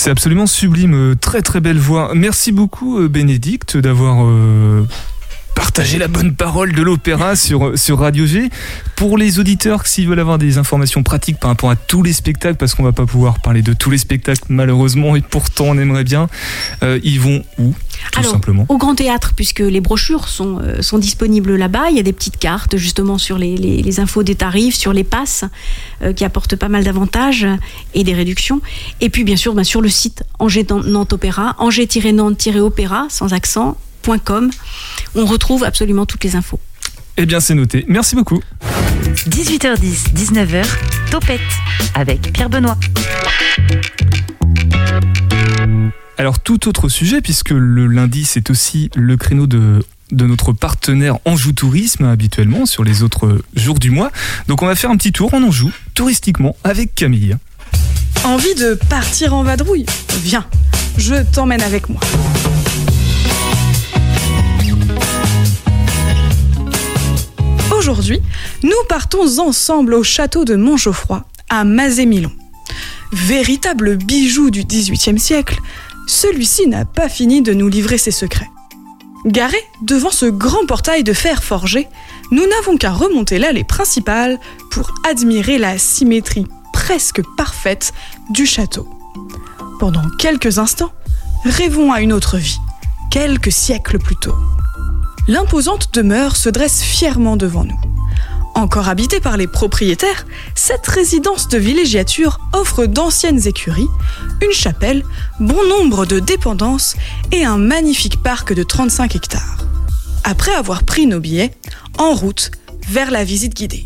C'est 0.02 0.08
absolument 0.08 0.46
sublime, 0.46 0.94
euh, 0.94 1.14
très 1.14 1.42
très 1.42 1.60
belle 1.60 1.76
voix. 1.76 2.12
Merci 2.14 2.52
beaucoup 2.52 2.98
euh, 2.98 3.08
Bénédicte 3.08 3.76
d'avoir 3.76 4.24
euh, 4.24 4.82
partager 5.60 5.98
la 5.98 6.08
bonne 6.08 6.34
parole 6.34 6.72
de 6.72 6.80
l'opéra 6.80 7.36
sur, 7.36 7.78
sur 7.78 7.98
Radio 7.98 8.24
G. 8.24 8.48
Pour 8.96 9.18
les 9.18 9.38
auditeurs, 9.38 9.86
s'ils 9.86 10.08
veulent 10.08 10.18
avoir 10.18 10.38
des 10.38 10.56
informations 10.56 11.02
pratiques 11.02 11.38
par 11.38 11.50
rapport 11.50 11.68
à 11.68 11.76
tous 11.76 12.02
les 12.02 12.14
spectacles, 12.14 12.56
parce 12.56 12.74
qu'on 12.74 12.82
va 12.82 12.92
pas 12.92 13.04
pouvoir 13.04 13.40
parler 13.40 13.60
de 13.60 13.74
tous 13.74 13.90
les 13.90 13.98
spectacles 13.98 14.40
malheureusement, 14.48 15.16
et 15.16 15.20
pourtant 15.20 15.66
on 15.66 15.76
aimerait 15.76 16.04
bien, 16.04 16.28
euh, 16.82 16.98
ils 17.04 17.20
vont 17.20 17.44
où 17.58 17.74
tout 18.10 18.22
simplement? 18.22 18.64
Au 18.70 18.78
Grand 18.78 18.94
Théâtre, 18.94 19.34
puisque 19.36 19.60
les 19.60 19.82
brochures 19.82 20.28
sont, 20.28 20.60
euh, 20.62 20.80
sont 20.80 20.96
disponibles 20.96 21.54
là-bas. 21.56 21.90
Il 21.90 21.96
y 21.98 22.00
a 22.00 22.02
des 22.02 22.14
petites 22.14 22.38
cartes 22.38 22.78
justement 22.78 23.18
sur 23.18 23.36
les, 23.36 23.58
les, 23.58 24.00
infos 24.00 24.22
des 24.22 24.36
tarifs, 24.36 24.76
sur 24.76 24.94
les 24.94 25.04
passes, 25.04 25.44
euh, 26.00 26.14
qui 26.14 26.24
apportent 26.24 26.56
pas 26.56 26.70
mal 26.70 26.84
d'avantages 26.84 27.46
et 27.92 28.02
des 28.02 28.14
réductions. 28.14 28.62
Et 29.02 29.10
puis 29.10 29.24
bien 29.24 29.36
sûr, 29.36 29.52
ben, 29.52 29.64
sur 29.64 29.82
le 29.82 29.90
site 29.90 30.24
Angers 30.38 30.66
Nantes 30.86 31.12
Opéra, 31.12 31.54
Angers-Nantes-Opéra, 31.58 33.08
sans 33.10 33.34
accent, 33.34 33.76
on 35.14 35.26
retrouve 35.26 35.64
absolument 35.64 36.06
toutes 36.06 36.24
les 36.24 36.36
infos. 36.36 36.60
Eh 37.16 37.26
bien, 37.26 37.40
c'est 37.40 37.54
noté. 37.54 37.84
Merci 37.88 38.14
beaucoup. 38.14 38.40
18h10, 39.28 40.14
19h, 40.14 40.64
Topette 41.10 41.40
avec 41.94 42.32
Pierre 42.32 42.48
Benoît. 42.48 42.78
Alors, 46.16 46.38
tout 46.38 46.68
autre 46.68 46.88
sujet, 46.88 47.20
puisque 47.20 47.50
le 47.50 47.86
lundi, 47.86 48.24
c'est 48.24 48.50
aussi 48.50 48.90
le 48.94 49.16
créneau 49.16 49.46
de 49.46 49.82
de 50.12 50.26
notre 50.26 50.52
partenaire 50.52 51.18
Anjou 51.24 51.52
Tourisme 51.52 52.04
habituellement 52.04 52.66
sur 52.66 52.84
les 52.84 53.02
autres 53.04 53.40
jours 53.54 53.78
du 53.78 53.90
mois. 53.90 54.10
Donc 54.48 54.62
on 54.62 54.66
va 54.66 54.74
faire 54.74 54.90
un 54.90 54.96
petit 54.96 55.12
tour 55.12 55.32
en 55.34 55.42
Anjou, 55.42 55.70
touristiquement, 55.94 56.56
avec 56.64 56.94
Camille. 56.94 57.36
Envie 58.24 58.54
de 58.54 58.74
partir 58.74 59.34
en 59.34 59.44
vadrouille? 59.44 59.86
Viens, 60.22 60.46
je 60.96 61.22
t'emmène 61.32 61.62
avec 61.62 61.88
moi. 61.88 62.00
Aujourd'hui, 67.76 68.20
nous 68.62 68.70
partons 68.88 69.38
ensemble 69.38 69.94
au 69.94 70.02
château 70.02 70.44
de 70.44 70.56
Montgeoffroy, 70.56 71.24
à 71.48 71.64
Mazé-Milon. 71.64 72.32
Véritable 73.12 73.96
bijou 73.96 74.50
du 74.50 74.64
XVIIIe 74.64 75.18
siècle, 75.18 75.58
celui-ci 76.06 76.66
n'a 76.66 76.84
pas 76.84 77.08
fini 77.08 77.42
de 77.42 77.54
nous 77.54 77.68
livrer 77.68 77.98
ses 77.98 78.10
secrets. 78.10 78.50
Garé 79.24 79.58
devant 79.82 80.10
ce 80.10 80.26
grand 80.26 80.66
portail 80.66 81.04
de 81.04 81.12
fer 81.12 81.42
forgé, 81.42 81.88
nous 82.30 82.46
n'avons 82.46 82.76
qu'à 82.76 82.90
remonter 82.90 83.38
l'allée 83.38 83.64
principale 83.64 84.38
pour 84.70 84.92
admirer 85.08 85.58
la 85.58 85.78
symétrie 85.78 86.46
presque 86.72 87.22
parfaite 87.36 87.92
du 88.30 88.46
château. 88.46 88.88
Pendant 89.78 90.08
quelques 90.18 90.58
instants, 90.58 90.92
rêvons 91.44 91.92
à 91.92 92.00
une 92.00 92.12
autre 92.12 92.36
vie, 92.36 92.58
quelques 93.10 93.52
siècles 93.52 93.98
plus 93.98 94.16
tôt 94.16 94.34
l'imposante 95.30 95.94
demeure 95.94 96.34
se 96.34 96.48
dresse 96.48 96.82
fièrement 96.82 97.36
devant 97.36 97.62
nous. 97.62 97.80
Encore 98.56 98.88
habitée 98.88 99.20
par 99.20 99.36
les 99.36 99.46
propriétaires, 99.46 100.26
cette 100.56 100.86
résidence 100.88 101.46
de 101.46 101.56
villégiature 101.56 102.40
offre 102.52 102.84
d'anciennes 102.84 103.46
écuries, 103.46 103.86
une 104.42 104.52
chapelle, 104.52 105.04
bon 105.38 105.68
nombre 105.68 106.04
de 106.04 106.18
dépendances 106.18 106.96
et 107.30 107.44
un 107.44 107.58
magnifique 107.58 108.20
parc 108.24 108.52
de 108.52 108.64
35 108.64 109.14
hectares. 109.14 109.64
Après 110.24 110.52
avoir 110.52 110.82
pris 110.82 111.06
nos 111.06 111.20
billets, 111.20 111.54
en 111.96 112.12
route 112.12 112.50
vers 112.88 113.12
la 113.12 113.22
visite 113.22 113.54
guidée. 113.54 113.84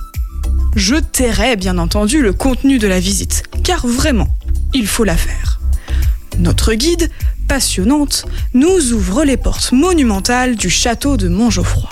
Je 0.77 0.97
tairai 0.97 1.57
bien 1.57 1.77
entendu 1.77 2.23
le 2.23 2.33
contenu 2.33 2.79
de 2.79 2.89
la 2.89 3.01
visite, 3.01 3.43
car 3.63 3.87
vraiment, 3.87 4.29
il 4.73 4.87
faut 4.87 5.05
la 5.05 5.17
faire. 5.17 5.61
Notre 6.39 6.73
guide 6.73 7.11
passionnante, 7.49 8.25
nous 8.53 8.93
ouvre 8.93 9.25
les 9.25 9.37
portes 9.37 9.73
monumentales 9.73 10.57
du 10.57 10.71
château 10.71 11.17
de 11.17 11.29
Montgeoffroy. 11.29 11.89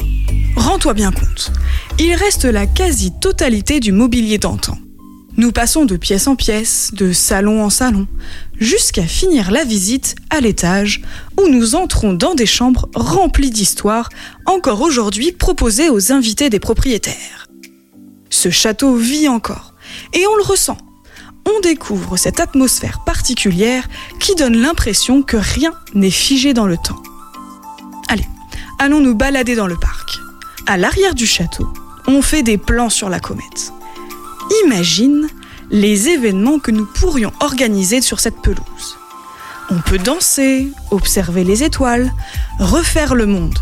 Rends-toi 0.56 0.94
bien 0.94 1.12
compte, 1.12 1.52
il 1.98 2.14
reste 2.14 2.44
la 2.44 2.66
quasi-totalité 2.66 3.80
du 3.80 3.92
mobilier 3.92 4.38
d'antan. 4.38 4.78
Nous 5.36 5.50
passons 5.50 5.86
de 5.86 5.96
pièce 5.96 6.26
en 6.26 6.36
pièce, 6.36 6.90
de 6.92 7.12
salon 7.12 7.64
en 7.64 7.70
salon, 7.70 8.06
jusqu'à 8.60 9.04
finir 9.04 9.50
la 9.50 9.64
visite 9.64 10.14
à 10.28 10.40
l'étage 10.40 11.00
où 11.40 11.48
nous 11.48 11.74
entrons 11.74 12.12
dans 12.12 12.34
des 12.34 12.46
chambres 12.46 12.88
remplies 12.94 13.50
d'histoires 13.50 14.10
encore 14.44 14.82
aujourd'hui 14.82 15.32
proposées 15.32 15.88
aux 15.88 16.12
invités 16.12 16.50
des 16.50 16.60
propriétaires. 16.60 17.48
Ce 18.28 18.50
château 18.50 18.94
vit 18.94 19.28
encore, 19.28 19.74
et 20.12 20.26
on 20.26 20.36
le 20.36 20.42
ressent 20.42 20.76
on 21.46 21.60
découvre 21.60 22.16
cette 22.16 22.40
atmosphère 22.40 23.00
particulière 23.04 23.88
qui 24.20 24.34
donne 24.34 24.56
l'impression 24.56 25.22
que 25.22 25.36
rien 25.36 25.72
n'est 25.94 26.10
figé 26.10 26.54
dans 26.54 26.66
le 26.66 26.76
temps. 26.76 27.02
Allez, 28.08 28.26
allons 28.78 29.00
nous 29.00 29.14
balader 29.14 29.54
dans 29.54 29.66
le 29.66 29.76
parc. 29.76 30.18
À 30.66 30.76
l'arrière 30.76 31.14
du 31.14 31.26
château, 31.26 31.68
on 32.06 32.22
fait 32.22 32.42
des 32.42 32.58
plans 32.58 32.90
sur 32.90 33.08
la 33.08 33.20
comète. 33.20 33.72
Imagine 34.64 35.28
les 35.70 36.08
événements 36.08 36.58
que 36.58 36.70
nous 36.70 36.86
pourrions 36.86 37.32
organiser 37.40 38.00
sur 38.00 38.20
cette 38.20 38.40
pelouse. 38.42 38.98
On 39.70 39.80
peut 39.80 39.98
danser, 39.98 40.70
observer 40.90 41.44
les 41.44 41.62
étoiles, 41.62 42.12
refaire 42.58 43.14
le 43.14 43.26
monde. 43.26 43.58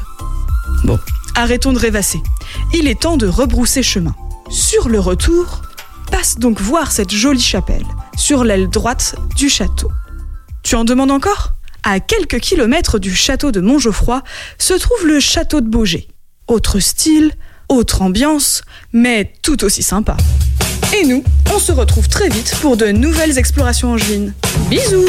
Bon, 0.85 0.99
arrêtons 1.35 1.73
de 1.73 1.79
rêvasser. 1.79 2.21
Il 2.75 2.89
est 2.89 3.01
temps 3.01 3.17
de 3.17 3.29
rebrousser 3.29 3.83
chemin. 3.83 4.15
Sur 4.51 4.89
le 4.89 4.99
retour, 4.99 5.63
Passe 6.11 6.39
donc 6.39 6.61
voir 6.61 6.93
cette 6.93 7.13
jolie 7.13 7.41
chapelle, 7.41 7.85
sur 8.17 8.45
l'aile 8.45 8.69
droite 8.69 9.15
du 9.37 9.49
château. 9.49 9.91
Tu 10.63 10.75
en 10.75 10.85
demandes 10.85 11.11
encore? 11.11 11.55
À 11.83 12.01
quelques 12.01 12.41
kilomètres 12.41 12.99
du 12.99 13.15
château 13.15 13.53
de 13.53 13.61
Montgeoffroy 13.61 14.23
se 14.59 14.75
trouve 14.75 15.07
le 15.07 15.21
château 15.21 15.61
de 15.61 15.69
Beaugé. 15.69 16.09
Autre 16.47 16.81
style, 16.81 17.33
autre 17.69 18.03
ambiance, 18.03 18.63
mais 18.93 19.33
tout 19.43 19.65
aussi 19.65 19.83
sympa. 19.83 20.17
Et 21.01 21.07
nous, 21.07 21.23
on 21.55 21.59
se 21.59 21.73
retrouve 21.73 22.09
très 22.09 22.29
vite 22.29 22.55
pour 22.61 22.77
de 22.77 22.87
nouvelles 22.87 23.39
explorations 23.39 23.93
angevines. 23.93 24.35
Bisous 24.69 25.07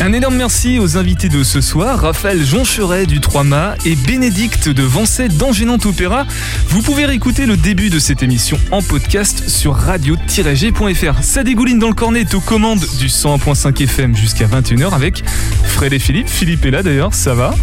Un 0.00 0.12
énorme 0.12 0.36
merci 0.36 0.78
aux 0.78 0.96
invités 0.96 1.28
de 1.28 1.42
ce 1.42 1.60
soir, 1.60 2.00
Raphaël 2.00 2.44
Joncheret 2.44 3.06
du 3.06 3.20
3 3.20 3.44
et 3.84 3.96
Bénédicte 3.96 4.68
de 4.68 4.82
Vancet 4.84 5.28
d'Angénante 5.28 5.86
Opéra. 5.86 6.24
Vous 6.68 6.82
pouvez 6.82 7.04
réécouter 7.04 7.46
le 7.46 7.56
début 7.56 7.90
de 7.90 7.98
cette 7.98 8.22
émission 8.22 8.60
en 8.70 8.80
podcast 8.80 9.48
sur 9.48 9.74
radio-g.fr. 9.74 11.22
Ça 11.22 11.42
dégouline 11.42 11.80
dans 11.80 11.88
le 11.88 11.94
cornet 11.94 12.32
aux 12.34 12.40
commandes 12.40 12.84
du 13.00 13.08
101.5 13.08 13.82
FM 13.82 14.16
jusqu'à 14.16 14.46
21h 14.46 14.92
avec 14.92 15.24
Fred 15.64 15.92
et 15.92 15.98
Philippe. 15.98 16.28
Philippe 16.28 16.64
est 16.64 16.70
là 16.70 16.84
d'ailleurs, 16.84 17.12
ça 17.12 17.34
va? 17.34 17.54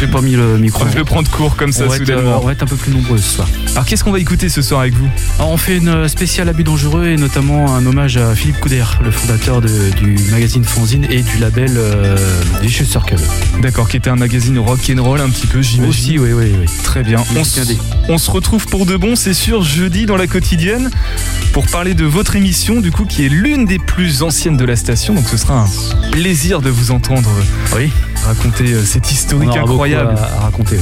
J'ai 0.00 0.06
pas 0.06 0.20
mis 0.20 0.36
le 0.36 0.58
micro. 0.58 0.84
Je 0.86 0.96
vais 0.96 1.04
prendre 1.04 1.28
court 1.30 1.56
comme 1.56 1.72
ça, 1.72 1.84
on 1.86 1.90
soudainement. 1.90 2.30
Euh, 2.30 2.38
on 2.40 2.46
va 2.46 2.52
être 2.52 2.62
un 2.62 2.66
peu 2.66 2.76
plus 2.76 2.92
nombreux 2.92 3.18
ce 3.18 3.36
soir. 3.36 3.48
Alors, 3.72 3.84
qu'est-ce 3.84 4.04
qu'on 4.04 4.12
va 4.12 4.20
écouter 4.20 4.48
ce 4.48 4.62
soir 4.62 4.80
avec 4.80 4.94
vous 4.94 5.08
On 5.40 5.56
fait 5.56 5.78
une 5.78 6.08
spéciale 6.08 6.48
Abus 6.48 6.64
dangereux 6.64 7.06
et 7.06 7.16
notamment 7.16 7.74
un 7.74 7.84
hommage 7.84 8.16
à 8.16 8.34
Philippe 8.34 8.60
Couder, 8.60 8.84
le 9.02 9.10
fondateur 9.10 9.60
du 9.60 10.16
magazine 10.30 10.64
Fanzine 10.64 11.04
et 11.10 11.22
du 11.22 11.38
label 11.38 11.72
euh, 11.76 12.16
Vicious 12.62 12.84
Circle. 12.84 13.16
D'accord, 13.60 13.88
qui 13.88 13.96
était 13.96 14.10
un 14.10 14.16
magazine 14.16 14.58
rock 14.58 14.80
and 14.96 15.02
roll 15.02 15.20
un 15.20 15.30
petit 15.30 15.46
peu, 15.46 15.62
j'imagine. 15.62 15.90
Aussi, 15.90 16.18
oui, 16.18 16.32
oui, 16.32 16.52
oui. 16.60 16.66
Très 16.84 17.02
bien. 17.02 17.22
On, 17.36 18.12
on, 18.12 18.18
se 18.18 18.30
retrouve 18.30 18.66
pour 18.66 18.86
de 18.86 18.96
bon, 18.96 19.16
c'est 19.16 19.34
sûr, 19.34 19.62
jeudi 19.62 20.06
dans 20.06 20.16
la 20.16 20.26
quotidienne 20.26 20.90
pour 21.52 21.66
parler 21.66 21.94
de 21.94 22.04
votre 22.04 22.36
émission, 22.36 22.80
du 22.80 22.92
coup, 22.92 23.04
qui 23.04 23.26
est 23.26 23.28
l'une 23.28 23.64
des 23.66 23.78
plus 23.78 24.22
anciennes 24.22 24.56
de 24.56 24.64
la 24.64 24.76
station. 24.76 25.14
Donc, 25.14 25.26
ce 25.28 25.36
sera 25.36 25.62
un 25.62 26.10
plaisir 26.12 26.62
de 26.62 26.70
vous 26.70 26.92
entendre. 26.92 27.30
Oui 27.74 27.90
raconter 28.24 28.72
euh, 28.72 28.84
cette 28.84 29.10
historique 29.10 29.56
incroyable. 29.56 30.14
À, 30.16 30.44
raconter. 30.44 30.78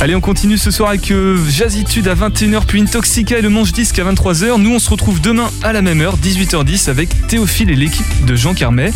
Allez, 0.00 0.14
on 0.14 0.20
continue 0.20 0.58
ce 0.58 0.70
soir 0.70 0.90
avec 0.90 1.10
euh, 1.10 1.38
Jazzitude 1.48 2.08
à 2.08 2.14
21h, 2.14 2.64
puis 2.66 2.80
Intoxica 2.80 3.38
et 3.38 3.42
le 3.42 3.50
Manche 3.50 3.72
Disque 3.72 3.98
à 3.98 4.04
23h. 4.04 4.60
Nous, 4.60 4.74
on 4.74 4.78
se 4.78 4.90
retrouve 4.90 5.20
demain 5.20 5.50
à 5.62 5.72
la 5.72 5.82
même 5.82 6.00
heure, 6.00 6.16
18h10, 6.16 6.90
avec 6.90 7.08
Théophile 7.28 7.70
et 7.70 7.76
l'équipe 7.76 8.24
de 8.24 8.34
Jean 8.34 8.54
Carmet 8.54 8.92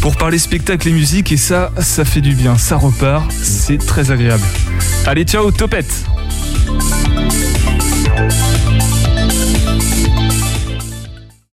pour 0.00 0.16
parler 0.16 0.38
spectacle 0.38 0.88
et 0.88 0.92
musique. 0.92 1.32
Et 1.32 1.36
ça, 1.36 1.72
ça 1.80 2.04
fait 2.04 2.20
du 2.20 2.34
bien, 2.34 2.56
ça 2.58 2.76
repart, 2.76 3.30
c'est 3.42 3.78
très 3.78 4.10
agréable. 4.10 4.44
Allez, 5.06 5.24
ciao, 5.24 5.50
topette! 5.50 6.04